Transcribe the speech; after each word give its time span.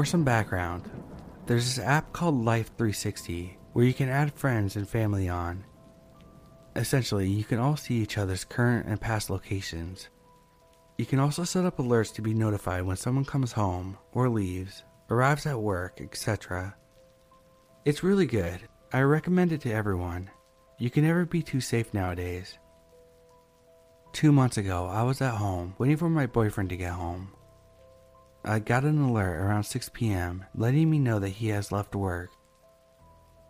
For 0.00 0.06
some 0.06 0.24
background, 0.24 0.90
there's 1.44 1.76
this 1.76 1.84
app 1.84 2.14
called 2.14 2.42
Life 2.42 2.68
360 2.78 3.58
where 3.74 3.84
you 3.84 3.92
can 3.92 4.08
add 4.08 4.32
friends 4.32 4.74
and 4.74 4.88
family 4.88 5.28
on. 5.28 5.66
Essentially, 6.74 7.28
you 7.28 7.44
can 7.44 7.58
all 7.58 7.76
see 7.76 7.96
each 7.96 8.16
other's 8.16 8.42
current 8.42 8.86
and 8.86 8.98
past 8.98 9.28
locations. 9.28 10.08
You 10.96 11.04
can 11.04 11.18
also 11.18 11.44
set 11.44 11.66
up 11.66 11.76
alerts 11.76 12.14
to 12.14 12.22
be 12.22 12.32
notified 12.32 12.84
when 12.84 12.96
someone 12.96 13.26
comes 13.26 13.52
home 13.52 13.98
or 14.12 14.30
leaves, 14.30 14.84
arrives 15.10 15.44
at 15.44 15.60
work, 15.60 16.00
etc. 16.00 16.74
It's 17.84 18.02
really 18.02 18.24
good. 18.24 18.58
I 18.94 19.02
recommend 19.02 19.52
it 19.52 19.60
to 19.60 19.70
everyone. 19.70 20.30
You 20.78 20.88
can 20.88 21.04
never 21.04 21.26
be 21.26 21.42
too 21.42 21.60
safe 21.60 21.92
nowadays. 21.92 22.56
Two 24.14 24.32
months 24.32 24.56
ago, 24.56 24.86
I 24.86 25.02
was 25.02 25.20
at 25.20 25.34
home 25.34 25.74
waiting 25.76 25.98
for 25.98 26.08
my 26.08 26.24
boyfriend 26.24 26.70
to 26.70 26.78
get 26.78 26.92
home. 26.92 27.34
I 28.44 28.58
got 28.58 28.84
an 28.84 29.00
alert 29.00 29.36
around 29.36 29.64
6 29.64 29.90
p.m. 29.92 30.44
letting 30.54 30.90
me 30.90 30.98
know 30.98 31.18
that 31.18 31.28
he 31.28 31.48
has 31.48 31.72
left 31.72 31.94
work. 31.94 32.30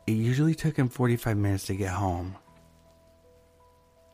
It 0.07 0.13
usually 0.13 0.55
took 0.55 0.77
him 0.77 0.89
45 0.89 1.37
minutes 1.37 1.67
to 1.67 1.75
get 1.75 1.93
home. 1.93 2.37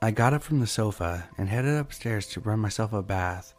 I 0.03 0.11
got 0.11 0.35
up 0.35 0.43
from 0.43 0.61
the 0.61 0.67
sofa 0.67 1.29
and 1.39 1.49
headed 1.49 1.79
upstairs 1.79 2.27
to 2.29 2.41
run 2.41 2.61
myself 2.61 2.93
a 2.93 3.03
bath. 3.03 3.55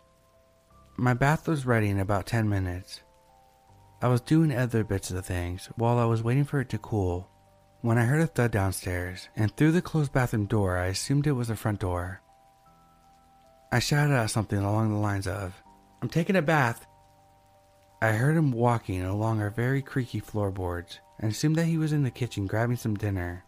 My 0.98 1.14
bath 1.14 1.48
was 1.48 1.66
ready 1.66 1.90
in 1.90 2.00
about 2.00 2.28
10 2.28 2.48
minutes. 2.48 3.02
I 4.02 4.08
was 4.08 4.22
doing 4.22 4.52
other 4.52 4.84
bits 4.84 5.10
of 5.10 5.26
things 5.26 5.70
while 5.76 5.98
I 5.98 6.06
was 6.06 6.22
waiting 6.22 6.46
for 6.46 6.60
it 6.60 6.70
to 6.70 6.78
cool 6.78 7.30
when 7.82 7.98
I 7.98 8.06
heard 8.06 8.22
a 8.22 8.28
thud 8.28 8.52
downstairs, 8.52 9.30
and 9.36 9.56
through 9.56 9.72
the 9.72 9.82
closed 9.82 10.12
bathroom 10.12 10.46
door, 10.46 10.78
I 10.78 10.88
assumed 10.88 11.28
it 11.28 11.34
was 11.34 11.50
the 11.50 11.56
front 11.56 11.80
door. 11.80 12.22
I 13.72 13.80
shouted 13.80 14.14
out 14.14 14.32
something 14.32 14.58
along 14.58 14.90
the 14.90 15.00
lines 15.00 15.28
of, 15.28 15.54
I'm 16.02 16.10
taking 16.10 16.36
a 16.36 16.42
bath. 16.42 16.86
I 18.02 18.12
heard 18.12 18.38
him 18.38 18.52
walking 18.52 19.04
along 19.04 19.42
our 19.42 19.50
very 19.50 19.82
creaky 19.82 20.20
floorboards 20.20 21.00
and 21.20 21.32
assumed 21.32 21.56
that 21.56 21.66
he 21.66 21.80
was 21.80 21.94
in 21.94 22.04
the 22.04 22.12
kitchen 22.12 22.46
grabbing 22.46 22.76
some 22.78 22.96
dinner. 22.96 23.44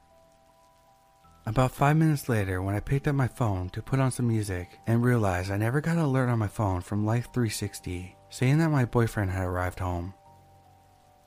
About 1.45 1.71
five 1.71 1.97
minutes 1.97 2.27
later, 2.27 2.61
when 2.61 2.75
I 2.75 2.79
picked 2.79 3.07
up 3.07 3.15
my 3.15 3.27
phone 3.27 3.69
to 3.69 3.81
put 3.81 3.99
on 3.99 4.11
some 4.11 4.27
music 4.27 4.79
and 4.87 5.03
realized 5.03 5.51
I 5.51 5.57
never 5.57 5.81
got 5.81 5.97
an 5.97 6.03
alert 6.03 6.29
on 6.29 6.39
my 6.39 6.47
phone 6.47 6.81
from 6.81 7.05
Life 7.05 7.25
360 7.33 8.15
saying 8.29 8.57
that 8.59 8.69
my 8.69 8.85
boyfriend 8.85 9.31
had 9.31 9.45
arrived 9.45 9.79
home. 9.79 10.13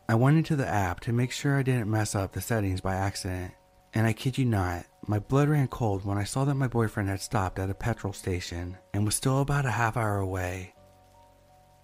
I 0.08 0.14
went 0.16 0.36
into 0.36 0.56
the 0.56 0.66
app 0.66 1.00
to 1.00 1.12
make 1.12 1.30
sure 1.30 1.56
I 1.58 1.62
didn't 1.62 1.90
mess 1.90 2.14
up 2.14 2.32
the 2.32 2.40
settings 2.40 2.80
by 2.80 2.96
accident, 2.96 3.52
and 3.94 4.06
I 4.06 4.12
kid 4.12 4.36
you 4.36 4.44
not, 4.44 4.84
my 5.06 5.18
blood 5.18 5.48
ran 5.48 5.68
cold 5.68 6.04
when 6.04 6.18
I 6.18 6.24
saw 6.24 6.44
that 6.44 6.54
my 6.54 6.68
boyfriend 6.68 7.08
had 7.08 7.20
stopped 7.20 7.58
at 7.58 7.70
a 7.70 7.74
petrol 7.74 8.12
station 8.12 8.78
and 8.92 9.04
was 9.04 9.14
still 9.14 9.40
about 9.40 9.66
a 9.66 9.70
half 9.70 9.96
hour 9.96 10.18
away. 10.18 10.74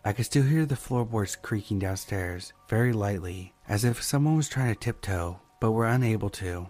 I 0.08 0.14
could 0.14 0.24
still 0.24 0.44
hear 0.44 0.64
the 0.64 0.74
floorboards 0.74 1.36
creaking 1.36 1.80
downstairs, 1.80 2.54
very 2.66 2.94
lightly, 2.94 3.52
as 3.68 3.84
if 3.84 4.02
someone 4.02 4.38
was 4.38 4.48
trying 4.48 4.72
to 4.72 4.80
tiptoe, 4.80 5.38
but 5.60 5.72
were 5.72 5.86
unable 5.86 6.30
to. 6.30 6.68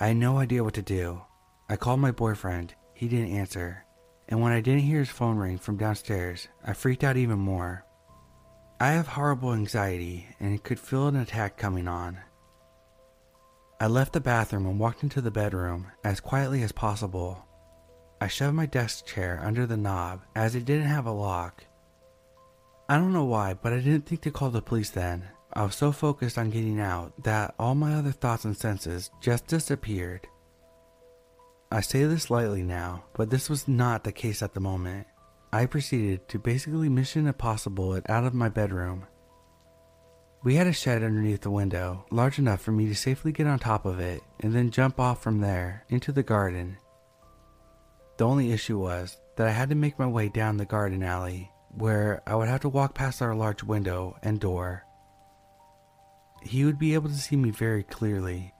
I 0.00 0.06
had 0.06 0.16
no 0.16 0.38
idea 0.38 0.64
what 0.64 0.72
to 0.72 0.80
do. 0.80 1.20
I 1.68 1.76
called 1.76 2.00
my 2.00 2.12
boyfriend, 2.12 2.74
he 2.94 3.08
didn't 3.08 3.36
answer, 3.36 3.84
and 4.26 4.40
when 4.40 4.52
I 4.52 4.62
didn't 4.62 4.84
hear 4.84 5.00
his 5.00 5.10
phone 5.10 5.36
ring 5.36 5.58
from 5.58 5.76
downstairs, 5.76 6.48
I 6.64 6.72
freaked 6.72 7.04
out 7.04 7.18
even 7.18 7.38
more. 7.38 7.84
I 8.80 8.92
have 8.92 9.08
horrible 9.08 9.52
anxiety 9.52 10.28
and 10.40 10.64
could 10.64 10.80
feel 10.80 11.08
an 11.08 11.16
attack 11.16 11.58
coming 11.58 11.88
on. 11.88 12.16
I 13.78 13.88
left 13.88 14.14
the 14.14 14.20
bathroom 14.20 14.64
and 14.64 14.80
walked 14.80 15.02
into 15.02 15.20
the 15.20 15.30
bedroom 15.30 15.88
as 16.02 16.20
quietly 16.20 16.62
as 16.62 16.72
possible. 16.72 17.46
I 18.18 18.28
shoved 18.28 18.56
my 18.56 18.64
desk 18.64 19.04
chair 19.04 19.42
under 19.44 19.66
the 19.66 19.76
knob 19.76 20.22
as 20.34 20.54
it 20.54 20.64
didn't 20.64 20.86
have 20.86 21.04
a 21.04 21.10
lock. 21.10 21.65
I 22.88 22.98
don't 22.98 23.12
know 23.12 23.24
why, 23.24 23.54
but 23.54 23.72
I 23.72 23.76
didn't 23.76 24.06
think 24.06 24.22
to 24.22 24.30
call 24.30 24.50
the 24.50 24.62
police 24.62 24.90
then. 24.90 25.28
I 25.52 25.64
was 25.64 25.74
so 25.74 25.92
focused 25.92 26.38
on 26.38 26.50
getting 26.50 26.80
out 26.80 27.12
that 27.24 27.54
all 27.58 27.74
my 27.74 27.94
other 27.94 28.12
thoughts 28.12 28.44
and 28.44 28.56
senses 28.56 29.10
just 29.20 29.46
disappeared. 29.46 30.26
I 31.72 31.80
say 31.80 32.04
this 32.04 32.30
lightly 32.30 32.62
now, 32.62 33.04
but 33.14 33.30
this 33.30 33.50
was 33.50 33.66
not 33.66 34.04
the 34.04 34.12
case 34.12 34.42
at 34.42 34.54
the 34.54 34.60
moment. 34.60 35.06
I 35.52 35.66
proceeded 35.66 36.28
to 36.28 36.38
basically 36.38 36.88
mission 36.88 37.26
impossible 37.26 37.94
it 37.94 38.08
out 38.08 38.24
of 38.24 38.34
my 38.34 38.48
bedroom. 38.48 39.06
We 40.44 40.54
had 40.54 40.66
a 40.66 40.72
shed 40.72 41.02
underneath 41.02 41.40
the 41.40 41.50
window, 41.50 42.06
large 42.10 42.38
enough 42.38 42.60
for 42.60 42.70
me 42.70 42.86
to 42.86 42.94
safely 42.94 43.32
get 43.32 43.46
on 43.46 43.58
top 43.58 43.84
of 43.84 43.98
it 43.98 44.22
and 44.40 44.54
then 44.54 44.70
jump 44.70 45.00
off 45.00 45.22
from 45.22 45.40
there 45.40 45.84
into 45.88 46.12
the 46.12 46.22
garden 46.22 46.76
the 48.16 48.26
only 48.26 48.52
issue 48.52 48.78
was 48.78 49.18
that 49.36 49.46
I 49.46 49.50
had 49.50 49.68
to 49.68 49.74
make 49.74 49.98
my 49.98 50.06
way 50.06 50.28
down 50.28 50.56
the 50.56 50.64
garden 50.64 51.02
alley, 51.02 51.50
where 51.76 52.22
I 52.26 52.34
would 52.34 52.48
have 52.48 52.62
to 52.62 52.68
walk 52.68 52.94
past 52.94 53.20
our 53.20 53.34
large 53.34 53.62
window 53.62 54.16
and 54.22 54.40
door. 54.40 54.84
He 56.42 56.64
would 56.64 56.78
be 56.78 56.94
able 56.94 57.10
to 57.10 57.14
see 57.14 57.36
me 57.36 57.50
very 57.50 57.82
clearly. 57.82 58.54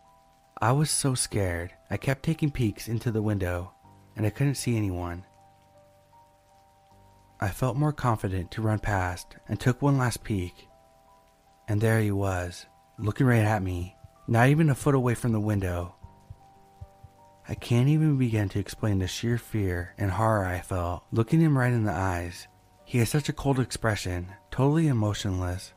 I 0.60 0.72
was 0.72 0.90
so 0.90 1.14
scared, 1.14 1.72
I 1.90 1.96
kept 1.96 2.22
taking 2.22 2.50
peeks 2.50 2.88
into 2.88 3.10
the 3.10 3.22
window, 3.22 3.72
and 4.16 4.26
I 4.26 4.30
couldn't 4.30 4.56
see 4.56 4.76
anyone. 4.76 5.24
I 7.40 7.48
felt 7.48 7.76
more 7.76 7.92
confident 7.92 8.50
to 8.52 8.62
run 8.62 8.78
past 8.78 9.36
and 9.48 9.58
took 9.58 9.80
one 9.80 9.98
last 9.98 10.24
peek. 10.24 10.68
And 11.68 11.80
there 11.80 12.00
he 12.00 12.10
was, 12.10 12.66
looking 12.98 13.26
right 13.26 13.44
at 13.44 13.62
me, 13.62 13.96
not 14.28 14.48
even 14.48 14.70
a 14.70 14.74
foot 14.74 14.94
away 14.94 15.14
from 15.14 15.32
the 15.32 15.40
window. 15.40 15.94
I 17.48 17.54
can't 17.54 17.88
even 17.88 18.18
begin 18.18 18.48
to 18.50 18.58
explain 18.58 18.98
the 18.98 19.06
sheer 19.06 19.38
fear 19.38 19.94
and 19.98 20.10
horror 20.10 20.46
I 20.46 20.60
felt 20.60 21.04
looking 21.12 21.40
him 21.40 21.56
right 21.56 21.72
in 21.72 21.84
the 21.84 21.92
eyes. 21.92 22.48
He 22.88 22.98
has 22.98 23.08
such 23.08 23.28
a 23.28 23.32
cold 23.32 23.58
expression, 23.58 24.28
totally 24.52 24.86
emotionless. 24.86 25.74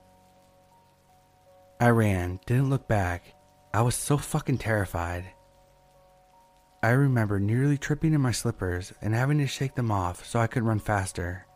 I 1.82 1.90
ran, 1.90 2.40
didn't 2.46 2.70
look 2.70 2.88
back. 2.88 3.34
I 3.74 3.82
was 3.82 3.96
so 3.96 4.16
fucking 4.16 4.60
terrified. 4.60 5.26
I 6.84 6.90
remember 6.90 7.40
nearly 7.40 7.80
tripping 7.80 8.14
in 8.14 8.22
my 8.22 8.32
slippers 8.32 8.94
and 9.02 9.16
having 9.16 9.40
to 9.40 9.48
shake 9.48 9.74
them 9.74 9.90
off 9.92 10.24
so 10.24 10.40
I 10.40 10.46
could 10.46 10.62
run 10.62 10.78
faster. 10.78 11.48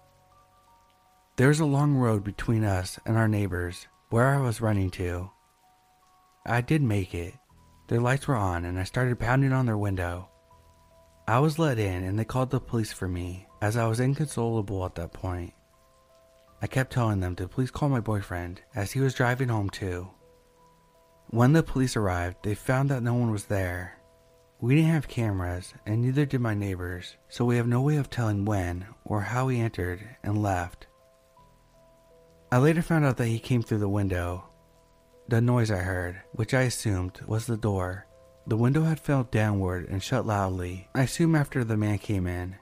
There 1.36 1.50
was 1.50 1.60
a 1.60 1.66
long 1.66 1.94
road 1.94 2.24
between 2.24 2.64
us 2.64 3.00
and 3.06 3.16
our 3.16 3.28
neighbors, 3.28 3.88
where 4.10 4.34
I 4.34 4.40
was 4.40 4.60
running 4.60 4.90
to. 4.92 5.30
I 6.48 6.62
did 6.62 6.82
make 6.82 7.14
it, 7.14 7.36
their 7.90 8.02
lights 8.02 8.28
were 8.28 8.36
on 8.36 8.66
and 8.66 8.80
I 8.80 8.86
started 8.86 9.20
pounding 9.20 9.54
on 9.54 9.68
their 9.68 9.78
window. 9.78 10.30
I 11.28 11.38
was 11.38 11.60
let 11.60 11.78
in 11.78 12.04
and 12.04 12.18
they 12.18 12.26
called 12.26 12.50
the 12.50 12.60
police 12.60 12.92
for 12.92 13.08
me 13.08 13.46
as 13.64 13.78
I 13.78 13.88
was 13.88 14.02
inconsolable 14.02 14.84
at 14.84 14.96
that 14.96 15.14
point. 15.14 15.54
I 16.62 16.68
kept 16.68 16.92
telling 16.92 17.22
them 17.22 17.34
to 17.38 17.48
please 17.48 17.72
call 17.72 17.88
my 17.88 18.02
boyfriend 18.02 18.60
as 18.76 18.92
he 18.92 19.00
was 19.00 19.14
driving 19.14 19.48
home 19.48 19.70
too. 19.70 20.10
When 21.30 21.54
the 21.54 21.64
police 21.64 21.96
arrived, 21.96 22.44
they 22.44 22.56
found 22.56 22.90
that 22.90 23.04
no 23.04 23.14
one 23.14 23.32
was 23.32 23.46
there. 23.46 24.00
We 24.60 24.76
didn't 24.76 24.92
have 24.92 25.08
cameras 25.08 25.74
and 25.86 26.02
neither 26.02 26.26
did 26.26 26.42
my 26.42 26.54
neighbors, 26.54 27.16
so 27.30 27.46
we 27.46 27.56
have 27.56 27.66
no 27.66 27.80
way 27.80 27.96
of 27.96 28.10
telling 28.10 28.44
when 28.44 28.86
or 29.06 29.22
how 29.22 29.48
he 29.48 29.62
entered 29.62 30.02
and 30.24 30.44
left. 30.44 30.88
I 32.52 32.58
later 32.58 32.82
found 32.82 33.06
out 33.06 33.16
that 33.16 33.28
he 33.28 33.40
came 33.40 33.64
through 33.64 33.80
the 33.80 33.88
window 33.88 34.44
the 35.30 35.40
noise 35.40 35.72
I 35.72 35.78
heard, 35.78 36.22
which 36.34 36.54
I 36.54 36.64
assumed 36.64 37.22
was 37.26 37.46
the 37.46 37.56
door. 37.56 38.08
The 38.46 38.58
window 38.58 38.84
had 38.84 39.00
fell 39.00 39.24
downward 39.24 39.88
and 39.88 40.04
shut 40.04 40.28
loudly, 40.28 40.90
I 40.94 41.04
assume 41.04 41.34
after 41.34 41.64
the 41.64 41.78
man 41.78 41.98
came 42.00 42.28
in. 42.28 42.58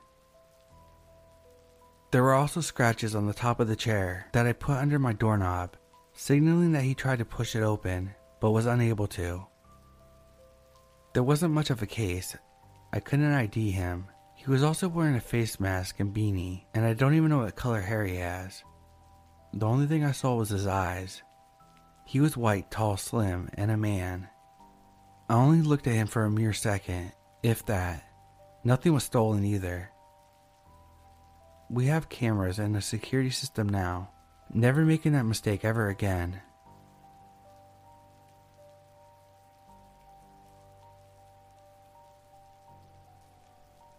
There 2.11 2.23
were 2.23 2.33
also 2.33 2.61
scratches 2.61 3.15
on 3.15 3.25
the 3.25 3.33
top 3.33 3.59
of 3.59 3.67
the 3.67 3.75
chair 3.75 4.27
that 4.33 4.45
I 4.45 4.53
put 4.53 4.77
under 4.77 4.99
my 4.99 5.13
doorknob, 5.13 5.77
signaling 6.13 6.73
that 6.73 6.83
he 6.83 6.93
tried 6.93 7.19
to 7.19 7.25
push 7.25 7.55
it 7.55 7.63
open, 7.63 8.13
but 8.39 8.51
was 8.51 8.65
unable 8.65 9.07
to. 9.07 9.47
There 11.13 11.23
wasn't 11.23 11.53
much 11.53 11.69
of 11.69 11.81
a 11.81 11.87
case. 11.87 12.35
I 12.91 12.99
couldn't 12.99 13.33
ID 13.33 13.71
him. 13.71 14.07
He 14.35 14.49
was 14.49 14.63
also 14.63 14.89
wearing 14.89 15.15
a 15.15 15.21
face 15.21 15.59
mask 15.59 15.99
and 15.99 16.13
beanie, 16.13 16.65
and 16.73 16.85
I 16.85 16.93
don't 16.93 17.13
even 17.13 17.29
know 17.29 17.39
what 17.39 17.55
color 17.55 17.81
hair 17.81 18.05
he 18.05 18.15
has. 18.17 18.63
The 19.53 19.65
only 19.65 19.87
thing 19.87 20.03
I 20.03 20.11
saw 20.11 20.35
was 20.35 20.49
his 20.49 20.67
eyes, 20.67 21.21
he 22.05 22.19
was 22.19 22.35
white, 22.35 22.69
tall, 22.69 22.97
slim, 22.97 23.49
and 23.53 23.71
a 23.71 23.77
man. 23.77 24.27
I 25.29 25.35
only 25.35 25.61
looked 25.61 25.87
at 25.87 25.93
him 25.93 26.07
for 26.07 26.25
a 26.25 26.29
mere 26.29 26.51
second, 26.51 27.13
if 27.41 27.65
that. 27.67 28.03
Nothing 28.65 28.93
was 28.93 29.05
stolen 29.05 29.45
either. 29.45 29.91
We 31.71 31.85
have 31.85 32.09
cameras 32.09 32.59
and 32.59 32.75
a 32.75 32.81
security 32.81 33.29
system 33.29 33.69
now. 33.69 34.09
Never 34.53 34.83
making 34.83 35.13
that 35.13 35.23
mistake 35.23 35.63
ever 35.63 35.87
again. 35.87 36.41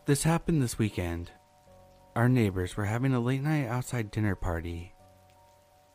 This 0.05 0.25
happened 0.25 0.63
this 0.63 0.79
weekend. 0.79 1.31
Our 2.15 2.29
neighbors 2.29 2.77
were 2.77 2.85
having 2.85 3.15
a 3.15 3.21
late 3.21 3.43
night 3.43 3.67
outside 3.69 4.11
dinner 4.11 4.35
party 4.35 4.93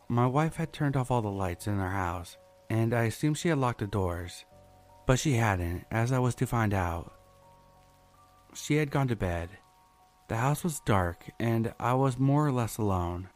my 0.09 0.25
wife 0.25 0.55
had 0.55 0.71
turned 0.71 0.95
off 0.95 1.11
all 1.11 1.21
the 1.21 1.29
lights 1.29 1.67
in 1.67 1.79
our 1.79 1.91
house, 1.91 2.37
and 2.69 2.93
I 2.93 3.03
assumed 3.03 3.37
she 3.37 3.49
had 3.49 3.57
locked 3.57 3.79
the 3.79 3.87
doors. 3.87 4.45
But 5.05 5.19
she 5.19 5.33
hadn't, 5.33 5.85
as 5.91 6.11
I 6.11 6.19
was 6.19 6.35
to 6.35 6.47
find 6.47 6.73
out. 6.73 7.13
She 8.53 8.77
had 8.77 8.91
gone 8.91 9.09
to 9.09 9.15
bed. 9.15 9.49
The 10.27 10.37
house 10.37 10.63
was 10.63 10.81
dark, 10.81 11.29
and 11.39 11.73
I 11.79 11.93
was 11.93 12.19
more 12.19 12.45
or 12.45 12.51
less 12.51 12.77
alone. 12.77 13.29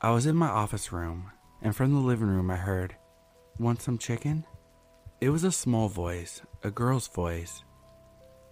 I 0.00 0.10
was 0.10 0.24
in 0.26 0.36
my 0.36 0.48
office 0.48 0.92
room, 0.92 1.32
and 1.62 1.74
from 1.74 1.92
the 1.92 1.98
living 2.00 2.28
room 2.28 2.50
I 2.50 2.56
heard, 2.56 2.94
Want 3.58 3.82
some 3.82 3.98
chicken? 3.98 4.44
It 5.20 5.30
was 5.30 5.42
a 5.44 5.50
small 5.52 5.88
voice, 5.88 6.42
a 6.62 6.70
girl's 6.70 7.08
voice. 7.08 7.64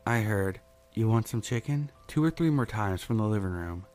I 0.06 0.20
heard, 0.20 0.60
You 0.94 1.08
want 1.08 1.28
some 1.28 1.42
chicken? 1.42 1.90
two 2.08 2.24
or 2.24 2.30
three 2.30 2.50
more 2.50 2.66
times 2.66 3.02
from 3.02 3.18
the 3.18 3.24
living 3.24 3.50
room. 3.50 3.86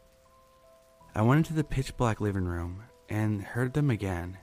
I 1.13 1.21
went 1.21 1.39
into 1.39 1.53
the 1.53 1.63
pitch 1.63 1.97
black 1.97 2.21
living 2.21 2.45
room 2.45 2.83
and 3.09 3.41
heard 3.43 3.73
them 3.73 3.89
again. 3.89 4.37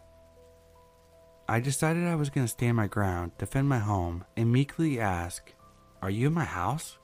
I 1.48 1.60
decided 1.60 2.06
I 2.06 2.14
was 2.14 2.31
going 2.31 2.46
to 2.46 2.52
stand 2.52 2.76
my 2.76 2.86
ground, 2.86 3.32
defend 3.38 3.69
my 3.69 3.78
home, 3.78 4.25
and 4.36 4.52
meekly 4.52 5.00
ask, 5.00 5.52
Are 6.02 6.10
you 6.10 6.26
in 6.28 6.34
my 6.34 6.44
house? 6.44 6.98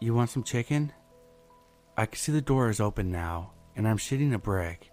You 0.00 0.14
want 0.14 0.30
some 0.30 0.42
chicken? 0.42 0.92
I 1.96 2.06
can 2.06 2.16
see 2.16 2.32
the 2.32 2.42
door 2.42 2.68
is 2.68 2.80
open 2.80 3.10
now, 3.10 3.52
and 3.76 3.86
I'm 3.86 3.98
shitting 3.98 4.34
a 4.34 4.38
brick. 4.38 4.90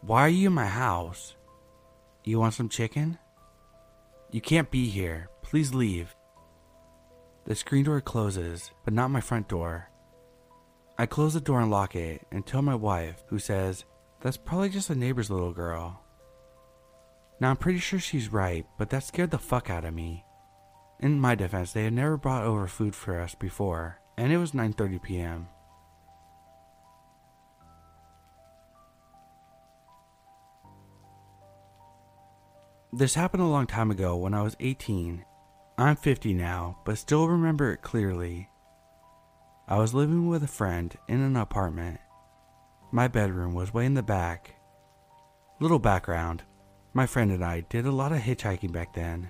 Why 0.00 0.22
are 0.22 0.28
you 0.28 0.48
in 0.48 0.52
my 0.52 0.66
house? 0.66 1.36
You 2.24 2.38
want 2.40 2.54
some 2.54 2.68
chicken? 2.68 3.18
You 4.30 4.40
can't 4.40 4.70
be 4.70 4.88
here. 4.88 5.30
Please 5.42 5.72
leave. 5.72 6.14
The 7.44 7.54
screen 7.54 7.84
door 7.84 8.00
closes, 8.00 8.72
but 8.84 8.92
not 8.92 9.12
my 9.12 9.20
front 9.20 9.48
door. 9.48 9.88
I 10.98 11.06
close 11.06 11.34
the 11.34 11.40
door 11.40 11.60
and 11.60 11.70
lock 11.70 11.94
it 11.94 12.26
and 12.32 12.44
tell 12.44 12.62
my 12.62 12.74
wife, 12.74 13.22
who 13.28 13.38
says, 13.38 13.84
That's 14.20 14.36
probably 14.36 14.68
just 14.68 14.90
a 14.90 14.94
neighbor's 14.96 15.30
little 15.30 15.52
girl. 15.52 16.02
Now 17.38 17.50
I'm 17.50 17.56
pretty 17.56 17.78
sure 17.78 18.00
she's 18.00 18.32
right, 18.32 18.66
but 18.78 18.90
that 18.90 19.04
scared 19.04 19.30
the 19.30 19.38
fuck 19.38 19.70
out 19.70 19.84
of 19.84 19.94
me. 19.94 20.25
In 21.00 21.20
my 21.20 21.34
defense, 21.34 21.72
they 21.72 21.84
had 21.84 21.92
never 21.92 22.16
brought 22.16 22.44
over 22.44 22.66
food 22.66 22.94
for 22.94 23.20
us 23.20 23.34
before, 23.34 24.00
and 24.16 24.32
it 24.32 24.38
was 24.38 24.52
9:30 24.52 25.02
p.m. 25.02 25.48
This 32.92 33.14
happened 33.14 33.42
a 33.42 33.46
long 33.46 33.66
time 33.66 33.90
ago 33.90 34.16
when 34.16 34.32
I 34.32 34.42
was 34.42 34.56
18. 34.58 35.24
I'm 35.76 35.96
50 35.96 36.32
now, 36.32 36.78
but 36.86 36.96
still 36.96 37.28
remember 37.28 37.72
it 37.72 37.82
clearly. 37.82 38.48
I 39.68 39.76
was 39.78 39.92
living 39.92 40.28
with 40.28 40.42
a 40.42 40.48
friend 40.48 40.96
in 41.06 41.20
an 41.20 41.36
apartment. 41.36 42.00
My 42.90 43.08
bedroom 43.08 43.52
was 43.52 43.74
way 43.74 43.84
in 43.84 43.94
the 43.94 44.02
back. 44.02 44.54
Little 45.60 45.78
background 45.78 46.44
my 46.96 47.04
friend 47.04 47.30
and 47.30 47.44
I 47.44 47.60
did 47.60 47.84
a 47.84 47.92
lot 47.92 48.12
of 48.12 48.20
hitchhiking 48.20 48.72
back 48.72 48.94
then. 48.94 49.28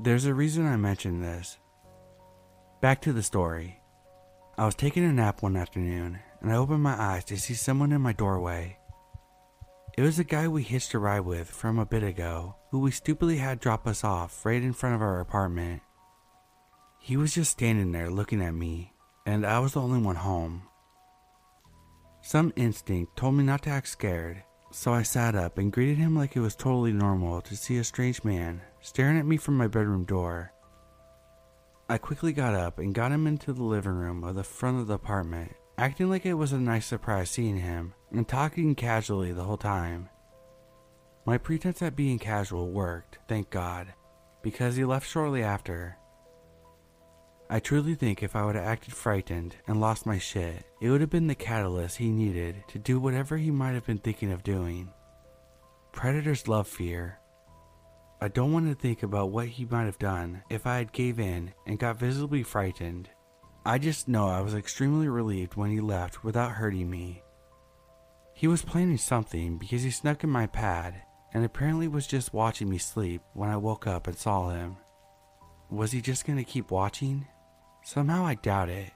There's 0.00 0.26
a 0.26 0.34
reason 0.34 0.64
I 0.64 0.76
mention 0.76 1.20
this. 1.20 1.58
Back 2.80 3.02
to 3.02 3.12
the 3.12 3.22
story. 3.22 3.80
I 4.56 4.64
was 4.64 4.76
taking 4.76 5.04
a 5.04 5.12
nap 5.12 5.42
one 5.42 5.56
afternoon 5.56 6.20
and 6.40 6.52
I 6.52 6.56
opened 6.56 6.84
my 6.84 6.94
eyes 6.94 7.24
to 7.24 7.36
see 7.36 7.54
someone 7.54 7.90
in 7.90 8.00
my 8.00 8.12
doorway. 8.12 8.78
It 9.96 10.02
was 10.02 10.20
a 10.20 10.24
guy 10.24 10.46
we 10.46 10.62
hitched 10.62 10.94
a 10.94 11.00
ride 11.00 11.22
with 11.22 11.50
from 11.50 11.80
a 11.80 11.84
bit 11.84 12.04
ago, 12.04 12.54
who 12.70 12.78
we 12.78 12.92
stupidly 12.92 13.38
had 13.38 13.58
drop 13.58 13.88
us 13.88 14.04
off 14.04 14.46
right 14.46 14.62
in 14.62 14.72
front 14.72 14.94
of 14.94 15.02
our 15.02 15.18
apartment. 15.18 15.82
He 17.00 17.16
was 17.16 17.34
just 17.34 17.50
standing 17.50 17.90
there 17.90 18.08
looking 18.08 18.40
at 18.40 18.54
me, 18.54 18.92
and 19.26 19.44
I 19.44 19.58
was 19.58 19.72
the 19.72 19.80
only 19.80 20.00
one 20.00 20.14
home. 20.14 20.62
Some 22.20 22.52
instinct 22.54 23.16
told 23.16 23.34
me 23.34 23.42
not 23.42 23.62
to 23.62 23.70
act 23.70 23.88
scared, 23.88 24.44
so 24.70 24.92
I 24.92 25.02
sat 25.02 25.34
up 25.34 25.58
and 25.58 25.72
greeted 25.72 25.98
him 25.98 26.14
like 26.14 26.36
it 26.36 26.40
was 26.40 26.54
totally 26.54 26.92
normal 26.92 27.40
to 27.40 27.56
see 27.56 27.78
a 27.78 27.84
strange 27.84 28.22
man 28.22 28.60
staring 28.80 29.18
at 29.18 29.26
me 29.26 29.36
from 29.36 29.56
my 29.56 29.66
bedroom 29.66 30.04
door. 30.04 30.52
I 31.88 31.98
quickly 31.98 32.32
got 32.32 32.54
up 32.54 32.78
and 32.78 32.94
got 32.94 33.12
him 33.12 33.26
into 33.26 33.52
the 33.52 33.62
living 33.62 33.92
room 33.92 34.22
of 34.22 34.34
the 34.34 34.44
front 34.44 34.78
of 34.78 34.86
the 34.86 34.94
apartment, 34.94 35.54
acting 35.78 36.10
like 36.10 36.26
it 36.26 36.34
was 36.34 36.52
a 36.52 36.58
nice 36.58 36.86
surprise 36.86 37.30
seeing 37.30 37.56
him 37.56 37.94
and 38.12 38.28
talking 38.28 38.74
casually 38.74 39.32
the 39.32 39.44
whole 39.44 39.56
time. 39.56 40.08
My 41.24 41.38
pretense 41.38 41.82
at 41.82 41.96
being 41.96 42.18
casual 42.18 42.70
worked, 42.70 43.18
thank 43.28 43.50
God, 43.50 43.92
because 44.42 44.76
he 44.76 44.84
left 44.84 45.08
shortly 45.08 45.42
after. 45.42 45.96
I 47.50 47.60
truly 47.60 47.94
think 47.94 48.22
if 48.22 48.36
I 48.36 48.44
would 48.44 48.56
have 48.56 48.64
acted 48.64 48.92
frightened 48.92 49.56
and 49.66 49.80
lost 49.80 50.04
my 50.04 50.18
shit, 50.18 50.64
it 50.82 50.90
would 50.90 51.00
have 51.00 51.08
been 51.08 51.26
the 51.26 51.34
catalyst 51.34 51.96
he 51.96 52.10
needed 52.10 52.64
to 52.68 52.78
do 52.78 53.00
whatever 53.00 53.38
he 53.38 53.50
might 53.50 53.72
have 53.72 53.86
been 53.86 53.98
thinking 53.98 54.32
of 54.32 54.42
doing. 54.42 54.90
Predators 55.92 56.46
love 56.46 56.68
fear. 56.68 57.18
I 58.20 58.26
don't 58.26 58.52
want 58.52 58.66
to 58.68 58.74
think 58.74 59.04
about 59.04 59.30
what 59.30 59.46
he 59.46 59.64
might 59.64 59.84
have 59.84 59.98
done 59.98 60.42
if 60.50 60.66
I 60.66 60.78
had 60.78 60.92
gave 60.92 61.20
in 61.20 61.52
and 61.66 61.78
got 61.78 62.00
visibly 62.00 62.42
frightened. 62.42 63.08
I 63.64 63.78
just 63.78 64.08
know 64.08 64.26
I 64.26 64.40
was 64.40 64.54
extremely 64.54 65.08
relieved 65.08 65.54
when 65.54 65.70
he 65.70 65.80
left 65.80 66.24
without 66.24 66.52
hurting 66.52 66.90
me. 66.90 67.22
He 68.34 68.48
was 68.48 68.62
planning 68.62 68.98
something 68.98 69.56
because 69.56 69.84
he 69.84 69.90
snuck 69.90 70.24
in 70.24 70.30
my 70.30 70.48
pad 70.48 71.02
and 71.32 71.44
apparently 71.44 71.86
was 71.86 72.08
just 72.08 72.34
watching 72.34 72.68
me 72.68 72.78
sleep 72.78 73.22
when 73.34 73.50
I 73.50 73.56
woke 73.56 73.86
up 73.86 74.08
and 74.08 74.16
saw 74.16 74.50
him. 74.50 74.78
Was 75.70 75.92
he 75.92 76.00
just 76.00 76.26
going 76.26 76.38
to 76.38 76.44
keep 76.44 76.72
watching? 76.72 77.26
Somehow 77.84 78.24
I 78.24 78.34
doubt 78.34 78.68
it. 78.68 78.90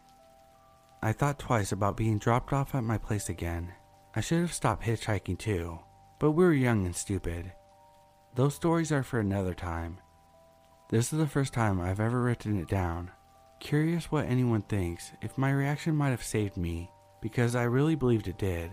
I 1.00 1.12
thought 1.12 1.38
twice 1.38 1.70
about 1.70 1.96
being 1.96 2.18
dropped 2.18 2.52
off 2.52 2.74
at 2.74 2.82
my 2.82 2.98
place 2.98 3.28
again. 3.28 3.72
I 4.16 4.20
should 4.20 4.40
have 4.40 4.52
stopped 4.52 4.84
hitchhiking 4.84 5.38
too, 5.38 5.78
but 6.18 6.32
we 6.32 6.44
were 6.44 6.52
young 6.52 6.86
and 6.86 6.96
stupid. 6.96 7.52
Those 8.34 8.54
stories 8.54 8.90
are 8.92 9.02
for 9.02 9.20
another 9.20 9.52
time. 9.52 9.98
This 10.88 11.12
is 11.12 11.18
the 11.18 11.26
first 11.26 11.52
time 11.52 11.80
I've 11.80 12.00
ever 12.00 12.22
written 12.22 12.58
it 12.58 12.68
down. 12.68 13.10
Curious 13.60 14.10
what 14.10 14.24
anyone 14.24 14.62
thinks 14.62 15.12
if 15.20 15.36
my 15.36 15.50
reaction 15.50 15.94
might 15.94 16.10
have 16.10 16.22
saved 16.22 16.56
me, 16.56 16.90
because 17.20 17.54
I 17.54 17.64
really 17.64 17.94
believed 17.94 18.28
it 18.28 18.38
did. 18.38 18.70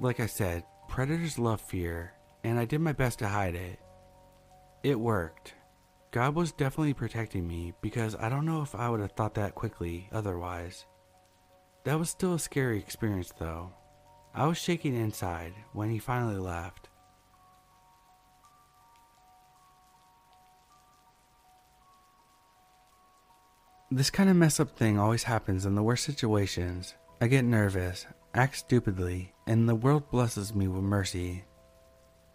Like 0.00 0.18
I 0.18 0.26
said, 0.26 0.64
predators 0.88 1.38
love 1.38 1.60
fear, 1.60 2.12
and 2.42 2.58
I 2.58 2.64
did 2.64 2.80
my 2.80 2.92
best 2.92 3.20
to 3.20 3.28
hide 3.28 3.54
it. 3.54 3.78
It 4.82 4.98
worked. 4.98 5.54
God 6.10 6.34
was 6.34 6.50
definitely 6.50 6.94
protecting 6.94 7.46
me 7.46 7.72
because 7.80 8.16
I 8.16 8.28
don't 8.28 8.46
know 8.46 8.62
if 8.62 8.74
I 8.74 8.88
would 8.88 9.00
have 9.00 9.12
thought 9.12 9.34
that 9.34 9.54
quickly 9.54 10.08
otherwise. 10.10 10.86
That 11.84 11.98
was 11.98 12.10
still 12.10 12.34
a 12.34 12.38
scary 12.38 12.78
experience 12.78 13.32
though. 13.38 13.72
I 14.34 14.46
was 14.46 14.58
shaking 14.58 14.96
inside 14.96 15.54
when 15.72 15.88
he 15.88 15.98
finally 15.98 16.38
left. 16.38 16.88
This 23.90 24.10
kind 24.10 24.28
of 24.28 24.34
mess 24.34 24.58
up 24.58 24.76
thing 24.76 24.98
always 24.98 25.22
happens 25.22 25.64
in 25.64 25.76
the 25.76 25.82
worst 25.82 26.04
situations. 26.04 26.94
I 27.20 27.28
get 27.28 27.44
nervous, 27.44 28.04
act 28.34 28.56
stupidly, 28.56 29.32
and 29.46 29.68
the 29.68 29.76
world 29.76 30.10
blesses 30.10 30.52
me 30.54 30.66
with 30.66 30.82
mercy. 30.82 31.44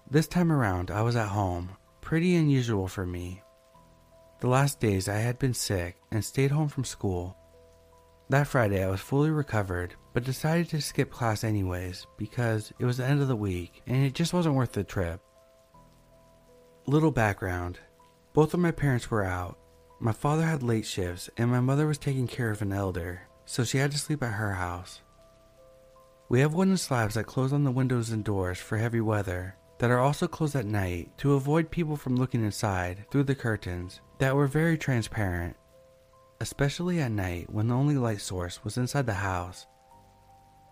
This 0.10 0.28
time 0.28 0.50
around, 0.50 0.92
I 0.92 1.02
was 1.02 1.18
at 1.18 1.28
home, 1.28 1.72
pretty 2.00 2.38
unusual 2.38 2.88
for 2.88 3.06
me. 3.06 3.42
The 4.40 4.48
last 4.48 4.80
days 4.80 5.10
I 5.10 5.18
had 5.18 5.40
been 5.40 5.54
sick 5.54 5.98
and 6.10 6.24
stayed 6.24 6.52
home 6.52 6.70
from 6.70 6.86
school. 6.86 7.36
That 8.30 8.48
Friday 8.48 8.82
I 8.82 8.90
was 8.90 9.02
fully 9.02 9.30
recovered, 9.30 9.96
but 10.14 10.24
decided 10.24 10.70
to 10.70 10.82
skip 10.82 11.12
class 11.12 11.44
anyways 11.44 12.08
because 12.18 12.72
it 12.80 12.86
was 12.86 12.96
the 12.96 13.06
end 13.06 13.22
of 13.22 13.28
the 13.28 13.36
week 13.36 13.82
and 13.88 14.06
it 14.06 14.14
just 14.14 14.34
wasn't 14.34 14.56
worth 14.56 14.72
the 14.72 14.86
trip. 14.86 15.20
Little 16.88 17.12
background 17.12 17.78
both 18.34 18.54
of 18.54 18.62
my 18.62 18.72
parents 18.72 19.12
were 19.12 19.26
out. 19.26 19.58
My 20.04 20.14
father 20.14 20.48
had 20.48 20.64
late 20.64 20.88
shifts 20.88 21.30
and 21.38 21.52
my 21.52 21.60
mother 21.60 21.86
was 21.86 22.00
taking 22.00 22.26
care 22.26 22.50
of 22.50 22.64
an 22.64 22.74
elder, 22.74 23.22
so 23.46 23.64
she 23.64 23.78
had 23.78 23.92
to 23.92 24.00
sleep 24.00 24.24
at 24.24 24.34
her 24.34 24.54
house. 24.54 25.02
We 26.28 26.40
have 26.40 26.56
wooden 26.56 26.78
slabs 26.78 27.14
that 27.14 27.28
close 27.28 27.54
on 27.54 27.66
the 27.66 27.70
windows 27.70 28.10
and 28.10 28.24
doors 28.24 28.58
for 28.58 28.80
heavy 28.80 29.00
weather 29.00 29.58
that 29.78 29.92
are 29.92 30.00
also 30.00 30.28
closed 30.28 30.56
at 30.56 30.66
night 30.66 31.16
to 31.20 31.36
avoid 31.36 31.70
people 31.70 31.96
from 31.96 32.16
looking 32.16 32.44
inside 32.44 33.06
through 33.12 33.26
the 33.26 33.36
curtains 33.36 34.02
that 34.18 34.36
were 34.36 34.48
very 34.48 34.76
transparent, 34.76 35.56
especially 36.40 37.00
at 37.00 37.12
night 37.12 37.52
when 37.52 37.68
the 37.68 37.76
only 37.76 37.96
light 37.96 38.22
source 38.22 38.64
was 38.64 38.78
inside 38.78 39.06
the 39.06 39.14
house. 39.14 39.68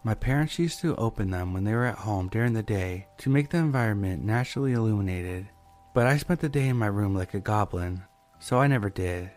My 0.03 0.15
parents 0.15 0.57
used 0.57 0.81
to 0.81 0.95
open 0.95 1.29
them 1.29 1.53
when 1.53 1.65
they 1.65 1.73
were 1.75 1.85
at 1.85 1.99
home 1.99 2.29
during 2.29 2.53
the 2.53 2.63
day 2.63 3.05
to 3.19 3.29
make 3.29 3.51
the 3.51 3.59
environment 3.59 4.23
naturally 4.23 4.73
illuminated, 4.73 5.49
but 5.93 6.07
I 6.07 6.17
spent 6.17 6.39
the 6.39 6.49
day 6.49 6.67
in 6.67 6.77
my 6.77 6.87
room 6.87 7.13
like 7.13 7.35
a 7.35 7.39
goblin, 7.39 8.01
so 8.39 8.59
I 8.59 8.67
never 8.67 8.89
did. 8.89 9.29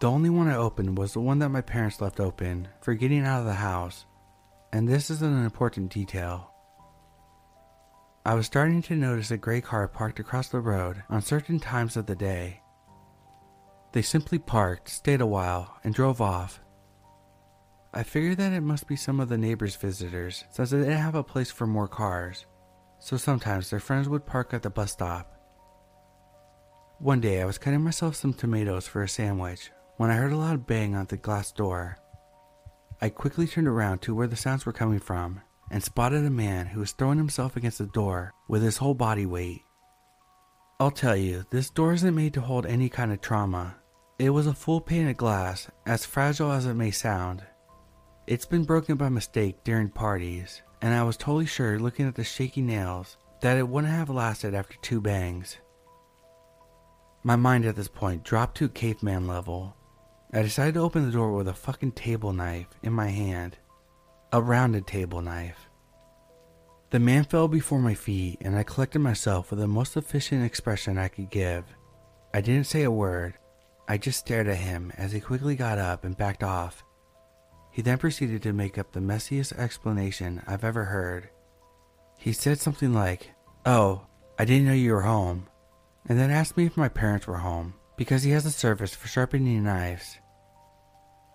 The 0.00 0.10
only 0.10 0.30
one 0.30 0.48
I 0.48 0.56
opened 0.56 0.98
was 0.98 1.12
the 1.12 1.20
one 1.20 1.38
that 1.40 1.48
my 1.48 1.60
parents 1.60 2.00
left 2.00 2.20
open 2.20 2.68
for 2.80 2.94
getting 2.94 3.24
out 3.24 3.40
of 3.40 3.46
the 3.46 3.54
house, 3.54 4.04
and 4.72 4.88
this 4.88 5.10
is 5.10 5.22
an 5.22 5.44
important 5.44 5.92
detail. 5.92 6.52
I 8.24 8.34
was 8.34 8.46
starting 8.46 8.82
to 8.82 8.94
notice 8.94 9.30
a 9.30 9.36
gray 9.36 9.60
car 9.60 9.88
parked 9.88 10.20
across 10.20 10.48
the 10.48 10.60
road 10.60 11.02
on 11.08 11.22
certain 11.22 11.58
times 11.58 11.96
of 11.96 12.06
the 12.06 12.14
day. 12.14 12.62
They 13.92 14.02
simply 14.02 14.38
parked, 14.38 14.88
stayed 14.88 15.20
a 15.20 15.26
while, 15.26 15.78
and 15.82 15.92
drove 15.94 16.20
off. 16.20 16.60
I 17.92 18.04
figured 18.04 18.38
that 18.38 18.52
it 18.52 18.62
must 18.62 18.86
be 18.86 18.96
some 18.96 19.20
of 19.20 19.28
the 19.28 19.36
neighbors' 19.36 19.76
visitors 19.76 20.44
since 20.50 20.70
they 20.70 20.78
didn't 20.78 20.96
have 20.96 21.14
a 21.14 21.22
place 21.22 21.50
for 21.50 21.66
more 21.66 21.88
cars, 21.88 22.46
so 23.00 23.16
sometimes 23.16 23.68
their 23.68 23.80
friends 23.80 24.08
would 24.08 24.24
park 24.24 24.54
at 24.54 24.62
the 24.62 24.70
bus 24.70 24.92
stop. 24.92 25.31
One 27.02 27.20
day 27.20 27.42
I 27.42 27.46
was 27.46 27.58
cutting 27.58 27.82
myself 27.82 28.14
some 28.14 28.32
tomatoes 28.32 28.86
for 28.86 29.02
a 29.02 29.08
sandwich 29.08 29.72
when 29.96 30.08
I 30.08 30.14
heard 30.14 30.30
a 30.30 30.36
loud 30.36 30.68
bang 30.68 30.94
on 30.94 31.06
the 31.06 31.16
glass 31.16 31.50
door. 31.50 31.96
I 33.00 33.08
quickly 33.08 33.48
turned 33.48 33.66
around 33.66 34.02
to 34.02 34.14
where 34.14 34.28
the 34.28 34.36
sounds 34.36 34.64
were 34.64 34.72
coming 34.72 35.00
from 35.00 35.40
and 35.68 35.82
spotted 35.82 36.24
a 36.24 36.30
man 36.30 36.66
who 36.66 36.78
was 36.78 36.92
throwing 36.92 37.18
himself 37.18 37.56
against 37.56 37.78
the 37.78 37.86
door 37.86 38.32
with 38.46 38.62
his 38.62 38.76
whole 38.76 38.94
body 38.94 39.26
weight. 39.26 39.62
I'll 40.78 40.92
tell 40.92 41.16
you, 41.16 41.44
this 41.50 41.70
door 41.70 41.92
isn't 41.92 42.14
made 42.14 42.34
to 42.34 42.40
hold 42.40 42.66
any 42.66 42.88
kind 42.88 43.10
of 43.10 43.20
trauma. 43.20 43.74
It 44.20 44.30
was 44.30 44.46
a 44.46 44.54
full 44.54 44.80
pane 44.80 45.08
of 45.08 45.16
glass, 45.16 45.68
as 45.84 46.06
fragile 46.06 46.52
as 46.52 46.66
it 46.66 46.74
may 46.74 46.92
sound. 46.92 47.42
It's 48.28 48.46
been 48.46 48.62
broken 48.62 48.94
by 48.94 49.08
mistake 49.08 49.64
during 49.64 49.88
parties, 49.88 50.62
and 50.80 50.94
I 50.94 51.02
was 51.02 51.16
totally 51.16 51.46
sure 51.46 51.80
looking 51.80 52.06
at 52.06 52.14
the 52.14 52.22
shaky 52.22 52.62
nails 52.62 53.16
that 53.40 53.56
it 53.56 53.68
wouldn't 53.68 53.92
have 53.92 54.08
lasted 54.08 54.54
after 54.54 54.76
two 54.82 55.00
bangs. 55.00 55.56
My 57.24 57.36
mind 57.36 57.64
at 57.64 57.76
this 57.76 57.88
point 57.88 58.24
dropped 58.24 58.56
to 58.56 58.68
caveman 58.68 59.28
level. 59.28 59.76
I 60.32 60.42
decided 60.42 60.74
to 60.74 60.80
open 60.80 61.04
the 61.06 61.12
door 61.12 61.32
with 61.32 61.46
a 61.46 61.54
fucking 61.54 61.92
table 61.92 62.32
knife 62.32 62.66
in 62.82 62.92
my 62.92 63.08
hand. 63.08 63.58
A 64.32 64.40
rounded 64.40 64.86
table 64.86 65.20
knife. 65.22 65.68
The 66.90 66.98
man 66.98 67.24
fell 67.24 67.48
before 67.48 67.78
my 67.78 67.94
feet, 67.94 68.38
and 68.40 68.56
I 68.56 68.64
collected 68.64 68.98
myself 68.98 69.50
with 69.50 69.60
the 69.60 69.68
most 69.68 69.96
efficient 69.96 70.44
expression 70.44 70.98
I 70.98 71.08
could 71.08 71.30
give. 71.30 71.64
I 72.34 72.40
didn't 72.40 72.66
say 72.66 72.82
a 72.82 72.90
word. 72.90 73.34
I 73.86 73.98
just 73.98 74.18
stared 74.18 74.48
at 74.48 74.56
him 74.56 74.92
as 74.96 75.12
he 75.12 75.20
quickly 75.20 75.54
got 75.54 75.78
up 75.78 76.04
and 76.04 76.16
backed 76.16 76.42
off. 76.42 76.82
He 77.70 77.82
then 77.82 77.98
proceeded 77.98 78.42
to 78.42 78.52
make 78.52 78.78
up 78.78 78.92
the 78.92 79.00
messiest 79.00 79.56
explanation 79.58 80.42
I've 80.46 80.64
ever 80.64 80.84
heard. 80.84 81.30
He 82.18 82.32
said 82.32 82.60
something 82.60 82.92
like, 82.92 83.30
Oh, 83.64 84.02
I 84.38 84.44
didn't 84.44 84.66
know 84.66 84.74
you 84.74 84.92
were 84.92 85.02
home, 85.02 85.46
and 86.08 86.18
then 86.18 86.30
asked 86.30 86.56
me 86.56 86.66
if 86.66 86.76
my 86.76 86.88
parents 86.88 87.26
were 87.26 87.38
home 87.38 87.74
because 87.96 88.22
he 88.22 88.30
has 88.30 88.46
a 88.46 88.50
service 88.50 88.94
for 88.94 89.08
sharpening 89.08 89.62
knives. 89.62 90.18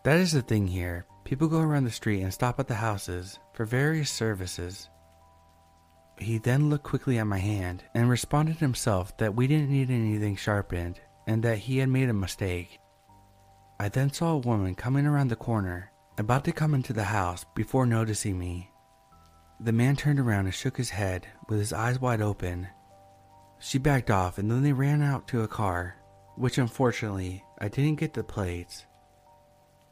That 0.04 0.18
is 0.18 0.32
the 0.32 0.42
thing 0.42 0.68
here. 0.68 1.06
People 1.24 1.48
go 1.48 1.60
around 1.60 1.84
the 1.84 1.92
street 1.92 2.22
and 2.22 2.34
stop 2.34 2.60
at 2.60 2.68
the 2.68 2.76
houses 2.76 3.40
for 3.54 3.66
various 3.66 4.10
services. 4.10 4.90
He 6.18 6.38
then 6.38 6.70
looked 6.70 6.86
quickly 6.86 7.20
at 7.20 7.28
my 7.28 7.38
hand 7.38 7.84
and 7.94 8.10
responded 8.10 8.58
himself 8.58 9.16
that 9.18 9.36
we 9.36 9.48
didn't 9.48 9.70
need 9.70 9.92
anything 9.92 10.36
sharpened 10.36 11.00
and 11.28 11.44
that 11.44 11.60
he 11.60 11.78
had 11.78 11.90
made 11.90 12.10
a 12.10 12.14
mistake. 12.14 12.80
I 13.80 13.90
then 13.90 14.12
saw 14.12 14.32
a 14.32 14.38
woman 14.38 14.74
coming 14.74 15.06
around 15.06 15.28
the 15.28 15.36
corner, 15.36 15.92
about 16.18 16.44
to 16.46 16.52
come 16.52 16.74
into 16.74 16.94
the 16.94 17.04
house 17.04 17.46
before 17.54 17.86
noticing 17.86 18.40
me. 18.40 18.72
The 19.60 19.72
man 19.72 19.96
turned 19.96 20.20
around 20.20 20.46
and 20.46 20.54
shook 20.54 20.78
his 20.78 20.90
head 20.90 21.28
with 21.48 21.60
his 21.60 21.74
eyes 21.74 22.00
wide 22.00 22.22
open. 22.22 22.68
She 23.60 23.78
backed 23.78 24.12
off 24.12 24.38
and 24.38 24.50
then 24.50 24.64
they 24.64 24.74
ran 24.74 25.02
out 25.02 25.28
to 25.30 25.42
a 25.42 25.48
car, 25.48 25.96
which 26.36 26.58
unfortunately 26.58 27.44
I 27.60 27.68
didn't 27.68 28.00
get 28.00 28.14
the 28.14 28.24
plates. 28.24 28.86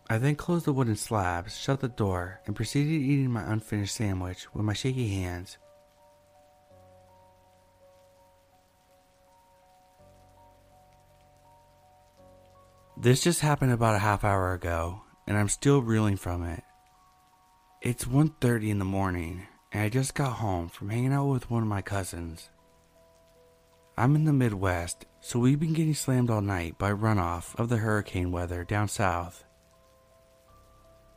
I 0.07 0.19
then 0.19 0.35
closed 0.35 0.65
the 0.65 0.73
wooden 0.73 0.95
slabs, 0.95 1.57
shut 1.57 1.79
the 1.79 1.87
door, 1.87 2.41
and 2.45 2.55
proceeded 2.55 2.91
eating 2.91 3.31
my 3.31 3.41
unfinished 3.51 3.95
sandwich 3.95 4.53
with 4.53 4.63
my 4.63 4.73
shaky 4.73 5.07
hands. 5.09 5.57
This 12.97 13.21
just 13.21 13.41
happened 13.41 13.71
about 13.71 13.95
a 13.95 13.99
half 13.99 14.23
hour 14.23 14.53
ago, 14.53 15.01
and 15.27 15.37
I'm 15.37 15.49
still 15.49 15.81
reeling 15.81 16.17
from 16.17 16.43
it. 16.43 16.63
It's 17.81 18.05
1:30 18.05 18.69
in 18.69 18.79
the 18.79 18.85
morning, 18.85 19.47
and 19.71 19.81
I 19.81 19.89
just 19.89 20.13
got 20.13 20.33
home 20.33 20.69
from 20.69 20.89
hanging 20.89 21.13
out 21.13 21.25
with 21.25 21.49
one 21.49 21.63
of 21.63 21.67
my 21.67 21.81
cousins. 21.81 22.49
I'm 23.97 24.13
in 24.17 24.25
the 24.25 24.33
Midwest, 24.33 25.05
so 25.21 25.39
we've 25.39 25.59
been 25.59 25.71
getting 25.71 25.93
slammed 25.93 26.29
all 26.29 26.41
night 26.41 26.77
by 26.77 26.91
runoff 26.91 27.55
of 27.55 27.69
the 27.69 27.77
hurricane 27.77 28.29
weather 28.29 28.65
down 28.65 28.89
south. 28.89 29.45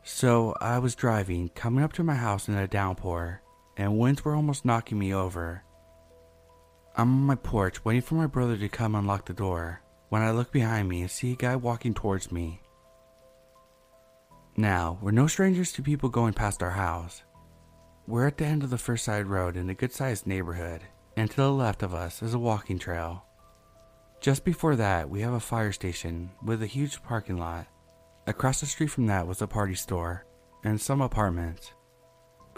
So 0.05 0.55
I 0.61 0.79
was 0.79 0.95
driving, 0.95 1.49
coming 1.49 1.83
up 1.83 1.93
to 1.95 2.05
my 2.05 2.15
house 2.15 2.47
in 2.47 2.55
a 2.55 2.69
downpour, 2.69 3.43
and 3.77 3.99
winds 3.99 4.25
were 4.25 4.37
almost 4.37 4.65
knocking 4.65 4.97
me 4.97 5.13
over. 5.13 5.65
I'm 6.97 7.11
on 7.11 7.27
my 7.27 7.35
porch 7.35 7.85
waiting 7.85 8.03
for 8.03 8.15
my 8.15 8.29
brother 8.29 8.57
to 8.57 8.69
come 8.69 8.95
unlock 8.95 9.27
the 9.27 9.33
door 9.33 9.83
when 10.09 10.23
I 10.23 10.31
look 10.31 10.53
behind 10.53 10.89
me 10.89 11.01
and 11.01 11.11
see 11.11 11.33
a 11.33 11.37
guy 11.37 11.57
walking 11.57 11.95
towards 11.95 12.31
me. 12.31 12.63
Now, 14.57 15.01
we're 15.03 15.11
no 15.11 15.27
strangers 15.27 15.73
to 15.73 15.83
people 15.83 16.11
going 16.11 16.33
past 16.33 16.63
our 16.63 16.71
house. 16.71 17.25
We're 18.07 18.29
at 18.29 18.39
the 18.39 18.47
end 18.47 18.63
of 18.63 18.71
the 18.71 18.79
first 18.79 19.05
side 19.05 19.27
road 19.27 19.57
in 19.57 19.69
a 19.69 19.75
good 19.75 19.93
sized 19.93 20.29
neighborhood, 20.29 20.83
and 21.19 21.29
to 21.31 21.37
the 21.37 21.51
left 21.51 21.83
of 21.83 21.93
us 21.93 22.23
is 22.23 22.33
a 22.33 22.39
walking 22.39 22.79
trail. 22.79 23.25
Just 24.21 24.45
before 24.45 24.77
that, 24.77 25.11
we 25.11 25.21
have 25.23 25.33
a 25.33 25.41
fire 25.41 25.73
station 25.73 26.31
with 26.45 26.63
a 26.63 26.67
huge 26.67 27.03
parking 27.03 27.39
lot. 27.39 27.67
Across 28.29 28.61
the 28.61 28.67
street 28.67 28.89
from 28.91 29.07
that 29.07 29.27
was 29.27 29.43
a 29.43 29.47
party 29.49 29.75
store 29.75 30.25
and 30.65 30.81
some 30.81 31.01
apartments. 31.01 31.73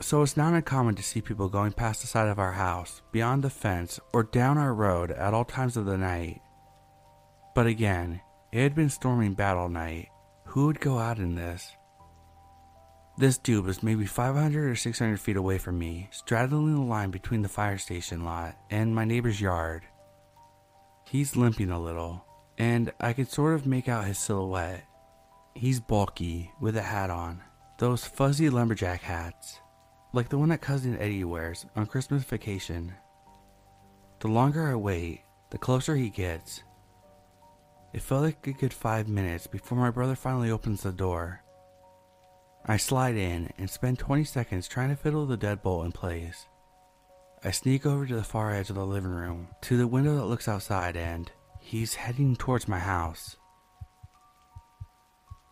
So 0.02 0.22
it's 0.22 0.36
not 0.36 0.52
uncommon 0.52 0.94
to 0.96 1.02
see 1.02 1.22
people 1.22 1.48
going 1.48 1.72
past 1.72 2.02
the 2.02 2.06
side 2.06 2.28
of 2.28 2.38
our 2.38 2.52
house, 2.52 3.02
beyond 3.12 3.42
the 3.42 3.50
fence, 3.50 3.98
or 4.12 4.24
down 4.24 4.58
our 4.58 4.74
road 4.74 5.10
at 5.10 5.34
all 5.34 5.44
times 5.44 5.76
of 5.76 5.86
the 5.86 5.98
night. 5.98 6.40
But 7.54 7.66
again, 7.66 8.20
it 8.52 8.62
had 8.62 8.74
been 8.74 8.90
storming 8.90 9.34
bad 9.34 9.56
all 9.56 9.68
night. 9.68 10.08
Who 10.46 10.66
would 10.66 10.80
go 10.80 10.98
out 10.98 11.18
in 11.18 11.34
this? 11.34 11.70
This 13.20 13.36
dude 13.36 13.66
was 13.66 13.82
maybe 13.82 14.06
500 14.06 14.70
or 14.70 14.74
600 14.74 15.20
feet 15.20 15.36
away 15.36 15.58
from 15.58 15.78
me, 15.78 16.08
straddling 16.10 16.74
the 16.74 16.80
line 16.80 17.10
between 17.10 17.42
the 17.42 17.50
fire 17.50 17.76
station 17.76 18.24
lot 18.24 18.56
and 18.70 18.94
my 18.94 19.04
neighbor's 19.04 19.42
yard. 19.42 19.82
He's 21.04 21.36
limping 21.36 21.68
a 21.70 21.78
little, 21.78 22.24
and 22.56 22.90
I 22.98 23.12
could 23.12 23.30
sort 23.30 23.52
of 23.52 23.66
make 23.66 23.90
out 23.90 24.06
his 24.06 24.16
silhouette. 24.16 24.84
He's 25.54 25.80
bulky, 25.80 26.50
with 26.62 26.78
a 26.78 26.80
hat 26.80 27.10
on, 27.10 27.42
those 27.76 28.06
fuzzy 28.06 28.48
lumberjack 28.48 29.02
hats, 29.02 29.60
like 30.14 30.30
the 30.30 30.38
one 30.38 30.48
that 30.48 30.62
Cousin 30.62 30.96
Eddie 30.96 31.24
wears 31.24 31.66
on 31.76 31.84
Christmas 31.84 32.24
vacation. 32.24 32.94
The 34.20 34.28
longer 34.28 34.66
I 34.66 34.76
wait, 34.76 35.24
the 35.50 35.58
closer 35.58 35.94
he 35.94 36.08
gets, 36.08 36.62
it 37.92 38.00
felt 38.00 38.22
like 38.22 38.46
a 38.46 38.52
good 38.52 38.72
five 38.72 39.08
minutes 39.08 39.46
before 39.46 39.76
my 39.76 39.90
brother 39.90 40.14
finally 40.14 40.50
opens 40.50 40.84
the 40.84 40.90
door. 40.90 41.42
I 42.66 42.76
slide 42.76 43.16
in 43.16 43.52
and 43.58 43.70
spend 43.70 43.98
20 43.98 44.24
seconds 44.24 44.68
trying 44.68 44.90
to 44.90 44.96
fiddle 44.96 45.26
the 45.26 45.38
deadbolt 45.38 45.86
in 45.86 45.92
place. 45.92 46.46
I 47.42 47.52
sneak 47.52 47.86
over 47.86 48.06
to 48.06 48.14
the 48.14 48.22
far 48.22 48.52
edge 48.52 48.68
of 48.68 48.76
the 48.76 48.84
living 48.84 49.10
room, 49.10 49.48
to 49.62 49.78
the 49.78 49.86
window 49.86 50.14
that 50.16 50.26
looks 50.26 50.46
outside, 50.46 50.94
and 50.94 51.30
he's 51.58 51.94
heading 51.94 52.36
towards 52.36 52.68
my 52.68 52.78
house. 52.78 53.36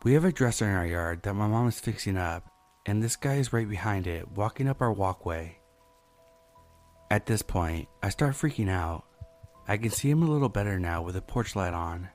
We 0.04 0.12
have 0.12 0.24
a 0.24 0.32
dresser 0.32 0.66
in 0.66 0.74
our 0.74 0.86
yard 0.86 1.22
that 1.22 1.34
my 1.34 1.46
mom 1.46 1.66
is 1.68 1.80
fixing 1.80 2.18
up, 2.18 2.44
and 2.84 3.02
this 3.02 3.16
guy 3.16 3.34
is 3.36 3.54
right 3.54 3.68
behind 3.68 4.06
it, 4.06 4.30
walking 4.32 4.68
up 4.68 4.82
our 4.82 4.92
walkway. 4.92 5.58
At 7.10 7.24
this 7.24 7.40
point, 7.40 7.88
I 8.02 8.10
start 8.10 8.34
freaking 8.34 8.68
out. 8.68 9.04
I 9.66 9.78
can 9.78 9.90
see 9.90 10.10
him 10.10 10.22
a 10.22 10.30
little 10.30 10.50
better 10.50 10.78
now 10.78 11.00
with 11.00 11.14
the 11.14 11.22
porch 11.22 11.56
light 11.56 11.72
on. 11.72 12.10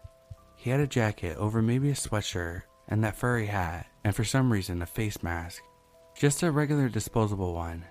He 0.55 0.69
had 0.69 0.79
a 0.79 0.87
jacket 0.87 1.35
over 1.37 1.63
maybe 1.63 1.89
a 1.89 1.93
sweatshirt 1.93 2.63
and 2.87 3.03
that 3.03 3.15
furry 3.15 3.47
hat, 3.47 3.87
and 4.03 4.15
for 4.15 4.23
some 4.23 4.51
reason 4.51 4.81
a 4.81 4.85
face 4.85 5.23
mask. 5.23 5.63
Just 6.15 6.43
a 6.43 6.51
regular 6.51 6.89
disposable 6.89 7.53
one. 7.53 7.85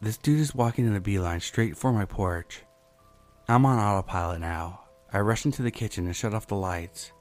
This 0.00 0.18
dude 0.18 0.40
is 0.40 0.54
walking 0.54 0.86
in 0.86 0.94
a 0.94 1.00
beeline 1.00 1.40
straight 1.40 1.76
for 1.76 1.92
my 1.92 2.04
porch. 2.04 2.62
I'm 3.48 3.64
on 3.64 3.78
autopilot 3.78 4.40
now. 4.40 4.80
I 5.12 5.20
rush 5.20 5.44
into 5.44 5.62
the 5.62 5.70
kitchen 5.70 6.06
and 6.06 6.16
shut 6.16 6.34
off 6.34 6.46
the 6.46 6.56
lights. 6.56 7.12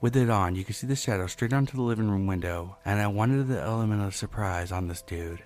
With 0.00 0.16
it 0.16 0.30
on, 0.30 0.54
you 0.54 0.64
can 0.64 0.74
see 0.74 0.86
the 0.86 0.96
shadow 0.96 1.26
straight 1.26 1.52
onto 1.52 1.76
the 1.76 1.82
living 1.82 2.10
room 2.10 2.26
window, 2.26 2.78
and 2.84 3.00
I 3.00 3.06
wanted 3.06 3.46
the 3.46 3.60
element 3.60 4.02
of 4.02 4.14
surprise 4.14 4.72
on 4.72 4.88
this 4.88 5.02
dude. 5.02 5.42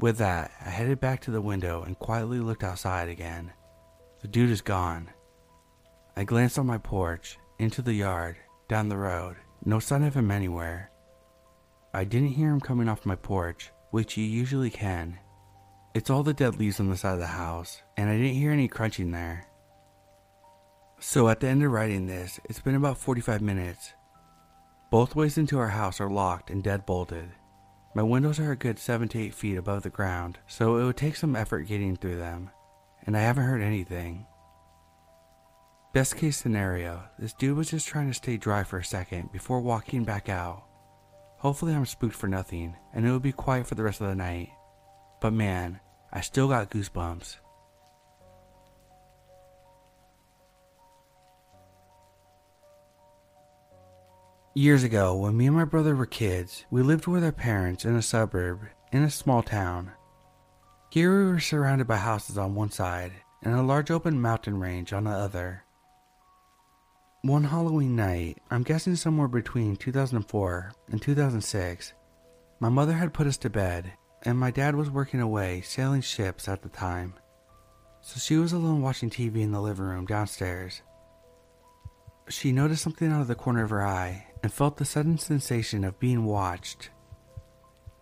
With 0.00 0.18
that, 0.18 0.50
I 0.64 0.70
headed 0.70 1.00
back 1.00 1.20
to 1.22 1.30
the 1.30 1.40
window 1.40 1.82
and 1.82 1.98
quietly 1.98 2.40
looked 2.40 2.64
outside 2.64 3.08
again. 3.08 3.52
The 4.20 4.28
dude 4.28 4.50
is 4.50 4.60
gone. 4.60 5.10
I 6.16 6.24
glanced 6.24 6.58
on 6.58 6.66
my 6.66 6.78
porch, 6.78 7.38
into 7.58 7.80
the 7.80 7.94
yard, 7.94 8.36
down 8.68 8.88
the 8.88 8.96
road. 8.96 9.36
No 9.64 9.78
sign 9.78 10.02
of 10.02 10.14
him 10.14 10.30
anywhere. 10.30 10.90
I 11.94 12.04
didn't 12.04 12.28
hear 12.28 12.50
him 12.50 12.60
coming 12.60 12.88
off 12.88 13.06
my 13.06 13.16
porch, 13.16 13.70
which 13.90 14.16
you 14.16 14.24
usually 14.24 14.70
can. 14.70 15.18
It's 15.94 16.10
all 16.10 16.22
the 16.22 16.34
dead 16.34 16.58
leaves 16.58 16.78
on 16.78 16.90
the 16.90 16.96
side 16.96 17.14
of 17.14 17.20
the 17.20 17.26
house, 17.26 17.82
and 17.96 18.10
I 18.10 18.16
didn't 18.16 18.34
hear 18.34 18.52
any 18.52 18.68
crunching 18.68 19.12
there. 19.12 19.46
So 21.00 21.28
at 21.28 21.40
the 21.40 21.48
end 21.48 21.62
of 21.62 21.70
writing 21.72 22.06
this, 22.06 22.40
it's 22.44 22.60
been 22.60 22.74
about 22.74 22.98
45 22.98 23.40
minutes. 23.40 23.94
Both 24.90 25.16
ways 25.16 25.38
into 25.38 25.58
our 25.58 25.68
house 25.68 26.00
are 26.00 26.10
locked 26.10 26.50
and 26.50 26.62
dead 26.62 26.86
bolted. 26.86 27.30
My 27.94 28.02
windows 28.02 28.38
are 28.38 28.52
a 28.52 28.56
good 28.56 28.78
7 28.78 29.08
to 29.08 29.18
8 29.18 29.34
feet 29.34 29.56
above 29.56 29.82
the 29.82 29.90
ground, 29.90 30.38
so 30.46 30.76
it 30.76 30.84
would 30.84 30.96
take 30.96 31.16
some 31.16 31.34
effort 31.34 31.62
getting 31.62 31.96
through 31.96 32.18
them, 32.18 32.50
and 33.06 33.16
I 33.16 33.20
haven't 33.20 33.44
heard 33.44 33.62
anything. 33.62 34.26
Best 35.96 36.16
case 36.16 36.36
scenario, 36.36 37.02
this 37.18 37.32
dude 37.32 37.56
was 37.56 37.70
just 37.70 37.88
trying 37.88 38.08
to 38.08 38.12
stay 38.12 38.36
dry 38.36 38.64
for 38.64 38.78
a 38.78 38.84
second 38.84 39.32
before 39.32 39.62
walking 39.62 40.04
back 40.04 40.28
out. 40.28 40.62
Hopefully, 41.38 41.72
I'm 41.72 41.86
spooked 41.86 42.14
for 42.14 42.28
nothing 42.28 42.76
and 42.92 43.06
it 43.06 43.10
will 43.10 43.18
be 43.18 43.32
quiet 43.32 43.66
for 43.66 43.76
the 43.76 43.82
rest 43.82 44.02
of 44.02 44.08
the 44.08 44.14
night. 44.14 44.50
But 45.22 45.32
man, 45.32 45.80
I 46.12 46.20
still 46.20 46.48
got 46.48 46.68
goosebumps. 46.68 47.36
Years 54.54 54.84
ago, 54.84 55.16
when 55.16 55.34
me 55.34 55.46
and 55.46 55.56
my 55.56 55.64
brother 55.64 55.96
were 55.96 56.04
kids, 56.04 56.66
we 56.70 56.82
lived 56.82 57.06
with 57.06 57.24
our 57.24 57.32
parents 57.32 57.86
in 57.86 57.96
a 57.96 58.02
suburb 58.02 58.60
in 58.92 59.02
a 59.02 59.08
small 59.10 59.42
town. 59.42 59.92
Here 60.90 61.24
we 61.24 61.32
were 61.32 61.40
surrounded 61.40 61.86
by 61.86 61.96
houses 61.96 62.36
on 62.36 62.54
one 62.54 62.70
side 62.70 63.12
and 63.42 63.54
a 63.54 63.62
large 63.62 63.90
open 63.90 64.20
mountain 64.20 64.60
range 64.60 64.92
on 64.92 65.04
the 65.04 65.10
other. 65.10 65.62
One 67.22 67.44
Halloween 67.44 67.96
night, 67.96 68.38
I'm 68.50 68.62
guessing 68.62 68.94
somewhere 68.94 69.26
between 69.26 69.74
2004 69.76 70.72
and 70.92 71.02
2006, 71.02 71.92
my 72.60 72.68
mother 72.68 72.92
had 72.92 73.14
put 73.14 73.26
us 73.26 73.38
to 73.38 73.50
bed, 73.50 73.92
and 74.22 74.38
my 74.38 74.52
dad 74.52 74.76
was 74.76 74.90
working 74.90 75.20
away 75.20 75.62
sailing 75.62 76.02
ships 76.02 76.46
at 76.46 76.62
the 76.62 76.68
time. 76.68 77.14
So 78.00 78.20
she 78.20 78.36
was 78.36 78.52
alone 78.52 78.80
watching 78.80 79.10
TV 79.10 79.38
in 79.38 79.50
the 79.50 79.60
living 79.60 79.86
room 79.86 80.04
downstairs. 80.04 80.82
She 82.28 82.52
noticed 82.52 82.82
something 82.82 83.10
out 83.10 83.22
of 83.22 83.28
the 83.28 83.34
corner 83.34 83.64
of 83.64 83.70
her 83.70 83.84
eye 83.84 84.28
and 84.42 84.52
felt 84.52 84.76
the 84.76 84.84
sudden 84.84 85.18
sensation 85.18 85.82
of 85.82 85.98
being 85.98 86.26
watched. 86.26 86.90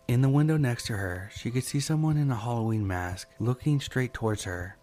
In 0.07 0.21
the 0.21 0.29
window 0.29 0.57
next 0.57 0.85
to 0.87 0.97
her, 0.97 1.31
she 1.35 1.49
could 1.49 1.63
see 1.63 1.79
someone 1.79 2.17
in 2.17 2.29
a 2.29 2.35
Halloween 2.35 2.85
mask 2.85 3.29
looking 3.39 3.79
straight 3.79 4.13
towards 4.13 4.43
her. 4.43 4.77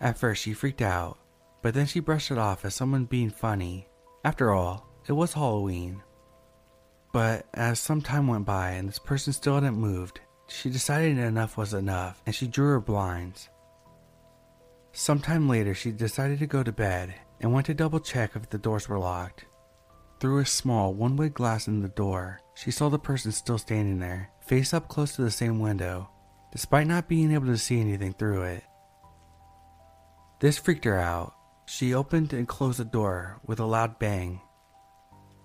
At 0.00 0.18
first, 0.18 0.42
she 0.42 0.54
freaked 0.54 0.82
out 0.82 1.18
but 1.64 1.72
then 1.72 1.86
she 1.86 1.98
brushed 1.98 2.30
it 2.30 2.36
off 2.36 2.62
as 2.66 2.74
someone 2.74 3.06
being 3.06 3.30
funny. 3.30 3.88
After 4.22 4.52
all, 4.52 4.86
it 5.08 5.12
was 5.12 5.32
Halloween. 5.32 6.02
But 7.10 7.46
as 7.54 7.80
some 7.80 8.02
time 8.02 8.26
went 8.26 8.44
by 8.44 8.72
and 8.72 8.86
this 8.86 8.98
person 8.98 9.32
still 9.32 9.54
hadn't 9.54 9.74
moved, 9.74 10.20
she 10.46 10.68
decided 10.68 11.16
enough 11.16 11.56
was 11.56 11.72
enough 11.72 12.22
and 12.26 12.34
she 12.34 12.46
drew 12.46 12.66
her 12.66 12.80
blinds. 12.80 13.48
Sometime 14.92 15.48
later, 15.48 15.72
she 15.72 15.90
decided 15.90 16.38
to 16.40 16.46
go 16.46 16.62
to 16.62 16.70
bed 16.70 17.14
and 17.40 17.50
went 17.50 17.64
to 17.64 17.74
double 17.74 17.98
check 17.98 18.36
if 18.36 18.50
the 18.50 18.58
doors 18.58 18.86
were 18.86 18.98
locked. 18.98 19.46
Through 20.20 20.40
a 20.40 20.46
small 20.46 20.92
one 20.92 21.16
way 21.16 21.30
glass 21.30 21.66
in 21.66 21.80
the 21.80 21.88
door, 21.88 22.40
she 22.54 22.72
saw 22.72 22.90
the 22.90 22.98
person 22.98 23.32
still 23.32 23.56
standing 23.56 24.00
there, 24.00 24.28
face 24.46 24.74
up 24.74 24.88
close 24.88 25.16
to 25.16 25.22
the 25.22 25.30
same 25.30 25.60
window, 25.60 26.10
despite 26.52 26.86
not 26.86 27.08
being 27.08 27.32
able 27.32 27.46
to 27.46 27.56
see 27.56 27.80
anything 27.80 28.12
through 28.12 28.42
it. 28.42 28.64
This 30.40 30.58
freaked 30.58 30.84
her 30.84 30.98
out, 30.98 31.32
she 31.66 31.94
opened 31.94 32.32
and 32.32 32.48
closed 32.48 32.78
the 32.78 32.84
door 32.84 33.40
with 33.46 33.60
a 33.60 33.64
loud 33.64 33.98
bang. 33.98 34.40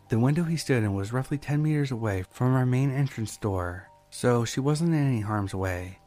The 0.10 0.20
window 0.20 0.44
he 0.44 0.58
stood 0.58 0.84
in 0.84 0.94
was 0.94 1.14
roughly 1.14 1.38
10 1.38 1.62
meters 1.62 1.92
away 1.92 2.24
from 2.30 2.56
our 2.56 2.66
main 2.66 2.92
entrance 2.92 3.38
door, 3.38 3.90
so 4.10 4.44
she 4.44 4.60
wasn't 4.60 4.94
in 4.94 5.08
any 5.08 5.22
harm's 5.22 5.54
way. 5.54 6.00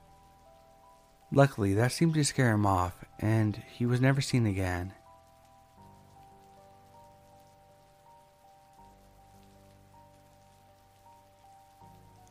Luckily, 1.30 1.74
that 1.74 1.92
seemed 1.92 2.14
to 2.14 2.24
scare 2.24 2.52
him 2.52 2.66
off, 2.66 3.04
and 3.18 3.62
he 3.72 3.86
was 3.86 4.00
never 4.00 4.20
seen 4.20 4.44
again. 4.44 4.92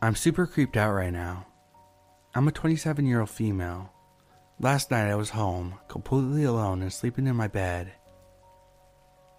I'm 0.02 0.16
super 0.16 0.46
creeped 0.46 0.76
out 0.76 0.92
right 0.92 1.12
now. 1.12 1.46
I'm 2.34 2.48
a 2.48 2.52
27 2.52 3.06
year 3.06 3.20
old 3.20 3.30
female 3.30 3.91
Last 4.62 4.92
night 4.92 5.10
I 5.10 5.16
was 5.16 5.30
home, 5.30 5.74
completely 5.88 6.44
alone 6.44 6.82
and 6.82 6.92
sleeping 6.92 7.26
in 7.26 7.34
my 7.34 7.48
bed. 7.48 7.94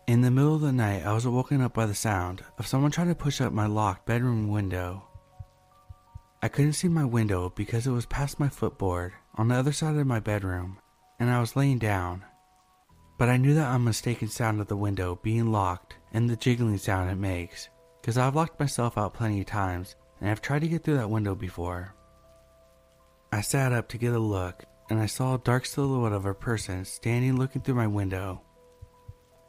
In 0.05 0.19
the 0.19 0.29
middle 0.29 0.55
of 0.55 0.59
the 0.59 0.73
night, 0.73 1.05
I 1.05 1.13
was 1.13 1.25
woken 1.25 1.61
up 1.61 1.73
by 1.73 1.85
the 1.85 1.95
sound 1.95 2.43
of 2.59 2.67
someone 2.67 2.91
trying 2.91 3.07
to 3.07 3.15
push 3.15 3.39
up 3.39 3.53
my 3.53 3.65
locked 3.65 4.05
bedroom 4.05 4.49
window. 4.49 5.07
I 6.41 6.49
couldn't 6.49 6.73
see 6.73 6.89
my 6.89 7.05
window 7.05 7.53
because 7.55 7.87
it 7.87 7.91
was 7.91 8.05
past 8.05 8.37
my 8.37 8.49
footboard 8.49 9.13
on 9.35 9.47
the 9.47 9.55
other 9.55 9.71
side 9.71 9.95
of 9.95 10.05
my 10.05 10.19
bedroom, 10.19 10.77
and 11.21 11.29
I 11.29 11.39
was 11.39 11.55
laying 11.55 11.79
down. 11.79 12.25
But 13.17 13.29
I 13.29 13.37
knew 13.37 13.53
that 13.53 13.73
unmistaken 13.73 14.27
sound 14.27 14.59
of 14.59 14.67
the 14.67 14.75
window 14.75 15.21
being 15.23 15.53
locked 15.53 15.95
and 16.11 16.29
the 16.29 16.35
jiggling 16.35 16.79
sound 16.79 17.09
it 17.09 17.15
makes, 17.15 17.69
because 18.01 18.17
I've 18.17 18.35
locked 18.35 18.59
myself 18.59 18.97
out 18.97 19.13
plenty 19.13 19.39
of 19.39 19.45
times 19.45 19.95
and 20.19 20.29
I've 20.29 20.41
tried 20.41 20.63
to 20.63 20.67
get 20.67 20.83
through 20.83 20.97
that 20.97 21.09
window 21.09 21.33
before. 21.33 21.95
I 23.31 23.39
sat 23.39 23.71
up 23.71 23.87
to 23.87 23.97
get 23.97 24.13
a 24.13 24.19
look 24.19 24.65
and 24.89 24.99
I 24.99 25.05
saw 25.05 25.35
a 25.35 25.39
dark 25.39 25.65
silhouette 25.65 26.13
of 26.13 26.25
a 26.25 26.33
person 26.33 26.85
standing 26.85 27.37
looking 27.37 27.61
through 27.61 27.75
my 27.75 27.87
window. 27.87 28.41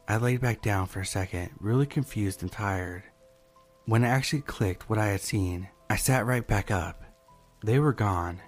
I 0.07 0.17
laid 0.17 0.41
back 0.41 0.61
down 0.61 0.87
for 0.87 0.99
a 0.99 1.05
second, 1.05 1.51
really 1.59 1.85
confused 1.85 2.41
and 2.41 2.51
tired. 2.51 3.03
When 3.85 4.03
it 4.03 4.07
actually 4.07 4.41
clicked 4.41 4.89
what 4.89 4.99
I 4.99 5.07
had 5.07 5.21
seen, 5.21 5.69
I 5.89 5.95
sat 5.95 6.25
right 6.25 6.45
back 6.45 6.71
up. 6.71 7.03
They 7.63 7.79
were 7.79 7.93
gone. 7.93 8.41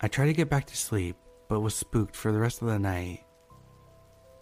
I 0.00 0.08
tried 0.08 0.26
to 0.26 0.32
get 0.32 0.50
back 0.50 0.66
to 0.66 0.76
sleep, 0.76 1.16
but 1.48 1.60
was 1.60 1.74
spooked 1.74 2.16
for 2.16 2.32
the 2.32 2.38
rest 2.38 2.60
of 2.60 2.68
the 2.68 2.78
night. 2.78 3.24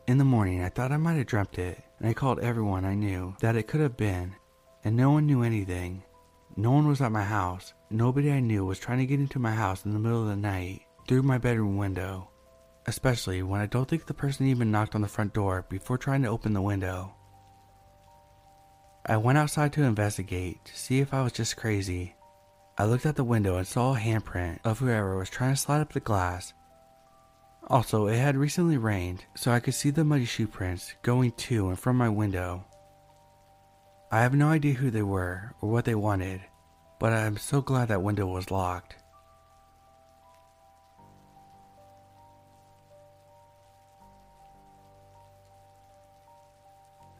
In 0.06 0.18
the 0.18 0.24
morning, 0.24 0.62
I 0.62 0.68
thought 0.68 0.92
I 0.92 0.96
might 0.96 1.14
have 1.14 1.26
dreamt 1.26 1.58
it, 1.58 1.82
and 1.98 2.08
I 2.08 2.14
called 2.14 2.40
everyone 2.40 2.84
I 2.84 2.94
knew 2.94 3.36
that 3.40 3.56
it 3.56 3.68
could 3.68 3.80
have 3.80 3.96
been, 3.96 4.34
and 4.84 4.96
no 4.96 5.10
one 5.10 5.26
knew 5.26 5.42
anything. 5.42 6.02
No 6.56 6.72
one 6.72 6.86
was 6.86 7.00
at 7.00 7.12
my 7.12 7.24
house. 7.24 7.72
Nobody 7.90 8.30
I 8.30 8.40
knew 8.40 8.64
was 8.64 8.78
trying 8.78 8.98
to 8.98 9.06
get 9.06 9.20
into 9.20 9.38
my 9.38 9.52
house 9.52 9.84
in 9.84 9.92
the 9.92 9.98
middle 9.98 10.22
of 10.22 10.28
the 10.28 10.36
night 10.36 10.83
through 11.06 11.22
my 11.22 11.38
bedroom 11.38 11.76
window, 11.76 12.30
especially 12.86 13.42
when 13.42 13.60
I 13.60 13.66
don't 13.66 13.88
think 13.88 14.06
the 14.06 14.14
person 14.14 14.46
even 14.46 14.70
knocked 14.70 14.94
on 14.94 15.02
the 15.02 15.08
front 15.08 15.34
door 15.34 15.66
before 15.68 15.98
trying 15.98 16.22
to 16.22 16.28
open 16.28 16.52
the 16.52 16.62
window. 16.62 17.14
I 19.06 19.18
went 19.18 19.36
outside 19.36 19.72
to 19.74 19.82
investigate 19.82 20.64
to 20.64 20.78
see 20.78 21.00
if 21.00 21.12
I 21.12 21.22
was 21.22 21.32
just 21.32 21.56
crazy. 21.56 22.14
I 22.78 22.86
looked 22.86 23.04
out 23.04 23.16
the 23.16 23.24
window 23.24 23.56
and 23.56 23.66
saw 23.66 23.94
a 23.94 23.98
handprint 23.98 24.60
of 24.64 24.78
whoever 24.78 25.18
was 25.18 25.28
trying 25.28 25.52
to 25.52 25.60
slide 25.60 25.80
up 25.80 25.92
the 25.92 26.00
glass. 26.00 26.54
Also, 27.68 28.06
it 28.06 28.16
had 28.16 28.36
recently 28.36 28.78
rained, 28.78 29.24
so 29.36 29.52
I 29.52 29.60
could 29.60 29.74
see 29.74 29.90
the 29.90 30.04
muddy 30.04 30.24
shoe 30.24 30.46
prints 30.46 30.94
going 31.02 31.32
to 31.32 31.68
and 31.68 31.78
from 31.78 31.96
my 31.96 32.08
window. 32.08 32.64
I 34.10 34.22
have 34.22 34.34
no 34.34 34.48
idea 34.48 34.74
who 34.74 34.90
they 34.90 35.02
were 35.02 35.54
or 35.60 35.70
what 35.70 35.84
they 35.84 35.94
wanted, 35.94 36.40
but 36.98 37.12
I 37.12 37.20
am 37.20 37.36
so 37.36 37.60
glad 37.60 37.88
that 37.88 38.02
window 38.02 38.26
was 38.26 38.50
locked. 38.50 38.96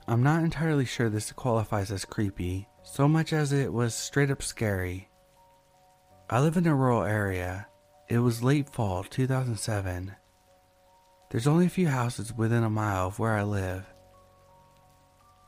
I'm 0.06 0.22
not 0.22 0.44
entirely 0.44 0.84
sure 0.84 1.08
this 1.08 1.32
qualifies 1.32 1.90
as 1.90 2.04
creepy, 2.04 2.68
so 2.82 3.08
much 3.08 3.32
as 3.32 3.52
it 3.52 3.72
was 3.72 3.94
straight 3.94 4.30
up 4.30 4.42
scary. 4.42 5.08
I 6.28 6.40
live 6.40 6.56
in 6.56 6.66
a 6.66 6.74
rural 6.74 7.04
area. 7.04 7.68
It 8.08 8.18
was 8.18 8.42
late 8.42 8.68
fall 8.68 9.02
2007. 9.04 10.14
There's 11.30 11.46
only 11.46 11.66
a 11.66 11.70
few 11.70 11.88
houses 11.88 12.34
within 12.34 12.62
a 12.62 12.70
mile 12.70 13.06
of 13.06 13.18
where 13.18 13.32
I 13.32 13.42
live. 13.44 13.86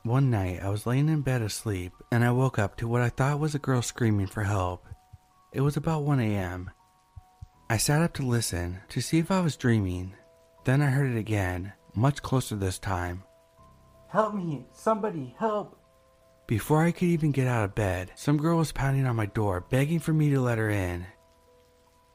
One 0.05 0.31
night, 0.31 0.63
I 0.63 0.71
was 0.71 0.87
laying 0.87 1.09
in 1.09 1.21
bed 1.21 1.43
asleep 1.43 1.93
and 2.11 2.25
I 2.25 2.31
woke 2.31 2.59
up 2.59 2.77
to 2.77 2.89
what 2.89 3.03
I 3.03 3.11
thought 3.11 3.41
was 3.41 3.55
a 3.55 3.59
girl 3.59 3.83
screaming 3.83 4.27
for 4.27 4.45
help. 4.45 4.87
It 5.53 5.61
was 5.61 5.77
about 5.77 6.05
1 6.05 6.19
a.m. 6.21 6.71
I 7.69 7.77
sat 7.77 8.01
up 8.01 8.15
to 8.15 8.23
listen 8.23 8.81
to 8.89 9.01
see 9.01 9.19
if 9.19 9.31
I 9.31 9.41
was 9.41 9.57
dreaming. 9.57 10.15
Then 10.65 10.81
I 10.81 10.87
heard 10.87 11.11
it 11.11 11.19
again, 11.19 11.73
much 11.95 12.23
closer 12.23 12.57
this 12.57 12.79
time. 12.79 13.25
Help 14.17 14.33
me! 14.33 14.65
Somebody 14.73 15.35
help! 15.39 15.79
Before 16.47 16.83
I 16.83 16.91
could 16.91 17.09
even 17.09 17.33
get 17.33 17.47
out 17.47 17.67
of 17.67 17.75
bed, 17.75 18.13
some 18.15 18.39
girl 18.39 18.57
was 18.57 18.73
pounding 18.73 19.05
on 19.05 19.15
my 19.15 19.27
door, 19.27 19.67
begging 19.69 19.99
for 19.99 20.15
me 20.15 20.31
to 20.31 20.41
let 20.41 20.57
her 20.57 20.71
in. 20.71 21.05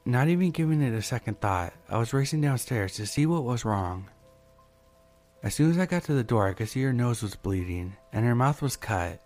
Not 0.04 0.28
even 0.28 0.50
giving 0.50 0.82
it 0.82 0.96
a 0.96 1.04
second 1.04 1.40
thought, 1.40 1.74
I 1.88 2.00
was 2.00 2.12
racing 2.12 2.42
downstairs 2.42 2.96
to 2.96 3.06
see 3.06 3.28
what 3.28 3.44
was 3.44 3.66
wrong. 3.66 4.10
As 5.44 5.54
soon 5.54 5.70
as 5.70 5.78
I 5.78 5.86
got 5.86 6.02
to 6.06 6.16
the 6.16 6.24
door, 6.24 6.48
I 6.48 6.54
could 6.54 6.70
see 6.70 6.82
her 6.82 6.92
nose 6.92 7.22
was 7.22 7.36
bleeding 7.36 7.96
and 8.12 8.26
her 8.26 8.34
mouth 8.34 8.64
was 8.64 8.76
cut. 8.76 9.22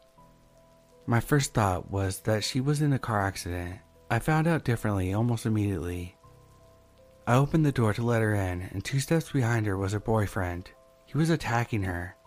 My 1.06 1.22
first 1.22 1.54
thought 1.54 1.90
was 1.90 2.20
that 2.24 2.44
she 2.44 2.60
was 2.60 2.82
in 2.82 2.92
a 2.92 3.00
car 3.00 3.22
accident. 3.22 3.80
I 4.12 4.20
found 4.20 4.48
out 4.48 4.66
differently 4.66 5.14
almost 5.14 5.46
immediately. 5.46 6.18
I 7.26 7.36
opened 7.36 7.66
the 7.66 7.72
door 7.72 7.94
to 7.94 8.04
let 8.04 8.22
her 8.22 8.36
in, 8.36 8.64
and 8.74 8.84
two 8.84 9.00
steps 9.00 9.32
behind 9.32 9.66
her 9.66 9.78
was 9.78 9.94
her 9.94 10.00
boyfriend. 10.02 10.72
He 11.06 11.18
was 11.18 11.30
attacking 11.30 11.84
her, 11.84 12.18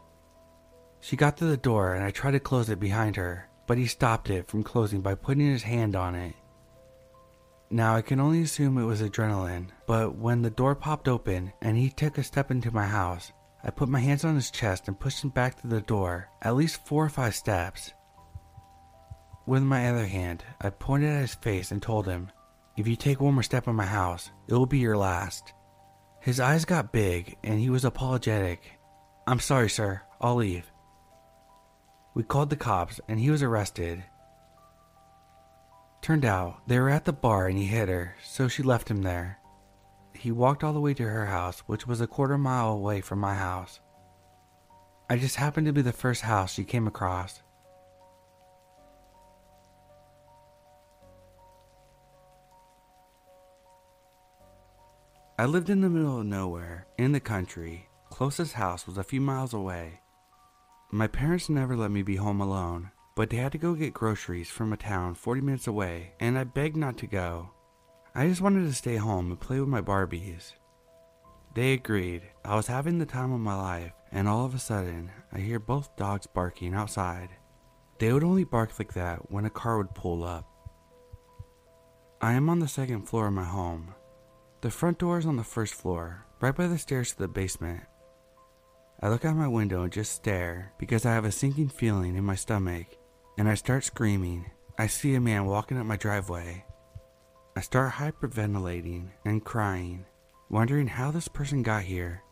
she 1.08 1.16
got 1.16 1.38
to 1.38 1.46
the 1.46 1.56
door 1.56 1.94
and 1.94 2.04
I 2.04 2.10
tried 2.10 2.32
to 2.32 2.40
close 2.40 2.68
it 2.68 2.78
behind 2.78 3.16
her, 3.16 3.48
but 3.66 3.78
he 3.78 3.86
stopped 3.86 4.28
it 4.28 4.46
from 4.46 4.62
closing 4.62 5.00
by 5.00 5.14
putting 5.14 5.50
his 5.50 5.62
hand 5.62 5.96
on 5.96 6.14
it. 6.14 6.34
Now 7.70 7.96
I 7.96 8.02
can 8.02 8.20
only 8.20 8.42
assume 8.42 8.76
it 8.76 8.84
was 8.84 9.00
adrenaline, 9.00 9.68
but 9.86 10.16
when 10.16 10.42
the 10.42 10.50
door 10.50 10.74
popped 10.74 11.08
open 11.08 11.54
and 11.62 11.78
he 11.78 11.88
took 11.88 12.18
a 12.18 12.22
step 12.22 12.50
into 12.50 12.74
my 12.74 12.84
house, 12.84 13.32
I 13.64 13.70
put 13.70 13.88
my 13.88 14.00
hands 14.00 14.22
on 14.22 14.34
his 14.34 14.50
chest 14.50 14.86
and 14.86 15.00
pushed 15.00 15.24
him 15.24 15.30
back 15.30 15.58
to 15.62 15.66
the 15.66 15.80
door, 15.80 16.28
at 16.42 16.56
least 16.56 16.86
four 16.86 17.06
or 17.06 17.08
five 17.08 17.34
steps. 17.34 17.90
With 19.46 19.62
my 19.62 19.88
other 19.88 20.06
hand, 20.06 20.44
I 20.60 20.68
pointed 20.68 21.08
at 21.08 21.22
his 21.22 21.34
face 21.36 21.70
and 21.70 21.80
told 21.80 22.06
him, 22.06 22.30
If 22.76 22.86
you 22.86 22.96
take 22.96 23.18
one 23.18 23.32
more 23.32 23.42
step 23.42 23.66
in 23.66 23.74
my 23.74 23.86
house, 23.86 24.30
it 24.46 24.52
will 24.52 24.66
be 24.66 24.78
your 24.78 24.98
last. 24.98 25.54
His 26.20 26.38
eyes 26.38 26.66
got 26.66 26.92
big 26.92 27.38
and 27.42 27.58
he 27.58 27.70
was 27.70 27.86
apologetic. 27.86 28.72
I'm 29.26 29.40
sorry, 29.40 29.70
sir. 29.70 30.02
I'll 30.20 30.34
leave. 30.34 30.70
We 32.18 32.24
called 32.24 32.50
the 32.50 32.56
cops 32.56 33.00
and 33.06 33.20
he 33.20 33.30
was 33.30 33.44
arrested. 33.44 34.02
Turned 36.02 36.24
out 36.24 36.66
they 36.66 36.80
were 36.80 36.90
at 36.90 37.04
the 37.04 37.12
bar 37.12 37.46
and 37.46 37.56
he 37.56 37.66
hit 37.66 37.88
her, 37.88 38.16
so 38.24 38.48
she 38.48 38.64
left 38.64 38.90
him 38.90 39.02
there. 39.02 39.38
He 40.14 40.32
walked 40.32 40.64
all 40.64 40.72
the 40.72 40.80
way 40.80 40.94
to 40.94 41.04
her 41.04 41.26
house, 41.26 41.60
which 41.68 41.86
was 41.86 42.00
a 42.00 42.08
quarter 42.08 42.36
mile 42.36 42.72
away 42.72 43.02
from 43.02 43.20
my 43.20 43.36
house. 43.36 43.78
I 45.08 45.16
just 45.16 45.36
happened 45.36 45.68
to 45.68 45.72
be 45.72 45.80
the 45.80 45.92
first 45.92 46.22
house 46.22 46.52
she 46.52 46.64
came 46.64 46.88
across. 46.88 47.40
I 55.38 55.44
lived 55.44 55.70
in 55.70 55.82
the 55.82 55.88
middle 55.88 56.18
of 56.18 56.26
nowhere, 56.26 56.88
in 56.98 57.12
the 57.12 57.20
country. 57.20 57.88
Closest 58.10 58.54
house 58.54 58.88
was 58.88 58.98
a 58.98 59.04
few 59.04 59.20
miles 59.20 59.54
away. 59.54 60.00
My 60.90 61.06
parents 61.06 61.50
never 61.50 61.76
let 61.76 61.90
me 61.90 62.02
be 62.02 62.16
home 62.16 62.40
alone, 62.40 62.90
but 63.14 63.28
they 63.28 63.36
had 63.36 63.52
to 63.52 63.58
go 63.58 63.74
get 63.74 63.92
groceries 63.92 64.48
from 64.48 64.72
a 64.72 64.76
town 64.78 65.14
40 65.14 65.42
minutes 65.42 65.66
away, 65.66 66.14
and 66.18 66.38
I 66.38 66.44
begged 66.44 66.78
not 66.78 66.96
to 66.98 67.06
go. 67.06 67.50
I 68.14 68.26
just 68.26 68.40
wanted 68.40 68.64
to 68.64 68.72
stay 68.72 68.96
home 68.96 69.30
and 69.30 69.38
play 69.38 69.60
with 69.60 69.68
my 69.68 69.82
Barbies. 69.82 70.54
They 71.54 71.74
agreed. 71.74 72.22
I 72.42 72.56
was 72.56 72.66
having 72.66 72.98
the 72.98 73.04
time 73.04 73.32
of 73.32 73.40
my 73.40 73.54
life, 73.54 73.92
and 74.12 74.26
all 74.26 74.46
of 74.46 74.54
a 74.54 74.58
sudden, 74.58 75.10
I 75.30 75.40
hear 75.40 75.58
both 75.58 75.94
dogs 75.96 76.26
barking 76.26 76.72
outside. 76.72 77.28
They 77.98 78.10
would 78.10 78.24
only 78.24 78.44
bark 78.44 78.78
like 78.78 78.94
that 78.94 79.30
when 79.30 79.44
a 79.44 79.50
car 79.50 79.76
would 79.76 79.94
pull 79.94 80.24
up. 80.24 80.48
I 82.22 82.32
am 82.32 82.48
on 82.48 82.60
the 82.60 82.68
second 82.68 83.02
floor 83.02 83.26
of 83.26 83.34
my 83.34 83.44
home. 83.44 83.94
The 84.62 84.70
front 84.70 84.98
door 84.98 85.18
is 85.18 85.26
on 85.26 85.36
the 85.36 85.44
first 85.44 85.74
floor, 85.74 86.24
right 86.40 86.56
by 86.56 86.66
the 86.66 86.78
stairs 86.78 87.10
to 87.10 87.18
the 87.18 87.28
basement. 87.28 87.82
I 89.00 89.08
look 89.08 89.24
out 89.24 89.36
my 89.36 89.48
window 89.48 89.82
and 89.82 89.92
just 89.92 90.12
stare 90.12 90.72
because 90.78 91.06
I 91.06 91.14
have 91.14 91.24
a 91.24 91.32
sinking 91.32 91.68
feeling 91.68 92.16
in 92.16 92.24
my 92.24 92.34
stomach, 92.34 92.86
and 93.36 93.48
I 93.48 93.54
start 93.54 93.84
screaming. 93.84 94.50
I 94.78 94.86
see 94.86 95.14
a 95.14 95.20
man 95.20 95.46
walking 95.46 95.78
up 95.78 95.86
my 95.86 95.96
driveway. 95.96 96.64
I 97.56 97.60
start 97.60 97.92
hyperventilating 97.94 99.10
and 99.24 99.44
crying 99.44 100.04
wondering 100.50 100.86
how 100.86 101.10
this 101.10 101.28
person 101.28 101.62
got 101.62 101.82
here. 101.82 102.22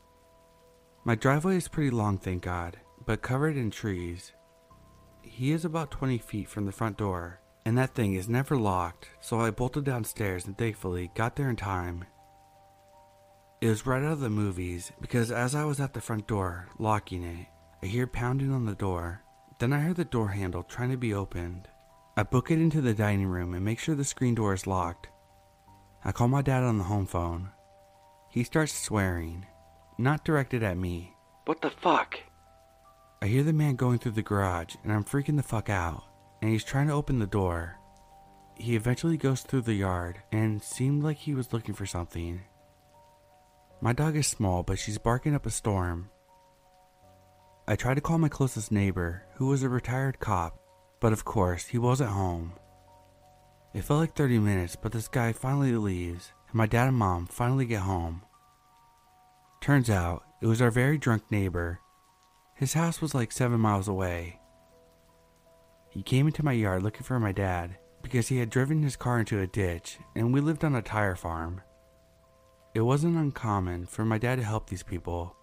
My 1.05 1.15
driveway 1.15 1.57
is 1.57 1.69
pretty 1.69 1.91
long, 1.91 2.19
thank 2.19 2.43
God, 2.43 2.79
but 3.05 3.23
covered 3.23 3.57
in 3.57 3.71
trees. 3.71 4.33
He 5.23 5.53
is 5.53 5.65
about 5.65 5.91
20 5.91 6.19
feet 6.19 6.49
from 6.49 6.67
the 6.67 6.73
front 6.73 6.97
door, 6.97 7.41
and 7.65 7.77
that 7.77 7.95
thing 7.95 8.15
is 8.15 8.29
never 8.29 8.57
locked, 8.57 9.11
so 9.21 9.41
I 9.41 9.51
bolted 9.51 9.85
downstairs 9.85 10.47
and 10.47 10.57
thankfully 10.57 11.11
got 11.15 11.37
there 11.37 11.51
in 11.51 11.57
time. 11.57 12.05
It 13.59 13.69
was 13.69 13.87
right 13.87 14.03
out 14.03 14.13
of 14.13 14.21
the 14.21 14.29
movies 14.29 14.93
because 15.01 15.33
as 15.33 15.55
I 15.55 15.65
was 15.65 15.81
at 15.81 15.95
the 15.95 16.01
front 16.03 16.27
door, 16.27 16.69
locking 16.79 17.23
it, 17.25 17.47
I 17.83 17.87
hear 17.87 18.07
pounding 18.07 18.53
on 18.53 18.67
the 18.67 18.75
door. 18.75 19.23
Then 19.59 19.73
I 19.73 19.83
hear 19.83 19.95
the 19.95 20.05
door 20.05 20.29
handle 20.29 20.63
trying 20.63 20.91
to 20.91 20.99
be 20.99 21.15
opened. 21.15 21.67
I 22.19 22.23
book 22.23 22.51
it 22.51 22.61
into 22.61 22.83
the 22.83 22.93
dining 22.93 23.29
room 23.29 23.55
and 23.55 23.65
make 23.65 23.79
sure 23.79 23.95
the 23.95 24.05
screen 24.05 24.35
door 24.35 24.53
is 24.53 24.67
locked. 24.67 25.09
I 26.05 26.13
call 26.13 26.29
my 26.29 26.43
dad 26.43 26.65
on 26.65 26.77
the 26.77 26.85
home 26.85 27.07
phone. 27.07 27.49
He 28.31 28.45
starts 28.45 28.75
swearing, 28.75 29.47
not 29.97 30.23
directed 30.23 30.63
at 30.63 30.77
me. 30.77 31.15
What 31.47 31.63
the 31.63 31.71
fuck? 31.71 32.21
I 33.23 33.27
hear 33.27 33.43
the 33.43 33.55
man 33.55 33.77
going 33.77 33.99
through 33.99 34.13
the 34.13 34.23
garage 34.23 34.75
and 34.85 34.93
I'm 34.93 35.05
freaking 35.05 35.37
the 35.37 35.43
fuck 35.43 35.71
out, 35.71 36.05
and 36.43 36.51
he's 36.51 36.65
trying 36.65 36.89
to 36.89 36.93
open 36.93 37.19
the 37.19 37.27
door. 37.27 37.77
He 38.55 38.77
eventually 38.77 39.17
goes 39.17 39.41
through 39.41 39.63
the 39.63 39.75
yard 39.75 40.21
and 40.31 40.63
seemed 40.63 41.03
like 41.03 41.17
he 41.17 41.35
was 41.35 41.55
looking 41.55 41.75
for 41.75 41.87
something. 41.87 42.43
My 43.81 43.93
dog 43.93 44.17
is 44.17 44.27
small, 44.27 44.63
but 44.63 44.79
she's 44.79 44.99
barking 44.99 45.35
up 45.35 45.47
a 45.47 45.51
storm. 45.51 46.09
I 47.69 47.77
try 47.77 47.95
to 47.95 48.01
call 48.01 48.19
my 48.19 48.29
closest 48.29 48.73
neighbor, 48.73 49.25
who 49.35 49.49
was 49.49 49.63
a 49.63 49.69
retired 49.69 50.19
cop, 50.19 50.59
but 51.01 51.13
of 51.13 51.25
course, 51.25 51.67
he 51.67 51.79
wasn't 51.79 52.11
home. 52.11 52.53
It 53.75 53.83
felt 53.83 54.01
like 54.01 54.15
30 54.15 54.39
minutes, 54.39 54.77
but 54.77 54.93
this 54.93 55.09
guy 55.09 55.33
finally 55.33 55.73
leaves, 55.73 56.33
and 56.49 56.55
my 56.55 56.67
dad 56.67 56.89
and 56.89 56.97
mom 56.97 57.27
finally 57.27 57.67
get 57.67 57.81
home. 57.81 58.23
Turns 59.61 59.91
out, 59.91 60.25
it 60.41 60.47
was 60.47 60.63
our 60.63 60.71
very 60.71 60.97
drunk 60.97 61.25
neighbor. 61.31 61.81
His 62.55 62.73
house 62.73 63.03
was 63.03 63.15
like 63.15 63.33
seven 63.33 63.61
miles 63.61 63.89
away. 63.89 64.41
He 65.91 66.03
came 66.03 66.27
into 66.27 66.45
my 66.45 66.53
yard 66.53 66.83
looking 66.83 67.03
for 67.03 67.19
my 67.19 67.33
dad 67.33 67.77
because 68.01 68.29
he 68.29 68.39
had 68.39 68.49
driven 68.49 68.83
his 68.83 68.97
car 68.97 69.19
into 69.19 69.41
a 69.41 69.47
ditch 69.47 69.99
and 70.15 70.33
we 70.33 70.41
lived 70.41 70.65
on 70.65 70.75
a 70.75 70.83
tire 70.83 71.17
farm. 71.17 71.61
It 72.77 72.85
wasn't 72.85 73.17
uncommon 73.17 73.87
for 73.87 74.05
my 74.05 74.19
dad 74.19 74.37
to 74.37 74.45
help 74.45 74.69
these 74.69 74.83
people. 74.83 75.35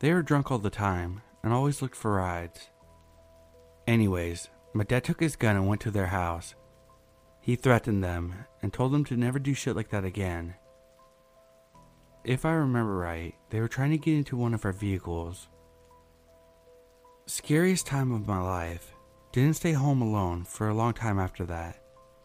They 0.00 0.12
were 0.12 0.20
drunk 0.20 0.50
all 0.50 0.58
the 0.58 0.68
time 0.68 1.22
and 1.42 1.50
always 1.50 1.80
looked 1.80 1.96
for 1.96 2.16
rides. 2.16 2.68
Anyways, 3.86 4.50
my 4.74 4.84
dad 4.84 5.02
took 5.02 5.20
his 5.20 5.34
gun 5.34 5.56
and 5.56 5.66
went 5.66 5.80
to 5.80 5.90
their 5.90 6.08
house. 6.08 6.54
He 7.40 7.56
threatened 7.56 8.04
them 8.04 8.34
and 8.60 8.70
told 8.70 8.92
them 8.92 9.02
to 9.06 9.16
never 9.16 9.38
do 9.38 9.54
shit 9.54 9.74
like 9.74 9.88
that 9.92 10.04
again. 10.04 10.54
If 12.22 12.44
I 12.44 12.52
remember 12.52 12.98
right, 12.98 13.34
they 13.48 13.60
were 13.60 13.66
trying 13.66 13.92
to 13.92 13.96
get 13.96 14.18
into 14.18 14.36
one 14.36 14.52
of 14.52 14.66
our 14.66 14.74
vehicles. 14.74 15.48
Scariest 17.24 17.86
time 17.86 18.12
of 18.12 18.28
my 18.28 18.42
life. 18.42 18.92
Didn't 19.32 19.56
stay 19.56 19.72
home 19.72 20.02
alone 20.02 20.44
for 20.44 20.68
a 20.68 20.74
long 20.74 20.92
time 20.92 21.18
after 21.18 21.46
that. 21.46 21.82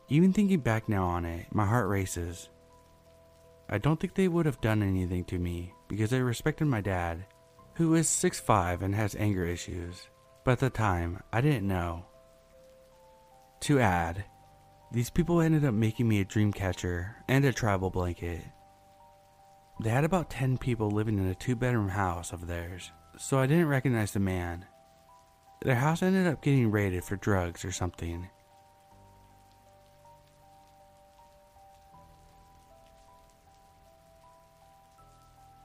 Even 0.10 0.34
thinking 0.34 0.60
back 0.60 0.90
now 0.90 1.06
on 1.06 1.24
it, 1.24 1.46
my 1.54 1.66
heart 1.66 1.88
races. 1.88 2.50
I 3.70 3.78
don't 3.78 4.00
think 4.00 4.14
they 4.14 4.28
would 4.28 4.46
have 4.46 4.62
done 4.62 4.82
anything 4.82 5.26
to 5.26 5.40
me 5.40 5.74
because 5.88 6.14
I 6.14 6.18
respected 6.18 6.66
my 6.66 6.82
dad, 6.82 7.26
who 7.76 7.96
is 7.96 8.08
6'5 8.08 8.82
and 8.82 8.96
has 8.96 9.16
anger 9.16 9.46
issues. 9.46 10.08
But 10.46 10.54
at 10.54 10.60
the 10.60 10.70
time, 10.70 11.22
I 11.34 11.42
didn't 11.42 11.68
know. 11.68 12.06
To 13.62 13.80
add, 13.80 14.24
these 14.92 15.10
people 15.10 15.42
ended 15.42 15.66
up 15.66 15.74
making 15.74 16.08
me 16.08 16.22
a 16.22 16.26
dream 16.26 16.54
catcher 16.54 17.18
and 17.28 17.44
a 17.44 17.52
tribal 17.52 17.90
blanket. 17.90 18.42
They 19.82 19.90
had 19.90 20.06
about 20.06 20.30
10 20.30 20.58
people 20.58 20.90
living 20.90 21.18
in 21.18 21.28
a 21.28 21.36
two 21.36 21.56
bedroom 21.56 21.90
house 21.90 22.32
of 22.32 22.48
theirs, 22.48 22.92
so 23.18 23.38
I 23.38 23.48
didn't 23.48 23.68
recognize 23.68 24.12
the 24.12 24.20
man. 24.20 24.66
Their 25.62 25.76
house 25.76 26.02
ended 26.02 26.28
up 26.28 26.42
getting 26.42 26.72
raided 26.72 27.04
for 27.04 27.18
drugs 27.18 27.66
or 27.66 27.72
something. 27.72 28.30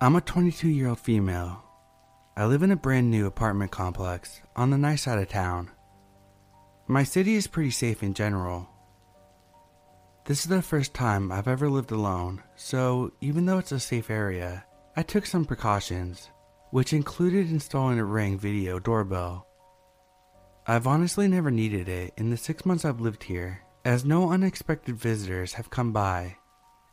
I'm 0.03 0.17
a 0.17 0.21
22 0.21 0.69
year 0.69 0.88
old 0.88 0.99
female. 0.99 1.62
I 2.37 2.45
live 2.47 2.62
in 2.62 2.73
a 2.73 2.77
brand 2.77 3.11
new 3.11 3.27
apartment 3.27 3.71
complex 3.71 4.43
on 4.57 4.71
the 4.71 4.77
nice 4.77 5.03
side 5.03 5.19
of 5.19 5.29
town. 5.29 5.71
My 6.88 7.05
city 7.05 7.37
is 7.37 7.47
pretty 7.47 7.71
safe 7.71 8.03
in 8.03 8.12
general, 8.12 8.69
this 10.25 10.43
is 10.43 10.47
the 10.47 10.62
first 10.62 10.95
time 10.95 11.33
I've 11.33 11.49
ever 11.49 11.69
lived 11.69 11.91
alone, 11.91 12.45
so 12.55 13.12
even 13.21 13.45
though 13.45 13.59
it's 13.59 13.73
a 13.73 13.81
safe 13.81 14.09
area, 14.09 14.65
I 14.97 15.03
took 15.03 15.27
some 15.27 15.45
precautions, 15.45 16.31
which 16.71 16.93
included 16.93 17.51
installing 17.51 17.99
a 17.99 18.05
Ring 18.05 18.38
video 18.38 18.79
doorbell. 18.79 19.49
I've 20.65 20.87
honestly 20.87 21.27
never 21.27 21.51
needed 21.51 21.88
it 21.88 22.15
in 22.17 22.31
the 22.31 22.37
six 22.37 22.65
months 22.65 22.85
I've 22.85 23.01
lived 23.01 23.25
here, 23.25 23.62
as 23.85 24.05
no 24.05 24.31
unexpected 24.31 24.95
visitors 24.95 25.55
have 25.55 25.71
come 25.71 25.91
by. 25.93 26.37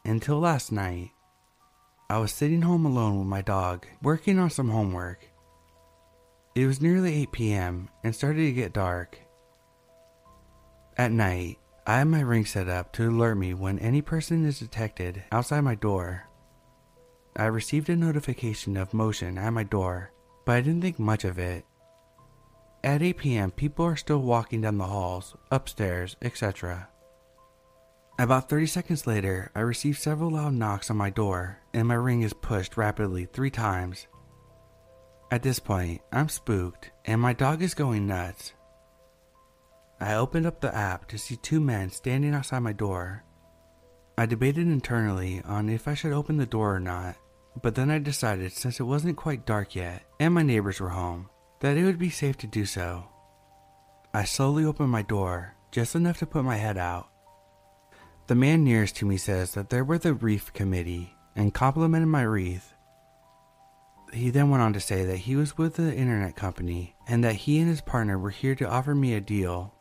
Until 0.05 0.39
last 0.39 0.71
night, 0.71 1.11
I 2.11 2.17
was 2.17 2.31
sitting 2.31 2.63
home 2.63 2.87
alone 2.87 3.19
with 3.19 3.27
my 3.27 3.43
dog, 3.43 3.85
working 4.01 4.39
on 4.39 4.49
some 4.49 4.69
homework. 4.69 5.29
It 6.55 6.65
was 6.65 6.81
nearly 6.81 7.13
8 7.21 7.31
p.m. 7.31 7.89
and 8.03 8.15
started 8.15 8.41
to 8.45 8.51
get 8.51 8.73
dark. 8.73 9.19
At 10.97 11.11
night, 11.11 11.59
I 11.85 11.99
have 11.99 12.07
my 12.07 12.21
ring 12.21 12.45
set 12.45 12.67
up 12.67 12.91
to 12.93 13.07
alert 13.07 13.35
me 13.35 13.53
when 13.53 13.77
any 13.77 14.01
person 14.01 14.43
is 14.43 14.57
detected 14.57 15.23
outside 15.31 15.61
my 15.61 15.75
door. 15.75 16.27
I 17.35 17.45
received 17.45 17.89
a 17.89 17.95
notification 17.95 18.75
of 18.75 18.91
motion 18.91 19.37
at 19.37 19.53
my 19.53 19.63
door, 19.63 20.11
but 20.45 20.53
I 20.55 20.61
didn't 20.61 20.81
think 20.81 20.97
much 20.97 21.23
of 21.25 21.37
it. 21.37 21.63
At 22.83 23.03
8 23.03 23.17
p.m., 23.17 23.51
people 23.51 23.85
are 23.85 23.95
still 23.95 24.23
walking 24.23 24.61
down 24.61 24.79
the 24.79 24.85
halls, 24.85 25.35
upstairs, 25.51 26.15
etc. 26.23 26.89
About 28.19 28.49
30 28.49 28.65
seconds 28.65 29.07
later, 29.07 29.49
I 29.55 29.61
receive 29.61 29.97
several 29.97 30.31
loud 30.31 30.53
knocks 30.53 30.91
on 30.91 30.97
my 30.97 31.09
door, 31.09 31.59
and 31.73 31.87
my 31.87 31.93
ring 31.93 32.21
is 32.21 32.33
pushed 32.33 32.75
rapidly 32.75 33.23
three 33.23 33.49
times. 33.49 34.07
At 35.31 35.41
this 35.41 35.59
point, 35.59 36.01
I'm 36.11 36.27
spooked, 36.27 36.91
and 37.05 37.21
my 37.21 37.31
dog 37.31 37.61
is 37.61 37.73
going 37.73 38.07
nuts. 38.07 38.51
I 40.01 40.15
opened 40.15 40.45
up 40.45 40.59
the 40.59 40.75
app 40.75 41.07
to 41.07 41.17
see 41.17 41.37
two 41.37 41.61
men 41.61 41.91
standing 41.91 42.33
outside 42.33 42.59
my 42.59 42.73
door. 42.73 43.23
I 44.17 44.25
debated 44.25 44.67
internally 44.67 45.41
on 45.45 45.69
if 45.69 45.87
I 45.87 45.93
should 45.93 46.11
open 46.11 46.35
the 46.35 46.45
door 46.45 46.75
or 46.75 46.79
not, 46.81 47.15
but 47.61 47.75
then 47.75 47.89
I 47.89 47.99
decided 47.99 48.51
since 48.51 48.81
it 48.81 48.83
wasn't 48.83 49.15
quite 49.15 49.45
dark 49.45 49.75
yet 49.75 50.03
and 50.19 50.33
my 50.33 50.43
neighbors 50.43 50.81
were 50.81 50.89
home, 50.89 51.29
that 51.61 51.77
it 51.77 51.85
would 51.85 51.97
be 51.97 52.09
safe 52.09 52.35
to 52.39 52.47
do 52.47 52.65
so. 52.65 53.05
I 54.13 54.25
slowly 54.25 54.65
opened 54.65 54.89
my 54.89 55.03
door, 55.03 55.55
just 55.71 55.95
enough 55.95 56.17
to 56.17 56.25
put 56.25 56.43
my 56.43 56.57
head 56.57 56.77
out. 56.77 57.08
The 58.29 58.35
man 58.35 58.63
nearest 58.63 58.95
to 58.97 59.05
me 59.05 59.17
says 59.17 59.51
that 59.55 59.69
they 59.69 59.81
were 59.81 59.97
the 59.97 60.13
wreath 60.13 60.53
committee 60.53 61.17
and 61.35 61.53
complimented 61.53 62.07
my 62.07 62.21
wreath. 62.21 62.73
He 64.13 64.29
then 64.29 64.49
went 64.49 64.63
on 64.63 64.71
to 64.73 64.79
say 64.79 65.03
that 65.03 65.17
he 65.17 65.35
was 65.35 65.57
with 65.57 65.75
the 65.75 65.93
internet 65.93 66.37
company 66.37 66.95
and 67.07 67.23
that 67.23 67.35
he 67.35 67.59
and 67.59 67.67
his 67.67 67.81
partner 67.81 68.17
were 68.17 68.29
here 68.29 68.55
to 68.55 68.69
offer 68.69 68.95
me 68.95 69.13
a 69.13 69.21
deal 69.21 69.73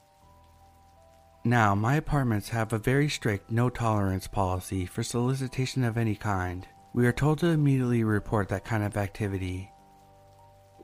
now, 1.45 1.75
my 1.75 1.95
apartments 1.95 2.51
have 2.51 2.75
a 2.75 2.79
very 2.79 3.09
strict 3.09 3.51
no 3.51 3.71
tolerance 3.71 4.27
policy 4.27 4.85
for 4.85 5.03
solicitation 5.03 5.85
of 5.85 5.97
any 5.97 6.15
kind. 6.15 6.67
We 6.93 7.07
are 7.07 7.13
told 7.13 7.39
to 7.39 7.47
immediately 7.47 8.05
report 8.05 8.51
that 8.51 8.67
kind 8.67 8.83
of 8.83 8.99
activity. 8.99 9.71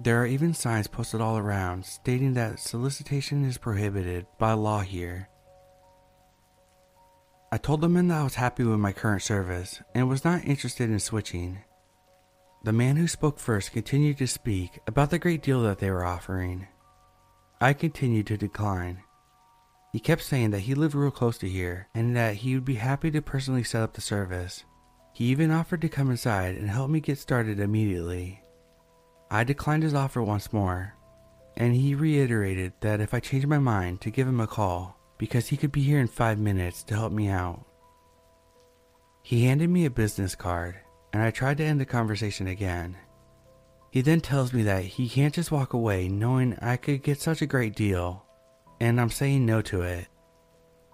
There 0.01 0.23
are 0.23 0.27
even 0.27 0.55
signs 0.55 0.87
posted 0.87 1.21
all 1.21 1.37
around 1.37 1.85
stating 1.85 2.33
that 2.35 2.61
solicitation 2.61 3.45
is 3.45 3.59
prohibited 3.59 4.27
by 4.39 4.53
law 4.53 4.81
here. 4.81 5.29
I 7.55 7.57
told 7.57 7.83
the 7.83 7.89
man 7.89 8.09
that 8.09 8.19
I 8.19 8.25
was 8.25 8.35
happy 8.35 8.65
with 8.65 8.81
my 8.81 8.93
current 8.93 9.23
service 9.23 9.81
and 9.95 10.09
was 10.09 10.25
not 10.25 10.45
interested 10.45 10.91
in 10.91 10.99
switching. 10.99 11.61
The 12.65 12.73
man 12.73 12.97
who 12.97 13.07
spoke 13.07 13.39
first 13.39 13.71
continued 13.71 14.19
to 14.19 14.27
speak 14.27 14.81
about 14.89 15.11
the 15.11 15.21
great 15.21 15.41
deal 15.41 15.63
that 15.63 15.79
they 15.79 15.89
were 15.89 16.05
offering. 16.05 16.67
I 17.61 17.73
continued 17.73 18.27
to 18.27 18.37
decline. 18.37 19.05
He 19.93 20.01
kept 20.01 20.23
saying 20.23 20.51
that 20.51 20.67
he 20.67 20.75
lived 20.75 20.97
real 20.97 21.13
close 21.13 21.39
to 21.39 21.49
here 21.49 21.87
and 21.95 22.17
that 22.17 22.35
he 22.35 22.57
would 22.57 22.65
be 22.65 22.75
happy 22.75 23.13
to 23.13 23.23
personally 23.23 23.63
set 23.63 23.83
up 23.83 23.93
the 23.93 24.01
service. 24.01 24.65
He 25.13 25.27
even 25.27 25.53
offered 25.53 25.83
to 25.83 25.89
come 25.89 26.11
inside 26.11 26.57
and 26.57 26.69
help 26.69 26.91
me 26.91 26.99
get 26.99 27.19
started 27.19 27.61
immediately. 27.61 28.43
I 29.31 29.45
declined 29.45 29.85
his 29.85 29.95
offer 29.95 30.25
once 30.25 30.53
more, 30.53 30.95
and 31.57 31.77
he 31.77 31.95
reiterated 31.95 32.73
that 32.81 32.99
if 33.01 33.15
I 33.15 33.21
changed 33.21 33.47
my 33.47 33.61
mind 33.61 34.01
to 34.01 34.11
give 34.11 34.27
him 34.27 34.41
a 34.41 34.49
call 34.49 34.99
because 35.25 35.49
he 35.49 35.57
could 35.57 35.73
be 35.73 35.83
here 35.83 36.01
in 36.01 36.07
five 36.07 36.39
minutes 36.39 36.83
to 36.83 36.95
help 36.95 37.11
me 37.11 37.29
out. 37.29 37.65
He 39.23 39.47
handed 39.47 39.71
me 39.71 39.87
a 39.87 39.91
business 39.91 40.35
card, 40.35 40.75
and 41.15 41.23
I 41.23 41.31
tried 41.31 41.57
to 41.57 41.65
end 41.65 41.81
the 41.81 41.87
conversation 41.87 42.47
again. 42.47 42.99
He 43.91 44.03
then 44.03 44.21
tells 44.21 44.53
me 44.53 44.65
that 44.65 44.85
he 44.85 45.09
can't 45.09 45.33
just 45.33 45.51
walk 45.51 45.73
away 45.73 46.09
knowing 46.09 46.59
I 46.61 46.77
could 46.77 47.03
get 47.03 47.23
such 47.23 47.41
a 47.41 47.47
great 47.47 47.75
deal, 47.75 48.27
and 48.81 49.01
I'm 49.01 49.09
saying 49.09 49.47
no 49.47 49.63
to 49.63 49.81
it. 49.81 50.09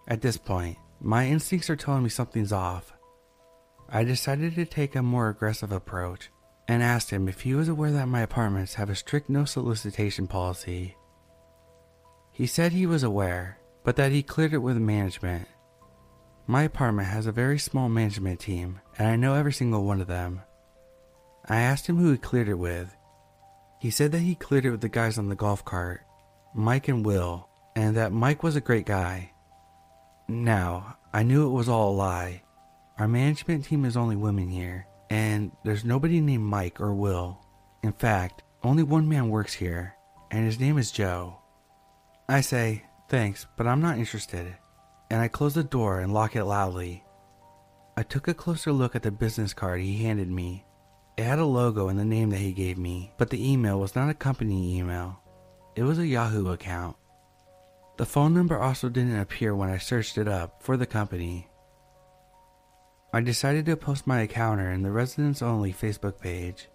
At 0.07 0.21
this 0.21 0.37
point, 0.37 0.79
my 1.01 1.27
instincts 1.27 1.69
are 1.69 1.75
telling 1.75 2.05
me 2.05 2.09
something's 2.09 2.53
off. 2.53 2.93
I 3.89 4.05
decided 4.05 4.55
to 4.55 4.65
take 4.65 4.95
a 4.95 5.03
more 5.03 5.29
aggressive 5.29 5.73
approach 5.73 6.31
and 6.69 6.85
asked 6.85 7.11
him 7.11 7.29
if 7.29 7.41
he 7.41 7.55
was 7.55 7.69
aware 7.69 7.91
that 7.91 8.07
my 8.07 8.21
apartments 8.21 8.75
have 8.75 8.91
a 8.91 8.95
strict 8.95 9.29
no 9.29 9.45
solicitation 9.45 10.29
policy. 10.29 10.97
He 12.31 12.47
said 12.47 12.71
he 12.71 12.87
was 12.87 13.03
aware, 13.03 13.60
but 13.85 13.97
that 13.97 14.13
he 14.13 14.23
cleared 14.23 14.53
it 14.53 14.59
with 14.59 14.77
management. 14.77 15.47
My 16.47 16.63
apartment 16.63 17.09
has 17.09 17.27
a 17.27 17.33
very 17.33 17.59
small 17.59 17.89
management 17.89 18.41
team, 18.41 18.81
and 18.99 19.09
I 19.09 19.17
know 19.17 19.35
every 19.35 19.53
single 19.53 19.85
one 19.85 20.01
of 20.01 20.07
them. 20.07 20.43
I 21.49 21.61
asked 21.61 21.87
him 21.87 21.97
who 21.97 22.13
he 22.13 22.19
cleared 22.19 22.49
it 22.49 22.55
with. 22.55 22.95
He 23.79 23.91
said 23.91 24.13
that 24.13 24.21
he 24.21 24.35
cleared 24.35 24.67
it 24.67 24.71
with 24.71 24.81
the 24.81 24.89
guys 24.89 25.17
on 25.17 25.29
the 25.29 25.35
golf 25.35 25.65
cart, 25.65 26.03
Mike 26.55 26.89
and 26.89 27.05
Will, 27.05 27.49
and 27.75 27.97
that 27.97 28.13
Mike 28.13 28.43
was 28.43 28.57
a 28.57 28.61
great 28.61 28.85
guy. 28.85 29.33
Now, 30.29 30.97
I 31.13 31.23
knew 31.23 31.47
it 31.47 31.53
was 31.53 31.69
all 31.69 31.93
a 31.93 31.97
lie. 31.97 32.43
Our 32.99 33.09
management 33.09 33.65
team 33.65 33.85
is 33.85 33.97
only 33.97 34.17
women 34.17 34.49
here, 34.49 34.87
and 35.09 35.53
there's 35.65 35.85
nobody 35.85 36.21
named 36.21 36.45
Mike 36.45 36.81
or 36.81 36.95
Will. 36.95 37.39
In 37.83 37.93
fact, 37.93 38.43
only 38.63 38.83
one 38.83 39.09
man 39.09 39.31
works 39.31 39.55
here, 39.55 39.95
and 40.31 40.45
his 40.45 40.61
name 40.61 40.77
is 40.77 40.91
Joe. 40.91 41.39
I 42.29 42.43
say, 42.43 42.85
thanks, 43.11 43.47
but 43.59 43.67
I'm 43.67 43.83
not 43.83 43.99
interested, 43.99 44.57
and 45.11 45.21
I 45.21 45.29
close 45.29 45.53
the 45.53 45.63
door 45.63 46.01
and 46.01 46.15
lock 46.15 46.35
it 46.35 46.45
loudly. 46.45 47.05
I 47.99 48.03
took 48.03 48.29
a 48.29 48.33
closer 48.33 48.73
look 48.73 48.97
at 48.97 49.03
the 49.03 49.11
business 49.11 49.53
card 49.53 49.83
he 49.83 50.05
handed 50.05 50.31
me 50.31 50.65
it 51.21 51.25
had 51.25 51.39
a 51.39 51.45
logo 51.45 51.89
and 51.89 51.99
the 51.99 52.05
name 52.07 52.31
that 52.31 52.39
he 52.39 52.51
gave 52.51 52.79
me, 52.79 53.13
but 53.19 53.29
the 53.29 53.53
email 53.53 53.79
was 53.79 53.95
not 53.95 54.09
a 54.09 54.15
company 54.15 54.79
email. 54.79 55.21
It 55.77 55.83
was 55.83 55.99
a 55.99 56.07
Yahoo 56.07 56.49
account. 56.49 56.97
The 57.99 58.07
phone 58.07 58.33
number 58.33 58.59
also 58.59 58.89
didn't 58.89 59.21
appear 59.21 59.55
when 59.55 59.69
I 59.69 59.77
searched 59.77 60.17
it 60.17 60.27
up 60.27 60.63
for 60.63 60.79
the 60.79 60.87
company. 60.87 61.47
I 63.13 63.21
decided 63.21 63.67
to 63.67 63.77
post 63.77 64.07
my 64.07 64.23
encounter 64.23 64.71
in 64.71 64.81
the 64.81 64.91
residents 64.91 65.43
only 65.43 65.75
Facebook 65.75 66.19
page. 66.23 66.69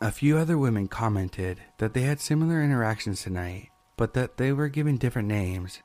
A 0.00 0.12
few 0.12 0.36
other 0.36 0.56
women 0.56 0.86
commented 0.86 1.60
that 1.78 1.92
they 1.92 2.02
had 2.02 2.20
similar 2.20 2.62
interactions 2.62 3.20
tonight, 3.20 3.70
but 3.96 4.14
that 4.14 4.36
they 4.36 4.52
were 4.52 4.68
given 4.68 4.96
different 4.96 5.28
names. 5.28 5.82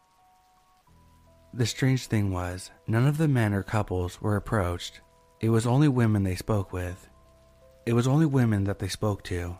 The 1.53 1.65
strange 1.65 2.07
thing 2.07 2.31
was, 2.31 2.71
none 2.87 3.07
of 3.07 3.17
the 3.17 3.27
men 3.27 3.53
or 3.53 3.63
couples 3.63 4.21
were 4.21 4.35
approached 4.35 5.01
it 5.41 5.49
was 5.49 5.65
only 5.65 5.87
women 5.87 6.21
they 6.21 6.35
spoke 6.35 6.71
with. 6.71 7.09
It 7.87 7.93
was 7.93 8.07
only 8.07 8.27
women 8.27 8.65
that 8.65 8.77
they 8.77 8.87
spoke 8.87 9.23
to. 9.23 9.57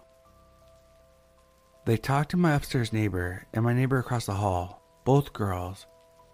They 1.86 1.98
talked 1.98 2.30
to 2.32 2.38
my 2.38 2.54
upstairs 2.54 2.94
neighbor 2.94 3.48
and 3.52 3.64
my 3.64 3.74
neighbor 3.74 3.98
across 3.98 4.28
the 4.28 4.36
hall, 4.36 4.84
both 5.06 5.34
girls, 5.34 5.88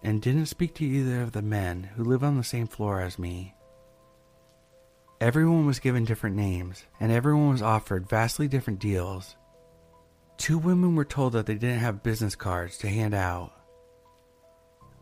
and 0.03 0.21
didn't 0.21 0.47
speak 0.47 0.75
to 0.75 0.85
either 0.85 1.21
of 1.21 1.31
the 1.31 1.41
men 1.41 1.83
who 1.95 2.03
live 2.03 2.25
on 2.25 2.35
the 2.35 2.43
same 2.43 2.67
floor 2.67 2.99
as 2.99 3.17
me. 3.17 3.55
Everyone 5.21 5.65
was 5.65 5.79
given 5.79 6.03
different 6.03 6.35
names, 6.35 6.83
and 6.99 7.09
everyone 7.09 7.49
was 7.49 7.61
offered 7.61 8.09
vastly 8.09 8.49
different 8.49 8.79
deals. 8.79 9.37
Two 10.37 10.57
women 10.57 10.95
were 10.95 11.05
told 11.05 11.33
that 11.33 11.45
they 11.45 11.55
didn't 11.55 11.79
have 11.79 12.03
business 12.03 12.35
cards 12.35 12.77
to 12.79 12.87
hand 12.87 13.13
out. 13.13 13.53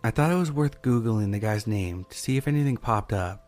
I 0.04 0.12
thought 0.12 0.32
it 0.32 0.36
was 0.36 0.52
worth 0.52 0.82
Googling 0.82 1.32
the 1.32 1.40
guy's 1.40 1.68
name 1.68 2.06
to 2.10 2.18
see 2.18 2.38
if 2.38 2.48
anything 2.48 2.78
popped 2.78 3.12
up, 3.12 3.46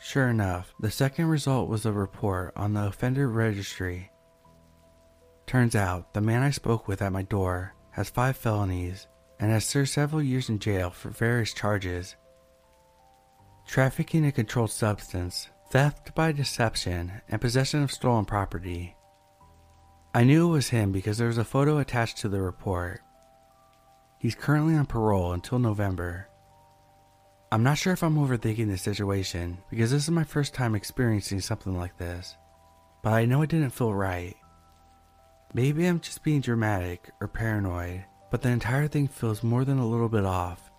Sure 0.00 0.28
enough, 0.28 0.72
the 0.78 0.90
second 0.90 1.26
result 1.26 1.68
was 1.68 1.84
a 1.84 1.92
report 1.92 2.52
on 2.54 2.72
the 2.72 2.86
offender 2.86 3.28
registry. 3.28 4.10
Turns 5.46 5.74
out, 5.74 6.14
the 6.14 6.20
man 6.20 6.42
I 6.42 6.50
spoke 6.50 6.86
with 6.86 7.02
at 7.02 7.12
my 7.12 7.22
door 7.22 7.74
has 7.90 8.08
five 8.08 8.36
felonies 8.36 9.08
and 9.40 9.50
has 9.50 9.64
served 9.64 9.90
several 9.90 10.22
years 10.22 10.48
in 10.48 10.60
jail 10.60 10.90
for 10.90 11.10
various 11.10 11.52
charges 11.52 12.16
trafficking 13.66 14.24
a 14.24 14.32
controlled 14.32 14.70
substance, 14.70 15.48
theft 15.70 16.14
by 16.14 16.32
deception, 16.32 17.12
and 17.28 17.38
possession 17.38 17.82
of 17.82 17.92
stolen 17.92 18.24
property. 18.24 18.96
I 20.14 20.24
knew 20.24 20.48
it 20.48 20.52
was 20.52 20.70
him 20.70 20.90
because 20.90 21.18
there 21.18 21.28
was 21.28 21.38
a 21.38 21.44
photo 21.44 21.78
attached 21.78 22.18
to 22.18 22.28
the 22.28 22.40
report. 22.40 23.00
He's 24.18 24.34
currently 24.34 24.74
on 24.74 24.86
parole 24.86 25.32
until 25.32 25.58
November. 25.58 26.28
I'm 27.52 27.62
not 27.62 27.78
sure 27.78 27.92
if 27.92 28.02
I'm 28.02 28.16
overthinking 28.16 28.68
the 28.68 28.78
situation 28.78 29.58
because 29.70 29.90
this 29.90 30.04
is 30.04 30.10
my 30.10 30.24
first 30.24 30.54
time 30.54 30.74
experiencing 30.74 31.40
something 31.40 31.76
like 31.76 31.96
this, 31.98 32.36
but 33.02 33.12
I 33.12 33.26
know 33.26 33.42
it 33.42 33.50
didn't 33.50 33.70
feel 33.70 33.94
right. 33.94 34.34
Maybe 35.54 35.86
I'm 35.86 36.00
just 36.00 36.22
being 36.22 36.40
dramatic 36.40 37.10
or 37.20 37.28
paranoid, 37.28 38.04
but 38.30 38.42
the 38.42 38.50
entire 38.50 38.88
thing 38.88 39.08
feels 39.08 39.42
more 39.42 39.64
than 39.64 39.78
a 39.78 39.86
little 39.86 40.08
bit 40.08 40.24
off. 40.24 40.70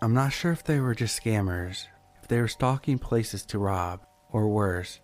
I'm 0.00 0.14
not 0.14 0.32
sure 0.32 0.52
if 0.52 0.64
they 0.64 0.80
were 0.80 0.94
just 0.94 1.22
scammers, 1.22 1.86
if 2.22 2.28
they 2.28 2.40
were 2.40 2.48
stalking 2.48 2.98
places 2.98 3.44
to 3.46 3.58
rob, 3.58 4.00
or 4.30 4.48
worse. 4.48 5.00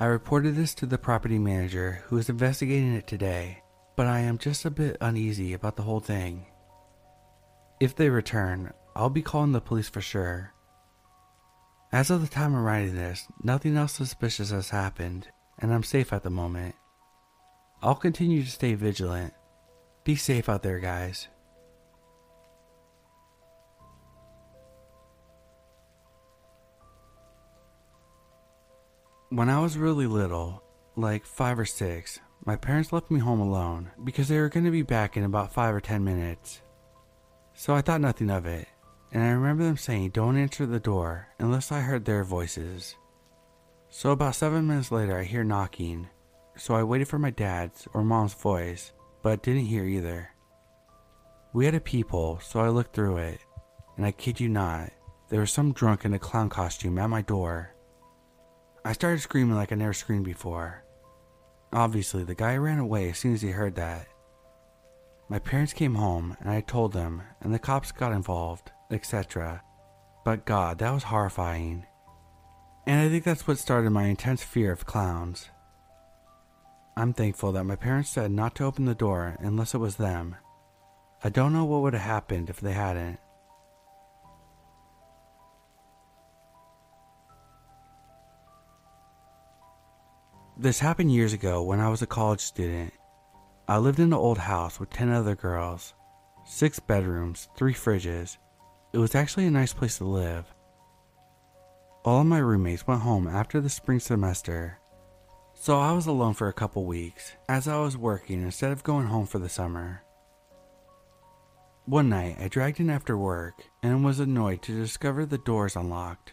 I 0.00 0.06
reported 0.06 0.54
this 0.54 0.74
to 0.76 0.86
the 0.86 0.96
property 0.96 1.40
manager 1.40 2.04
who 2.06 2.18
is 2.18 2.28
investigating 2.28 2.94
it 2.94 3.08
today, 3.08 3.64
but 3.96 4.06
I 4.06 4.20
am 4.20 4.38
just 4.38 4.64
a 4.64 4.70
bit 4.70 4.96
uneasy 5.00 5.54
about 5.54 5.74
the 5.74 5.82
whole 5.82 5.98
thing. 5.98 6.46
If 7.80 7.96
they 7.96 8.08
return, 8.08 8.72
I'll 8.94 9.10
be 9.10 9.22
calling 9.22 9.50
the 9.50 9.60
police 9.60 9.88
for 9.88 10.00
sure. 10.00 10.54
As 11.90 12.10
of 12.10 12.20
the 12.20 12.28
time 12.28 12.54
I'm 12.54 12.62
writing 12.62 12.94
this, 12.94 13.26
nothing 13.42 13.76
else 13.76 13.92
suspicious 13.94 14.52
has 14.52 14.70
happened, 14.70 15.26
and 15.58 15.74
I'm 15.74 15.82
safe 15.82 16.12
at 16.12 16.22
the 16.22 16.30
moment. 16.30 16.76
I'll 17.82 17.96
continue 17.96 18.44
to 18.44 18.50
stay 18.50 18.74
vigilant. 18.74 19.34
Be 20.04 20.14
safe 20.14 20.48
out 20.48 20.62
there, 20.62 20.78
guys. 20.78 21.26
When 29.30 29.50
I 29.50 29.60
was 29.60 29.76
really 29.76 30.06
little, 30.06 30.62
like 30.96 31.26
five 31.26 31.58
or 31.58 31.66
six, 31.66 32.18
my 32.46 32.56
parents 32.56 32.94
left 32.94 33.10
me 33.10 33.20
home 33.20 33.40
alone 33.40 33.90
because 34.02 34.28
they 34.28 34.38
were 34.38 34.48
going 34.48 34.64
to 34.64 34.70
be 34.70 34.80
back 34.80 35.18
in 35.18 35.24
about 35.24 35.52
five 35.52 35.74
or 35.74 35.82
ten 35.82 36.02
minutes. 36.02 36.62
So 37.52 37.74
I 37.74 37.82
thought 37.82 38.00
nothing 38.00 38.30
of 38.30 38.46
it, 38.46 38.68
and 39.12 39.22
I 39.22 39.28
remember 39.28 39.64
them 39.64 39.76
saying, 39.76 40.10
Don't 40.10 40.38
answer 40.38 40.64
the 40.64 40.80
door 40.80 41.28
unless 41.38 41.70
I 41.70 41.80
heard 41.80 42.06
their 42.06 42.24
voices. 42.24 42.94
So 43.90 44.12
about 44.12 44.34
seven 44.34 44.66
minutes 44.66 44.90
later, 44.90 45.18
I 45.18 45.24
hear 45.24 45.44
knocking, 45.44 46.08
so 46.56 46.74
I 46.74 46.82
waited 46.82 47.08
for 47.08 47.18
my 47.18 47.30
dad's 47.30 47.86
or 47.92 48.02
mom's 48.02 48.32
voice, 48.32 48.92
but 49.20 49.42
didn't 49.42 49.66
hear 49.66 49.84
either. 49.84 50.30
We 51.52 51.66
had 51.66 51.74
a 51.74 51.80
peephole, 51.80 52.40
so 52.42 52.60
I 52.60 52.70
looked 52.70 52.94
through 52.94 53.18
it, 53.18 53.40
and 53.98 54.06
I 54.06 54.12
kid 54.12 54.40
you 54.40 54.48
not, 54.48 54.90
there 55.28 55.40
was 55.40 55.50
some 55.50 55.74
drunk 55.74 56.06
in 56.06 56.14
a 56.14 56.18
clown 56.18 56.48
costume 56.48 56.98
at 56.98 57.10
my 57.10 57.20
door. 57.20 57.74
I 58.88 58.92
started 58.92 59.20
screaming 59.20 59.54
like 59.54 59.70
I 59.70 59.74
never 59.74 59.92
screamed 59.92 60.24
before. 60.24 60.82
Obviously, 61.74 62.24
the 62.24 62.34
guy 62.34 62.56
ran 62.56 62.78
away 62.78 63.10
as 63.10 63.18
soon 63.18 63.34
as 63.34 63.42
he 63.42 63.50
heard 63.50 63.74
that, 63.74 64.08
my 65.28 65.38
parents 65.38 65.74
came 65.74 65.96
home 65.96 66.38
and 66.40 66.48
I 66.48 66.62
told 66.62 66.94
them, 66.94 67.20
and 67.42 67.52
the 67.52 67.58
cops 67.58 67.92
got 67.92 68.12
involved, 68.12 68.72
etc. 68.90 69.62
But 70.24 70.46
God, 70.46 70.78
that 70.78 70.94
was 70.94 71.02
horrifying. 71.02 71.84
And 72.86 72.98
I 72.98 73.10
think 73.10 73.24
that's 73.24 73.46
what 73.46 73.58
started 73.58 73.90
my 73.90 74.04
intense 74.04 74.42
fear 74.42 74.72
of 74.72 74.86
clowns. 74.86 75.50
I'm 76.96 77.12
thankful 77.12 77.52
that 77.52 77.64
my 77.64 77.76
parents 77.76 78.08
said 78.08 78.30
not 78.30 78.54
to 78.54 78.64
open 78.64 78.86
the 78.86 78.94
door 78.94 79.36
unless 79.40 79.74
it 79.74 79.78
was 79.78 79.96
them. 79.96 80.34
I 81.22 81.28
don't 81.28 81.52
know 81.52 81.66
what 81.66 81.82
would 81.82 81.92
have 81.92 82.00
happened 82.00 82.48
if 82.48 82.58
they 82.58 82.72
hadn't. 82.72 83.18
This 90.60 90.80
happened 90.80 91.12
years 91.12 91.32
ago 91.32 91.62
when 91.62 91.78
I 91.78 91.88
was 91.88 92.02
a 92.02 92.06
college 92.06 92.40
student 92.40 92.92
I 93.68 93.78
lived 93.78 94.00
in 94.00 94.06
an 94.06 94.12
old 94.12 94.38
house 94.38 94.80
with 94.80 94.90
10 94.90 95.08
other 95.08 95.36
girls, 95.36 95.94
six 96.44 96.80
bedrooms, 96.80 97.48
three 97.54 97.72
fridges. 97.72 98.38
It 98.92 98.98
was 98.98 99.14
actually 99.14 99.46
a 99.46 99.52
nice 99.52 99.72
place 99.72 99.98
to 99.98 100.04
live. 100.04 100.52
All 102.04 102.22
of 102.22 102.26
my 102.26 102.38
roommates 102.38 102.88
went 102.88 103.02
home 103.02 103.28
after 103.28 103.60
the 103.60 103.68
spring 103.68 104.00
semester, 104.00 104.80
so 105.54 105.78
I 105.78 105.92
was 105.92 106.08
alone 106.08 106.34
for 106.34 106.48
a 106.48 106.52
couple 106.52 106.84
weeks 106.86 107.34
as 107.48 107.68
I 107.68 107.78
was 107.78 107.96
working 107.96 108.42
instead 108.42 108.72
of 108.72 108.82
going 108.82 109.06
home 109.06 109.26
for 109.26 109.38
the 109.38 109.48
summer. 109.48 110.02
One 111.84 112.08
night, 112.08 112.36
I 112.40 112.48
dragged 112.48 112.80
in 112.80 112.90
after 112.90 113.16
work 113.16 113.62
and 113.80 114.04
was 114.04 114.18
annoyed 114.18 114.62
to 114.62 114.74
discover 114.74 115.24
the 115.24 115.38
doors 115.38 115.76
unlocked. 115.76 116.32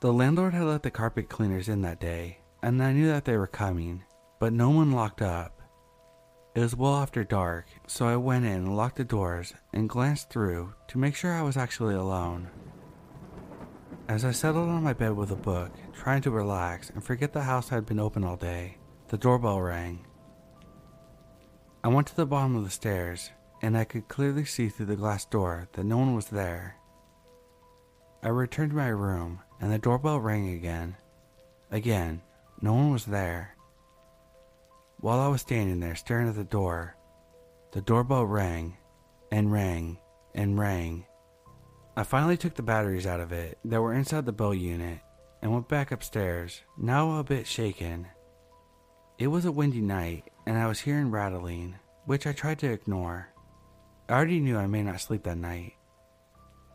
The 0.00 0.12
landlord 0.12 0.54
had 0.54 0.64
let 0.64 0.82
the 0.82 0.90
carpet 0.90 1.28
cleaners 1.28 1.68
in 1.68 1.82
that 1.82 2.00
day, 2.00 2.39
and 2.62 2.82
I 2.82 2.92
knew 2.92 3.06
that 3.08 3.24
they 3.24 3.36
were 3.36 3.46
coming, 3.46 4.04
but 4.38 4.52
no 4.52 4.70
one 4.70 4.92
locked 4.92 5.22
up. 5.22 5.60
It 6.54 6.60
was 6.60 6.74
well 6.74 6.96
after 6.96 7.22
dark, 7.22 7.66
so 7.86 8.06
I 8.06 8.16
went 8.16 8.44
in 8.44 8.52
and 8.52 8.76
locked 8.76 8.96
the 8.96 9.04
doors 9.04 9.54
and 9.72 9.88
glanced 9.88 10.30
through 10.30 10.74
to 10.88 10.98
make 10.98 11.14
sure 11.14 11.32
I 11.32 11.42
was 11.42 11.56
actually 11.56 11.94
alone. 11.94 12.48
As 14.08 14.24
I 14.24 14.32
settled 14.32 14.68
on 14.68 14.82
my 14.82 14.92
bed 14.92 15.14
with 15.14 15.30
a 15.30 15.36
book, 15.36 15.70
trying 15.92 16.22
to 16.22 16.32
relax 16.32 16.90
and 16.90 17.04
forget 17.04 17.32
the 17.32 17.42
house 17.42 17.68
had 17.68 17.86
been 17.86 18.00
open 18.00 18.24
all 18.24 18.36
day, 18.36 18.78
the 19.08 19.16
doorbell 19.16 19.60
rang. 19.60 20.04
I 21.84 21.88
went 21.88 22.08
to 22.08 22.16
the 22.16 22.26
bottom 22.26 22.56
of 22.56 22.64
the 22.64 22.70
stairs, 22.70 23.30
and 23.62 23.78
I 23.78 23.84
could 23.84 24.08
clearly 24.08 24.44
see 24.44 24.68
through 24.68 24.86
the 24.86 24.96
glass 24.96 25.24
door 25.24 25.68
that 25.72 25.84
no 25.84 25.98
one 25.98 26.14
was 26.14 26.26
there. 26.26 26.76
I 28.22 28.28
returned 28.28 28.70
to 28.70 28.76
my 28.76 28.88
room, 28.88 29.40
and 29.60 29.72
the 29.72 29.78
doorbell 29.78 30.18
rang 30.20 30.50
again. 30.50 30.96
Again, 31.70 32.22
no 32.60 32.74
one 32.74 32.90
was 32.90 33.04
there. 33.04 33.56
While 34.98 35.20
I 35.20 35.28
was 35.28 35.40
standing 35.40 35.80
there 35.80 35.94
staring 35.94 36.28
at 36.28 36.34
the 36.34 36.44
door, 36.44 36.96
the 37.72 37.80
doorbell 37.80 38.26
rang 38.26 38.76
and 39.32 39.52
rang 39.52 39.98
and 40.34 40.58
rang 40.58 41.06
I 41.96 42.02
finally 42.04 42.38
took 42.38 42.54
the 42.54 42.62
batteries 42.62 43.06
out 43.06 43.20
of 43.20 43.30
it 43.30 43.58
that 43.64 43.82
were 43.82 43.92
inside 43.92 44.24
the 44.24 44.32
bell 44.32 44.54
unit 44.54 45.00
and 45.42 45.52
went 45.52 45.68
back 45.68 45.90
upstairs, 45.90 46.62
now 46.78 47.18
a 47.18 47.24
bit 47.24 47.46
shaken. 47.46 48.06
It 49.18 49.26
was 49.26 49.44
a 49.44 49.52
windy 49.52 49.80
night 49.80 50.24
and 50.46 50.56
I 50.56 50.66
was 50.66 50.80
hearing 50.80 51.10
rattling, 51.10 51.76
which 52.06 52.26
I 52.26 52.32
tried 52.32 52.58
to 52.60 52.72
ignore. 52.72 53.28
I 54.08 54.14
already 54.14 54.40
knew 54.40 54.56
I 54.56 54.66
may 54.66 54.82
not 54.82 55.00
sleep 55.00 55.24
that 55.24 55.36
night. 55.36 55.74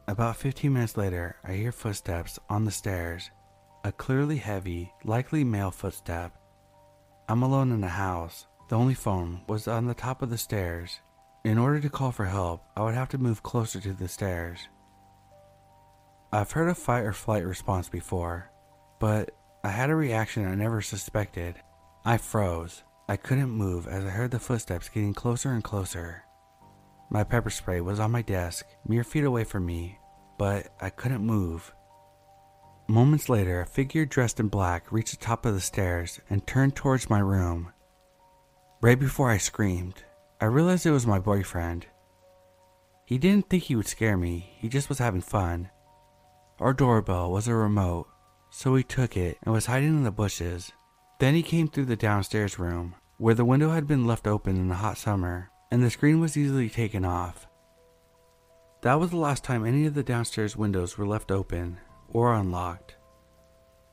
About 0.07 0.35
15 0.35 0.71
minutes 0.71 0.95
later, 0.95 1.37
I 1.43 1.53
hear 1.53 1.71
footsteps 1.71 2.37
on 2.49 2.65
the 2.65 2.71
stairs, 2.71 3.31
a 3.85 3.91
clearly 3.91 4.37
heavy, 4.37 4.91
likely 5.03 5.43
male 5.43 5.69
footstep. 5.69 6.35
I'm 7.29 7.43
alone 7.43 7.71
in 7.71 7.81
the 7.81 7.87
house. 7.87 8.47
The 8.67 8.75
only 8.75 8.95
phone 8.95 9.41
was 9.47 9.67
on 9.67 9.85
the 9.85 9.93
top 9.93 10.23
of 10.23 10.31
the 10.31 10.39
stairs. 10.39 11.01
In 11.43 11.59
order 11.59 11.79
to 11.79 11.89
call 11.91 12.11
for 12.11 12.25
help, 12.25 12.63
I 12.75 12.81
would 12.81 12.95
have 12.95 13.09
to 13.09 13.19
move 13.19 13.43
closer 13.43 13.79
to 13.79 13.93
the 13.93 14.07
stairs. 14.07 14.69
I've 16.33 16.49
heard 16.49 16.67
a 16.67 16.73
fight 16.73 17.03
or 17.03 17.13
flight 17.13 17.45
response 17.45 17.87
before, 17.87 18.49
but 18.99 19.29
I 19.63 19.69
had 19.69 19.91
a 19.91 19.95
reaction 19.95 20.47
I 20.47 20.55
never 20.55 20.81
suspected. 20.81 21.61
I 22.03 22.17
froze. 22.17 22.81
I 23.07 23.17
couldn't 23.17 23.51
move 23.51 23.87
as 23.87 24.03
I 24.03 24.09
heard 24.09 24.31
the 24.31 24.39
footsteps 24.39 24.89
getting 24.89 25.13
closer 25.13 25.51
and 25.51 25.63
closer. 25.63 26.23
My 27.11 27.23
pepper 27.23 27.51
spray 27.51 27.81
was 27.81 27.99
on 27.99 28.09
my 28.09 28.23
desk, 28.23 28.65
mere 28.87 29.03
feet 29.03 29.25
away 29.25 29.43
from 29.43 29.63
me, 29.63 29.99
but 30.39 30.69
I 30.81 30.89
couldn't 30.89 31.23
move. 31.23 31.71
Moments 32.87 33.29
later, 33.29 33.61
a 33.61 33.65
figure 33.65 34.05
dressed 34.05 34.39
in 34.39 34.47
black 34.47 34.91
reached 34.91 35.19
the 35.19 35.25
top 35.25 35.43
of 35.45 35.55
the 35.55 35.59
stairs 35.59 36.19
and 36.29 36.45
turned 36.45 36.75
towards 36.75 37.09
my 37.09 37.17
room. 37.17 37.73
Right 38.79 38.99
before 38.99 39.31
I 39.31 39.37
screamed, 39.37 40.03
I 40.39 40.45
realized 40.45 40.85
it 40.85 40.91
was 40.91 41.07
my 41.07 41.17
boyfriend. 41.17 41.87
He 43.07 43.17
didn't 43.17 43.49
think 43.49 43.63
he 43.63 43.75
would 43.75 43.87
scare 43.87 44.17
me, 44.17 44.55
he 44.59 44.69
just 44.69 44.87
was 44.87 44.99
having 44.99 45.21
fun. 45.21 45.71
Our 46.59 46.73
doorbell 46.73 47.31
was 47.31 47.47
a 47.47 47.55
remote, 47.55 48.07
so 48.51 48.75
he 48.75 48.83
took 48.83 49.17
it 49.17 49.39
and 49.41 49.51
was 49.51 49.65
hiding 49.65 49.89
in 49.89 50.03
the 50.03 50.11
bushes. 50.11 50.71
Then 51.19 51.33
he 51.33 51.41
came 51.41 51.67
through 51.67 51.85
the 51.85 51.95
downstairs 51.95 52.59
room, 52.59 52.93
where 53.17 53.33
the 53.33 53.45
window 53.45 53.71
had 53.71 53.87
been 53.87 54.05
left 54.05 54.27
open 54.27 54.57
in 54.57 54.69
the 54.69 54.75
hot 54.75 54.99
summer, 54.99 55.49
and 55.71 55.81
the 55.81 55.89
screen 55.89 56.19
was 56.19 56.37
easily 56.37 56.69
taken 56.69 57.03
off. 57.03 57.47
That 58.83 58.99
was 58.99 59.09
the 59.09 59.17
last 59.17 59.43
time 59.43 59.65
any 59.65 59.87
of 59.87 59.95
the 59.95 60.03
downstairs 60.03 60.55
windows 60.55 60.99
were 60.99 61.07
left 61.07 61.31
open 61.31 61.79
or 62.09 62.33
unlocked. 62.33 62.95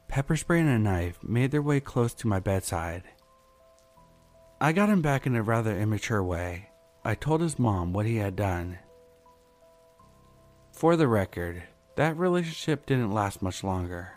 Pepper 0.09 0.37
spray 0.37 0.61
and 0.61 0.69
a 0.69 0.79
knife 0.79 1.19
made 1.23 1.51
their 1.51 1.63
way 1.63 1.81
close 1.81 2.13
to 2.15 2.29
my 2.29 2.39
bedside. 2.39 3.03
I 4.61 4.73
got 4.73 4.89
him 4.89 5.03
back 5.03 5.27
in 5.27 5.35
a 5.35 5.43
rather 5.43 5.79
immature 5.79 6.23
way. 6.23 6.69
I 7.05 7.15
told 7.15 7.41
his 7.41 7.59
mom 7.59 7.93
what 7.93 8.07
he 8.07 8.17
had 8.17 8.37
done. 8.37 8.79
For 10.71 10.97
the 10.97 11.09
record, 11.09 11.65
that 11.97 12.17
relationship 12.17 12.87
didn't 12.87 13.13
last 13.13 13.43
much 13.43 13.65
longer. 13.65 14.13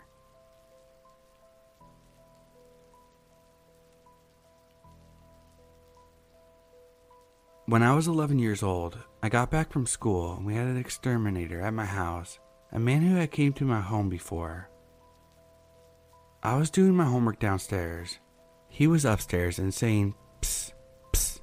When 7.68 7.82
I 7.82 7.94
was 7.94 8.06
11 8.06 8.38
years 8.38 8.62
old, 8.62 8.96
I 9.24 9.28
got 9.28 9.50
back 9.50 9.72
from 9.72 9.86
school 9.86 10.36
and 10.36 10.46
we 10.46 10.54
had 10.54 10.68
an 10.68 10.76
exterminator 10.76 11.60
at 11.60 11.74
my 11.74 11.84
house, 11.84 12.38
a 12.76 12.78
man 12.78 13.00
who 13.00 13.16
had 13.16 13.30
came 13.30 13.54
to 13.54 13.64
my 13.64 13.80
home 13.80 14.10
before. 14.10 14.68
I 16.42 16.56
was 16.56 16.68
doing 16.68 16.94
my 16.94 17.06
homework 17.06 17.38
downstairs. 17.38 18.18
He 18.68 18.86
was 18.86 19.06
upstairs 19.06 19.58
and 19.58 19.72
saying 19.72 20.14
psst, 20.42 20.72
psst 21.10 21.40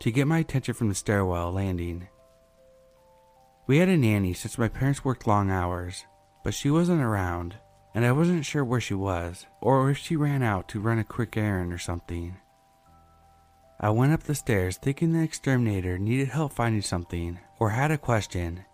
to 0.00 0.10
get 0.10 0.26
my 0.26 0.38
attention 0.38 0.74
from 0.74 0.88
the 0.88 0.96
stairwell 0.96 1.52
landing. 1.52 2.08
We 3.68 3.78
had 3.78 3.88
a 3.88 3.96
nanny 3.96 4.34
since 4.34 4.58
my 4.58 4.66
parents 4.66 5.04
worked 5.04 5.28
long 5.28 5.52
hours, 5.52 6.04
but 6.42 6.52
she 6.52 6.68
wasn't 6.68 7.00
around, 7.00 7.54
and 7.94 8.04
I 8.04 8.10
wasn't 8.10 8.44
sure 8.44 8.64
where 8.64 8.80
she 8.80 8.94
was, 8.94 9.46
or 9.60 9.88
if 9.88 9.98
she 9.98 10.16
ran 10.16 10.42
out 10.42 10.66
to 10.70 10.80
run 10.80 10.98
a 10.98 11.04
quick 11.04 11.36
errand 11.36 11.72
or 11.72 11.78
something. 11.78 12.36
I 13.78 13.90
went 13.90 14.12
up 14.12 14.24
the 14.24 14.34
stairs 14.34 14.78
thinking 14.78 15.12
the 15.12 15.22
exterminator 15.22 15.96
needed 15.96 16.30
help 16.30 16.52
finding 16.52 16.82
something 16.82 17.38
or 17.60 17.70
had 17.70 17.92
a 17.92 17.98
question. 17.98 18.64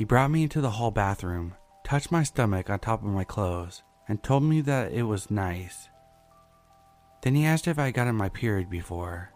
He 0.00 0.04
brought 0.04 0.30
me 0.30 0.44
into 0.44 0.62
the 0.62 0.70
hall 0.70 0.90
bathroom, 0.90 1.56
touched 1.84 2.10
my 2.10 2.22
stomach 2.22 2.70
on 2.70 2.78
top 2.78 3.02
of 3.02 3.10
my 3.10 3.22
clothes, 3.22 3.82
and 4.08 4.22
told 4.22 4.44
me 4.44 4.62
that 4.62 4.92
it 4.92 5.02
was 5.02 5.30
nice. 5.30 5.90
Then 7.20 7.34
he 7.34 7.44
asked 7.44 7.68
if 7.68 7.78
I 7.78 7.90
got 7.90 8.06
in 8.06 8.14
my 8.14 8.30
period 8.30 8.70
before. 8.70 9.30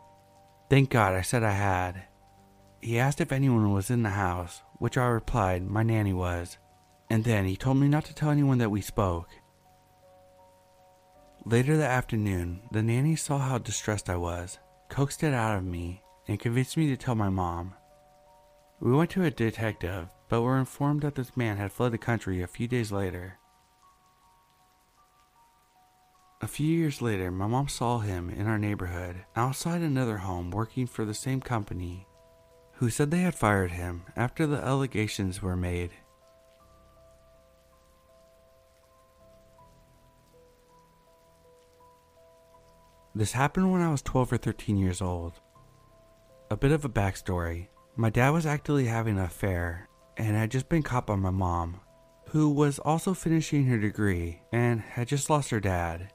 Thank 0.70 0.88
God 0.88 1.12
I 1.12 1.20
said 1.20 1.42
I 1.42 1.50
had. 1.50 2.04
He 2.80 2.98
asked 2.98 3.20
if 3.20 3.30
anyone 3.30 3.74
was 3.74 3.90
in 3.90 4.04
the 4.04 4.08
house, 4.08 4.62
which 4.78 4.96
I 4.96 5.04
replied 5.04 5.68
my 5.68 5.82
nanny 5.82 6.14
was, 6.14 6.56
and 7.10 7.24
then 7.24 7.44
he 7.44 7.56
told 7.56 7.76
me 7.76 7.86
not 7.86 8.06
to 8.06 8.14
tell 8.14 8.30
anyone 8.30 8.56
that 8.56 8.70
we 8.70 8.80
spoke. 8.80 9.28
Later 11.44 11.76
that 11.76 11.90
afternoon, 11.90 12.62
the 12.72 12.82
nanny 12.82 13.16
saw 13.16 13.36
how 13.36 13.58
distressed 13.58 14.08
I 14.08 14.16
was, 14.16 14.58
coaxed 14.88 15.24
it 15.24 15.34
out 15.34 15.58
of 15.58 15.64
me, 15.64 16.02
and 16.26 16.40
convinced 16.40 16.78
me 16.78 16.88
to 16.88 16.96
tell 16.96 17.14
my 17.16 17.28
mom. 17.28 17.74
We 18.80 18.92
went 18.92 19.10
to 19.10 19.24
a 19.24 19.30
detective, 19.30 20.08
but 20.34 20.42
were 20.42 20.58
informed 20.58 21.02
that 21.02 21.14
this 21.14 21.36
man 21.36 21.58
had 21.58 21.70
fled 21.70 21.92
the 21.92 21.96
country 21.96 22.42
a 22.42 22.46
few 22.48 22.66
days 22.66 22.90
later. 22.90 23.38
A 26.42 26.48
few 26.48 26.66
years 26.66 27.00
later, 27.00 27.30
my 27.30 27.46
mom 27.46 27.68
saw 27.68 28.00
him 28.00 28.28
in 28.30 28.48
our 28.48 28.58
neighborhood 28.58 29.26
outside 29.36 29.80
another 29.80 30.16
home 30.16 30.50
working 30.50 30.88
for 30.88 31.04
the 31.04 31.14
same 31.14 31.40
company 31.40 32.08
who 32.72 32.90
said 32.90 33.12
they 33.12 33.20
had 33.20 33.36
fired 33.36 33.70
him 33.70 34.02
after 34.16 34.44
the 34.44 34.56
allegations 34.56 35.40
were 35.40 35.54
made. 35.54 35.92
This 43.14 43.30
happened 43.30 43.70
when 43.70 43.82
I 43.82 43.92
was 43.92 44.02
12 44.02 44.32
or 44.32 44.36
13 44.36 44.78
years 44.78 45.00
old. 45.00 45.34
A 46.50 46.56
bit 46.56 46.72
of 46.72 46.84
a 46.84 46.88
backstory 46.88 47.68
my 47.94 48.10
dad 48.10 48.30
was 48.30 48.46
actively 48.46 48.86
having 48.86 49.16
an 49.16 49.24
affair 49.24 49.88
and 50.16 50.36
had 50.36 50.50
just 50.50 50.68
been 50.68 50.82
caught 50.82 51.06
by 51.06 51.16
my 51.16 51.30
mom, 51.30 51.80
who 52.28 52.50
was 52.50 52.78
also 52.78 53.14
finishing 53.14 53.66
her 53.66 53.78
degree 53.78 54.40
and 54.52 54.80
had 54.80 55.08
just 55.08 55.30
lost 55.30 55.50
her 55.50 55.60
dad. 55.60 56.12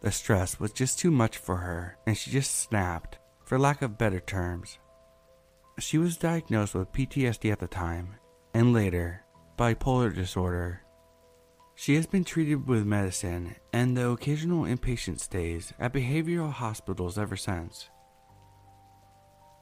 The 0.00 0.12
stress 0.12 0.60
was 0.60 0.72
just 0.72 0.98
too 0.98 1.10
much 1.10 1.36
for 1.38 1.56
her 1.56 1.98
and 2.06 2.16
she 2.16 2.30
just 2.30 2.54
snapped, 2.54 3.18
for 3.44 3.58
lack 3.58 3.82
of 3.82 3.98
better 3.98 4.20
terms. 4.20 4.78
She 5.78 5.98
was 5.98 6.16
diagnosed 6.16 6.74
with 6.74 6.92
PTSD 6.92 7.52
at 7.52 7.58
the 7.60 7.66
time, 7.66 8.16
and 8.54 8.72
later, 8.72 9.24
bipolar 9.58 10.14
disorder. 10.14 10.82
She 11.74 11.94
has 11.96 12.06
been 12.06 12.24
treated 12.24 12.66
with 12.66 12.86
medicine 12.86 13.56
and 13.72 13.96
the 13.96 14.08
occasional 14.08 14.64
inpatient 14.64 15.20
stays 15.20 15.74
at 15.78 15.92
behavioral 15.92 16.50
hospitals 16.50 17.18
ever 17.18 17.36
since. 17.36 17.90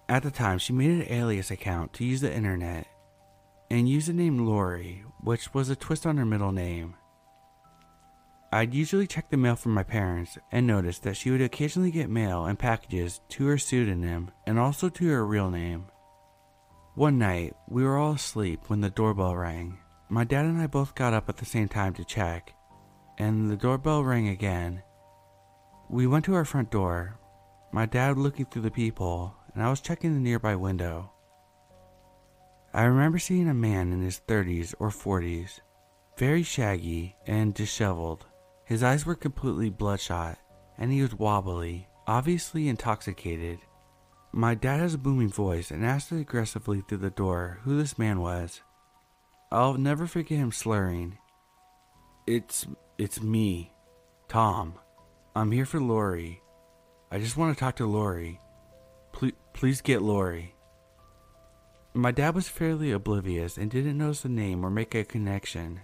At 0.09 0.23
the 0.23 0.31
time, 0.31 0.59
she 0.59 0.73
made 0.73 0.91
an 0.91 1.13
alias 1.13 1.51
account 1.51 1.93
to 1.95 2.05
use 2.05 2.21
the 2.21 2.33
internet 2.33 2.87
and 3.75 3.89
used 3.89 4.09
the 4.09 4.13
name 4.13 4.47
Lori, 4.47 5.03
which 5.21 5.53
was 5.53 5.69
a 5.69 5.75
twist 5.75 6.07
on 6.07 6.17
her 6.17 6.25
middle 6.25 6.53
name. 6.53 6.95
I'd 8.53 8.73
usually 8.73 9.09
check 9.09 9.31
the 9.31 9.37
mail 9.37 9.57
from 9.57 9.75
my 9.75 9.83
parents 9.83 10.39
and 10.53 10.65
noticed 10.65 11.03
that 11.03 11.17
she 11.17 11.33
would 11.33 11.43
occasionally 11.43 11.91
get 11.91 12.09
mail 12.09 12.47
and 12.47 12.57
packages 12.57 13.21
to 13.31 13.47
her 13.47 13.59
pseudonym 13.59 14.31
and 14.47 14.61
also 14.61 14.89
to 14.91 15.09
her 15.09 15.27
real 15.27 15.51
name. 15.51 15.87
One 16.95 17.19
night, 17.19 17.55
we 17.69 17.83
were 17.83 17.99
all 17.99 18.13
asleep 18.13 18.61
when 18.69 18.81
the 18.81 18.91
doorbell 18.91 19.35
rang. 19.35 19.79
My 20.09 20.23
dad 20.23 20.45
and 20.45 20.61
I 20.61 20.69
both 20.69 20.95
got 20.95 21.13
up 21.13 21.29
at 21.29 21.39
the 21.39 21.45
same 21.45 21.67
time 21.67 21.95
to 21.95 22.05
check, 22.05 22.55
and 23.19 23.51
the 23.51 23.57
doorbell 23.57 24.05
rang 24.05 24.29
again. 24.29 24.85
We 25.91 26.07
went 26.07 26.25
to 26.27 26.35
our 26.35 26.45
front 26.45 26.71
door, 26.71 27.19
my 27.73 27.87
dad 27.87 28.19
looking 28.19 28.47
through 28.47 28.63
the 28.63 28.71
peephole, 28.71 29.35
and 29.53 29.65
I 29.65 29.69
was 29.69 29.81
checking 29.81 30.15
the 30.15 30.21
nearby 30.21 30.55
window. 30.55 31.11
I 32.75 32.83
remember 32.87 33.21
seeing 33.21 33.49
a 33.49 33.55
man 33.55 33.93
in 33.93 34.03
his 34.03 34.21
30s 34.27 34.75
or 34.81 34.89
40s, 34.89 35.61
very 36.19 36.43
shaggy 36.43 37.15
and 37.25 37.55
disheveled. 37.55 38.27
His 38.65 38.83
eyes 38.83 39.07
were 39.07 39.15
completely 39.15 39.71
bloodshot, 39.71 40.39
and 40.77 40.91
he 40.91 41.01
was 41.01 41.15
wobbly, 41.15 41.87
obviously 42.09 42.69
intoxicated. 42.69 43.61
My 44.33 44.57
dad 44.57 44.81
has 44.81 44.95
a 44.95 44.99
booming 44.99 45.29
voice 45.29 45.71
and 45.71 45.87
asked 45.87 46.11
aggressively 46.11 46.81
through 46.81 46.99
the 46.99 47.11
door 47.11 47.61
who 47.63 47.79
this 47.79 47.97
man 47.97 48.21
was. 48.21 48.61
I'll 49.53 49.75
never 49.75 50.09
forget 50.09 50.39
him 50.39 50.51
slurring. 50.51 51.19
It's 52.27 52.67
it's 52.99 53.23
me, 53.23 53.73
Tom. 54.29 54.75
I'm 55.37 55.53
here 55.53 55.67
for 55.67 55.79
Lori. 55.79 56.43
I 57.13 57.21
just 57.21 57.37
want 57.37 57.55
to 57.55 57.61
talk 57.61 57.77
to 57.77 57.87
Lori. 57.87 58.41
Please, 59.13 59.35
please 59.53 59.81
get 59.81 60.03
Lori. 60.03 60.54
My 61.97 62.11
dad 62.11 62.35
was 62.35 62.49
fairly 62.49 62.91
oblivious 62.91 63.57
and 63.57 63.71
didn't 63.71 63.99
notice 63.99 64.23
the 64.23 64.29
name 64.29 64.67
or 64.67 64.71
make 64.71 64.97
a 64.97 65.05
connection, 65.05 65.81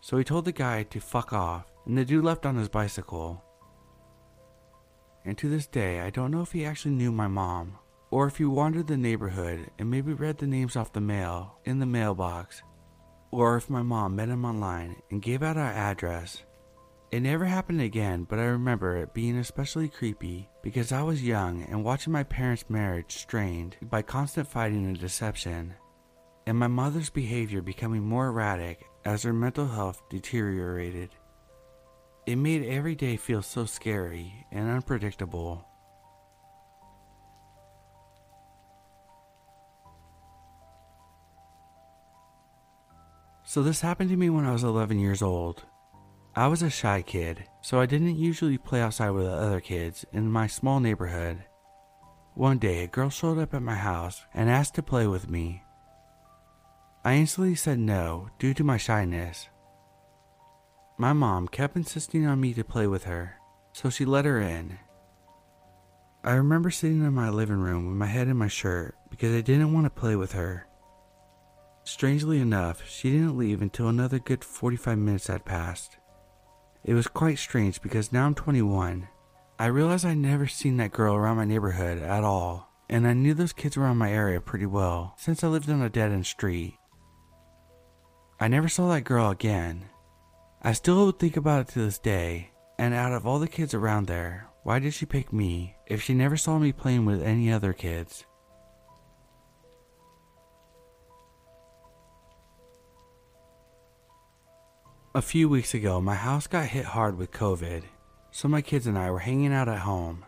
so 0.00 0.16
he 0.16 0.24
told 0.24 0.46
the 0.46 0.52
guy 0.52 0.82
to 0.82 1.00
fuck 1.00 1.32
off 1.32 1.66
and 1.86 1.96
the 1.96 2.04
dude 2.04 2.24
left 2.24 2.44
on 2.44 2.56
his 2.56 2.68
bicycle. 2.68 3.40
And 5.24 5.38
to 5.38 5.48
this 5.48 5.68
day, 5.68 6.00
I 6.00 6.10
don't 6.10 6.32
know 6.32 6.42
if 6.42 6.50
he 6.50 6.64
actually 6.64 6.96
knew 6.96 7.12
my 7.12 7.28
mom, 7.28 7.78
or 8.10 8.26
if 8.26 8.38
he 8.38 8.44
wandered 8.44 8.88
the 8.88 8.96
neighborhood 8.96 9.70
and 9.78 9.88
maybe 9.88 10.12
read 10.12 10.38
the 10.38 10.48
names 10.48 10.74
off 10.74 10.92
the 10.92 11.00
mail 11.00 11.58
in 11.64 11.78
the 11.78 11.86
mailbox, 11.86 12.64
or 13.30 13.56
if 13.56 13.70
my 13.70 13.82
mom 13.82 14.16
met 14.16 14.30
him 14.30 14.44
online 14.44 14.96
and 15.12 15.22
gave 15.22 15.44
out 15.44 15.56
our 15.56 15.72
address. 15.72 16.42
It 17.14 17.22
never 17.22 17.44
happened 17.44 17.80
again, 17.80 18.24
but 18.28 18.40
I 18.40 18.46
remember 18.46 18.96
it 18.96 19.14
being 19.14 19.38
especially 19.38 19.88
creepy 19.88 20.48
because 20.62 20.90
I 20.90 21.04
was 21.04 21.22
young 21.22 21.62
and 21.62 21.84
watching 21.84 22.12
my 22.12 22.24
parents' 22.24 22.68
marriage 22.68 23.18
strained 23.18 23.76
by 23.82 24.02
constant 24.02 24.48
fighting 24.48 24.84
and 24.84 24.98
deception, 24.98 25.74
and 26.44 26.58
my 26.58 26.66
mother's 26.66 27.10
behavior 27.10 27.62
becoming 27.62 28.02
more 28.02 28.26
erratic 28.26 28.84
as 29.04 29.22
her 29.22 29.32
mental 29.32 29.68
health 29.68 30.02
deteriorated. 30.10 31.10
It 32.26 32.34
made 32.34 32.66
every 32.66 32.96
day 32.96 33.16
feel 33.16 33.42
so 33.42 33.64
scary 33.64 34.44
and 34.50 34.68
unpredictable. 34.68 35.68
So, 43.44 43.62
this 43.62 43.82
happened 43.82 44.10
to 44.10 44.16
me 44.16 44.30
when 44.30 44.46
I 44.46 44.52
was 44.52 44.64
11 44.64 44.98
years 44.98 45.22
old. 45.22 45.64
I 46.36 46.48
was 46.48 46.62
a 46.62 46.70
shy 46.70 47.02
kid, 47.02 47.44
so 47.60 47.78
I 47.78 47.86
didn't 47.86 48.16
usually 48.16 48.58
play 48.58 48.80
outside 48.80 49.10
with 49.10 49.24
the 49.24 49.32
other 49.32 49.60
kids 49.60 50.04
in 50.12 50.32
my 50.32 50.48
small 50.48 50.80
neighborhood. 50.80 51.44
One 52.34 52.58
day, 52.58 52.82
a 52.82 52.88
girl 52.88 53.08
showed 53.08 53.38
up 53.38 53.54
at 53.54 53.62
my 53.62 53.76
house 53.76 54.24
and 54.34 54.50
asked 54.50 54.74
to 54.74 54.82
play 54.82 55.06
with 55.06 55.30
me. 55.30 55.62
I 57.04 57.14
instantly 57.14 57.54
said 57.54 57.78
no 57.78 58.30
due 58.40 58.52
to 58.54 58.64
my 58.64 58.78
shyness. 58.78 59.48
My 60.98 61.12
mom 61.12 61.46
kept 61.46 61.76
insisting 61.76 62.26
on 62.26 62.40
me 62.40 62.52
to 62.54 62.64
play 62.64 62.88
with 62.88 63.04
her, 63.04 63.36
so 63.72 63.88
she 63.88 64.04
let 64.04 64.24
her 64.24 64.40
in. 64.40 64.78
I 66.24 66.32
remember 66.32 66.72
sitting 66.72 67.04
in 67.04 67.14
my 67.14 67.28
living 67.28 67.58
room 67.58 67.86
with 67.86 67.96
my 67.96 68.06
head 68.06 68.26
in 68.26 68.36
my 68.36 68.48
shirt 68.48 68.96
because 69.08 69.32
I 69.32 69.40
didn't 69.40 69.72
want 69.72 69.86
to 69.86 69.90
play 69.90 70.16
with 70.16 70.32
her. 70.32 70.66
Strangely 71.84 72.40
enough, 72.40 72.82
she 72.88 73.12
didn't 73.12 73.38
leave 73.38 73.62
until 73.62 73.88
another 73.88 74.18
good 74.18 74.42
45 74.42 74.98
minutes 74.98 75.28
had 75.28 75.44
passed. 75.44 75.98
It 76.84 76.94
was 76.94 77.06
quite 77.06 77.38
strange 77.38 77.80
because 77.80 78.12
now 78.12 78.26
I'm 78.26 78.34
21. 78.34 79.08
I 79.58 79.66
realized 79.66 80.04
I'd 80.04 80.18
never 80.18 80.46
seen 80.46 80.76
that 80.76 80.92
girl 80.92 81.14
around 81.14 81.36
my 81.36 81.44
neighborhood 81.44 82.02
at 82.02 82.24
all, 82.24 82.68
and 82.90 83.06
I 83.06 83.12
knew 83.12 83.34
those 83.34 83.52
kids 83.52 83.76
around 83.76 83.96
my 83.96 84.12
area 84.12 84.40
pretty 84.40 84.66
well 84.66 85.14
since 85.16 85.42
I 85.42 85.48
lived 85.48 85.70
on 85.70 85.82
a 85.82 85.88
dead 85.88 86.12
end 86.12 86.26
street. 86.26 86.74
I 88.38 88.48
never 88.48 88.68
saw 88.68 88.88
that 88.88 89.04
girl 89.04 89.30
again, 89.30 89.88
I 90.66 90.72
still 90.72 91.10
think 91.10 91.36
about 91.36 91.68
it 91.68 91.72
to 91.74 91.80
this 91.80 91.98
day, 91.98 92.50
and 92.78 92.94
out 92.94 93.12
of 93.12 93.26
all 93.26 93.38
the 93.38 93.46
kids 93.46 93.74
around 93.74 94.06
there, 94.06 94.48
why 94.62 94.78
did 94.78 94.94
she 94.94 95.04
pick 95.04 95.30
me 95.30 95.76
if 95.86 96.00
she 96.00 96.14
never 96.14 96.38
saw 96.38 96.58
me 96.58 96.72
playing 96.72 97.04
with 97.04 97.22
any 97.22 97.52
other 97.52 97.74
kids? 97.74 98.24
A 105.14 105.22
few 105.22 105.48
weeks 105.48 105.74
ago, 105.74 106.00
my 106.00 106.14
house 106.14 106.46
got 106.46 106.66
hit 106.66 106.84
hard 106.84 107.16
with 107.16 107.30
COVID, 107.30 107.84
so 108.32 108.48
my 108.48 108.60
kids 108.60 108.86
and 108.86 108.98
I 108.98 109.10
were 109.10 109.20
hanging 109.20 109.52
out 109.52 109.68
at 109.68 109.80
home. 109.80 110.24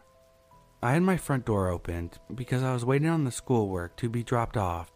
I 0.83 0.93
had 0.93 1.03
my 1.03 1.17
front 1.17 1.45
door 1.45 1.69
opened 1.69 2.19
because 2.35 2.63
I 2.63 2.73
was 2.73 2.85
waiting 2.85 3.09
on 3.09 3.25
the 3.25 3.33
schoolwork 3.33 3.97
to 3.97 4.09
be 4.09 4.23
dropped 4.23 4.57
off. 4.57 4.93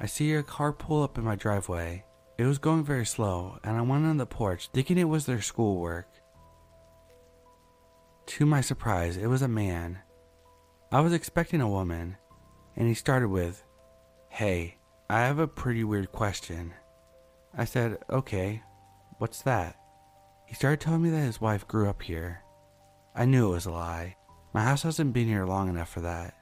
I 0.00 0.06
see 0.06 0.32
a 0.34 0.42
car 0.42 0.72
pull 0.72 1.02
up 1.02 1.18
in 1.18 1.24
my 1.24 1.36
driveway 1.36 2.04
it 2.36 2.46
was 2.46 2.58
going 2.58 2.82
very 2.82 3.06
slow, 3.06 3.58
and 3.62 3.76
I 3.76 3.82
went 3.82 4.06
on 4.06 4.16
the 4.16 4.26
porch 4.26 4.68
thinking 4.72 4.98
it 4.98 5.04
was 5.04 5.24
their 5.24 5.40
schoolwork. 5.40 6.08
To 8.26 8.44
my 8.44 8.60
surprise, 8.60 9.16
it 9.16 9.28
was 9.28 9.42
a 9.42 9.48
man. 9.48 10.00
I 10.90 11.00
was 11.00 11.12
expecting 11.12 11.60
a 11.60 11.68
woman, 11.68 12.16
and 12.76 12.88
he 12.88 12.94
started 12.94 13.28
with, 13.28 13.62
Hey, 14.30 14.78
I 15.08 15.20
have 15.20 15.38
a 15.38 15.46
pretty 15.46 15.84
weird 15.84 16.10
question. 16.10 16.74
I 17.56 17.64
said, 17.64 17.98
Okay, 18.10 18.62
what's 19.18 19.42
that? 19.42 19.76
He 20.46 20.54
started 20.54 20.80
telling 20.80 21.02
me 21.02 21.10
that 21.10 21.18
his 21.18 21.40
wife 21.40 21.66
grew 21.66 21.88
up 21.88 22.02
here. 22.02 22.42
I 23.14 23.24
knew 23.24 23.48
it 23.48 23.54
was 23.54 23.66
a 23.66 23.70
lie. 23.70 24.16
My 24.52 24.62
house 24.62 24.82
hasn't 24.82 25.12
been 25.12 25.28
here 25.28 25.46
long 25.46 25.68
enough 25.68 25.88
for 25.88 26.00
that. 26.00 26.34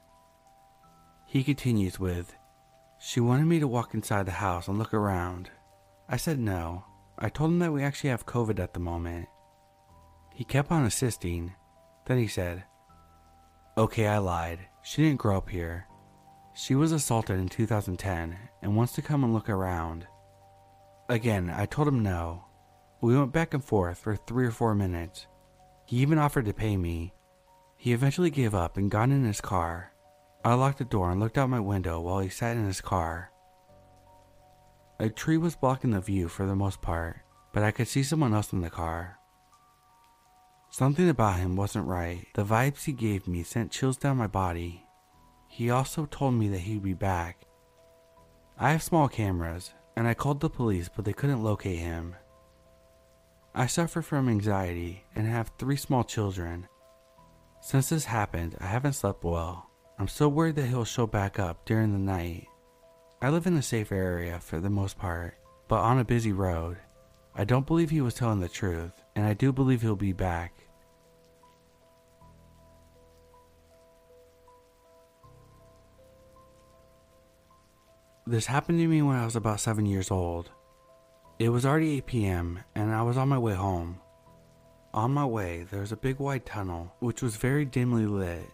He 1.25 1.43
continues 1.43 1.99
with, 1.99 2.35
She 2.99 3.19
wanted 3.19 3.45
me 3.45 3.59
to 3.59 3.67
walk 3.67 3.93
inside 3.93 4.25
the 4.25 4.31
house 4.31 4.67
and 4.67 4.77
look 4.77 4.93
around. 4.93 5.49
I 6.09 6.17
said 6.17 6.39
no. 6.39 6.85
I 7.17 7.29
told 7.29 7.51
him 7.51 7.59
that 7.59 7.71
we 7.71 7.83
actually 7.83 8.09
have 8.09 8.25
COVID 8.25 8.59
at 8.59 8.73
the 8.73 8.79
moment. 8.79 9.27
He 10.33 10.43
kept 10.43 10.71
on 10.71 10.83
insisting. 10.83 11.53
Then 12.05 12.17
he 12.17 12.27
said, 12.27 12.63
Okay, 13.77 14.07
I 14.07 14.17
lied. 14.17 14.59
She 14.83 15.03
didn't 15.03 15.19
grow 15.19 15.37
up 15.37 15.49
here. 15.49 15.87
She 16.53 16.75
was 16.75 16.91
assaulted 16.91 17.39
in 17.39 17.49
2010 17.49 18.37
and 18.61 18.75
wants 18.75 18.93
to 18.93 19.01
come 19.01 19.23
and 19.23 19.33
look 19.33 19.49
around. 19.49 20.05
Again, 21.09 21.49
I 21.49 21.65
told 21.65 21.87
him 21.87 22.01
no. 22.01 22.45
We 23.01 23.17
went 23.17 23.33
back 23.33 23.53
and 23.53 23.63
forth 23.63 23.97
for 23.97 24.15
three 24.15 24.45
or 24.45 24.51
four 24.51 24.73
minutes. 24.73 25.27
He 25.85 25.97
even 25.97 26.17
offered 26.17 26.45
to 26.45 26.53
pay 26.53 26.77
me. 26.77 27.13
He 27.77 27.91
eventually 27.91 28.29
gave 28.29 28.55
up 28.55 28.77
and 28.77 28.89
got 28.89 29.09
in 29.09 29.25
his 29.25 29.41
car. 29.41 29.91
I 30.45 30.53
locked 30.53 30.77
the 30.77 30.85
door 30.85 31.11
and 31.11 31.19
looked 31.19 31.37
out 31.37 31.49
my 31.49 31.59
window 31.59 31.99
while 31.99 32.19
he 32.19 32.29
sat 32.29 32.55
in 32.55 32.65
his 32.65 32.79
car. 32.79 33.31
A 34.99 35.09
tree 35.09 35.37
was 35.37 35.55
blocking 35.55 35.91
the 35.91 35.99
view 35.99 36.29
for 36.29 36.45
the 36.45 36.55
most 36.55 36.81
part, 36.81 37.17
but 37.51 37.63
I 37.63 37.71
could 37.71 37.89
see 37.89 38.03
someone 38.03 38.33
else 38.33 38.53
in 38.53 38.61
the 38.61 38.69
car. 38.69 39.17
Something 40.69 41.09
about 41.09 41.39
him 41.39 41.55
wasn't 41.55 41.87
right. 41.87 42.25
The 42.33 42.45
vibes 42.45 42.85
he 42.85 42.93
gave 42.93 43.27
me 43.27 43.43
sent 43.43 43.71
chills 43.71 43.97
down 43.97 44.17
my 44.17 44.27
body. 44.27 44.85
He 45.49 45.69
also 45.69 46.05
told 46.05 46.35
me 46.35 46.47
that 46.49 46.59
he'd 46.59 46.81
be 46.81 46.93
back. 46.93 47.45
I 48.57 48.71
have 48.71 48.81
small 48.81 49.07
cameras, 49.07 49.71
and 49.95 50.07
I 50.07 50.13
called 50.13 50.39
the 50.39 50.49
police, 50.49 50.89
but 50.93 51.05
they 51.05 51.13
couldn't 51.13 51.43
locate 51.43 51.79
him. 51.79 52.15
I 53.55 53.67
suffer 53.67 54.01
from 54.01 54.29
anxiety 54.29 55.05
and 55.15 55.27
have 55.27 55.51
three 55.57 55.77
small 55.77 56.03
children. 56.03 56.67
Since 57.61 57.89
this 57.89 58.05
happened, 58.05 58.55
I 58.59 58.65
haven't 58.65 58.93
slept 58.93 59.23
well. 59.23 59.69
I'm 59.99 60.07
so 60.07 60.27
worried 60.27 60.55
that 60.55 60.67
he'll 60.67 60.85
show 60.85 61.05
back 61.05 61.39
up 61.39 61.65
during 61.65 61.93
the 61.93 61.99
night 61.99 62.47
I 63.23 63.29
live 63.29 63.47
in 63.47 63.55
a 63.55 63.61
safe 63.61 63.93
area 63.93 64.37
for 64.41 64.59
the 64.59 64.69
most 64.69 64.97
part, 64.97 65.35
but 65.69 65.79
on 65.79 65.97
a 65.97 66.03
busy 66.03 66.33
road. 66.33 66.75
I 67.33 67.45
don't 67.45 67.65
believe 67.65 67.89
he 67.89 68.01
was 68.01 68.15
telling 68.15 68.41
the 68.41 68.49
truth, 68.49 68.91
and 69.15 69.25
I 69.25 69.33
do 69.33 69.53
believe 69.53 69.81
he'll 69.81 69.95
be 69.95 70.11
back. 70.11 70.62
This 78.25 78.45
happened 78.45 78.79
to 78.79 78.87
me 78.87 79.01
when 79.01 79.15
I 79.15 79.25
was 79.25 79.35
about 79.35 79.59
7 79.59 79.85
years 79.85 80.09
old. 80.09 80.49
It 81.39 81.49
was 81.49 81.65
already 81.65 81.97
8 81.97 82.05
p.m., 82.05 82.59
and 82.75 82.93
I 82.93 83.01
was 83.01 83.17
on 83.17 83.29
my 83.29 83.37
way 83.37 83.53
home. 83.53 83.99
On 84.93 85.11
my 85.11 85.25
way, 85.25 85.65
there 85.69 85.81
was 85.81 85.91
a 85.91 85.97
big 85.97 86.19
wide 86.19 86.45
tunnel, 86.45 86.93
which 86.99 87.21
was 87.21 87.35
very 87.35 87.65
dimly 87.65 88.05
lit. 88.05 88.49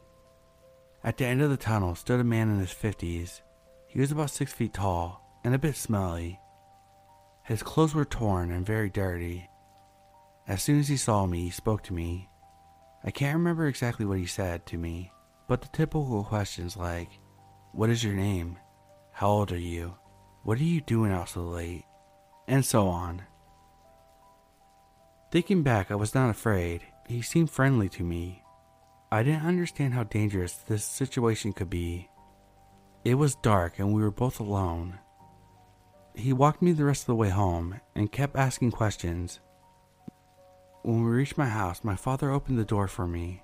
At 1.03 1.17
the 1.17 1.25
end 1.25 1.41
of 1.41 1.49
the 1.49 1.57
tunnel 1.57 1.95
stood 1.95 2.19
a 2.19 2.23
man 2.23 2.49
in 2.49 2.59
his 2.59 2.73
50s 2.73 3.41
he 3.89 3.99
was 3.99 4.11
about 4.11 4.29
six 4.29 4.53
feet 4.53 4.75
tall 4.75 5.19
and 5.43 5.55
a 5.55 5.57
bit 5.57 5.75
smelly. 5.75 6.39
His 7.43 7.63
clothes 7.63 7.95
were 7.95 8.05
torn 8.05 8.51
and 8.51 8.63
very 8.63 8.87
dirty. 8.87 9.49
As 10.47 10.61
soon 10.61 10.79
as 10.79 10.87
he 10.87 10.95
saw 10.95 11.25
me, 11.25 11.45
he 11.45 11.49
spoke 11.49 11.81
to 11.83 11.93
me. 11.93 12.29
I 13.03 13.09
can't 13.09 13.35
remember 13.35 13.65
exactly 13.65 14.05
what 14.05 14.19
he 14.19 14.27
said 14.27 14.67
to 14.67 14.77
me, 14.77 15.11
but 15.47 15.61
the 15.61 15.69
typical 15.69 16.23
questions 16.23 16.77
like, 16.77 17.09
What 17.71 17.89
is 17.89 18.03
your 18.03 18.13
name? 18.13 18.59
How 19.19 19.31
old 19.31 19.51
are 19.51 19.57
you? 19.57 19.95
What 20.43 20.59
are 20.59 20.63
you 20.63 20.79
doing 20.79 21.11
out 21.11 21.27
so 21.27 21.41
late? 21.41 21.83
And 22.47 22.63
so 22.63 22.87
on. 22.87 23.23
Thinking 25.29 25.61
back, 25.61 25.91
I 25.91 25.95
was 25.95 26.15
not 26.15 26.29
afraid. 26.29 26.83
He 27.05 27.21
seemed 27.21 27.51
friendly 27.51 27.89
to 27.89 28.03
me. 28.05 28.41
I 29.11 29.23
didn't 29.23 29.45
understand 29.45 29.93
how 29.93 30.05
dangerous 30.05 30.53
this 30.53 30.85
situation 30.85 31.51
could 31.51 31.69
be. 31.69 32.09
It 33.03 33.15
was 33.15 33.35
dark 33.35 33.77
and 33.77 33.91
we 33.91 34.01
were 34.01 34.09
both 34.09 34.39
alone. 34.39 34.99
He 36.15 36.31
walked 36.31 36.61
me 36.61 36.71
the 36.71 36.85
rest 36.85 37.01
of 37.01 37.07
the 37.07 37.15
way 37.15 37.29
home 37.29 37.81
and 37.97 38.13
kept 38.13 38.37
asking 38.37 38.71
questions. 38.71 39.41
When 40.83 41.03
we 41.03 41.11
reached 41.11 41.37
my 41.37 41.49
house, 41.49 41.83
my 41.83 41.97
father 41.97 42.31
opened 42.31 42.57
the 42.57 42.63
door 42.63 42.87
for 42.87 43.05
me. 43.05 43.43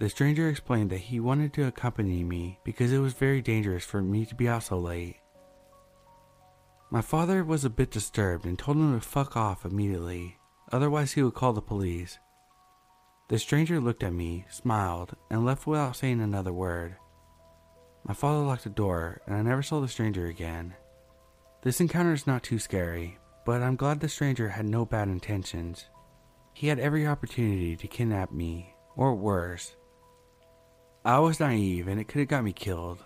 The 0.00 0.08
stranger 0.08 0.48
explained 0.48 0.88
that 0.90 0.96
he 0.96 1.20
wanted 1.20 1.52
to 1.52 1.66
accompany 1.66 2.24
me 2.24 2.58
because 2.64 2.90
it 2.90 3.00
was 3.00 3.12
very 3.12 3.42
dangerous 3.42 3.84
for 3.84 4.00
me 4.00 4.24
to 4.24 4.34
be 4.34 4.48
out 4.48 4.62
so 4.62 4.78
late. 4.78 5.16
My 6.90 7.02
father 7.02 7.44
was 7.44 7.66
a 7.66 7.70
bit 7.70 7.90
disturbed 7.90 8.46
and 8.46 8.58
told 8.58 8.78
him 8.78 8.98
to 8.98 9.06
fuck 9.06 9.36
off 9.36 9.66
immediately, 9.66 10.38
otherwise, 10.72 11.12
he 11.12 11.22
would 11.22 11.34
call 11.34 11.52
the 11.52 11.60
police. 11.60 12.18
The 13.28 13.38
stranger 13.38 13.78
looked 13.78 14.02
at 14.02 14.14
me, 14.14 14.46
smiled, 14.48 15.16
and 15.28 15.44
left 15.44 15.66
without 15.66 15.96
saying 15.96 16.22
another 16.22 16.54
word. 16.54 16.96
My 18.02 18.14
father 18.14 18.42
locked 18.42 18.64
the 18.64 18.70
door, 18.70 19.20
and 19.26 19.36
I 19.36 19.42
never 19.42 19.62
saw 19.62 19.80
the 19.80 19.88
stranger 19.88 20.28
again. 20.28 20.72
This 21.60 21.78
encounter 21.78 22.14
is 22.14 22.26
not 22.26 22.42
too 22.42 22.58
scary, 22.58 23.18
but 23.44 23.60
I'm 23.62 23.76
glad 23.76 24.00
the 24.00 24.08
stranger 24.08 24.48
had 24.48 24.64
no 24.64 24.86
bad 24.86 25.08
intentions. 25.08 25.90
He 26.54 26.68
had 26.68 26.78
every 26.78 27.06
opportunity 27.06 27.76
to 27.76 27.86
kidnap 27.86 28.32
me, 28.32 28.74
or 28.96 29.14
worse. 29.14 29.76
I 31.04 31.18
was 31.18 31.40
naive 31.40 31.88
and 31.88 31.98
it 31.98 32.08
could 32.08 32.18
have 32.18 32.28
got 32.28 32.44
me 32.44 32.52
killed, 32.52 33.02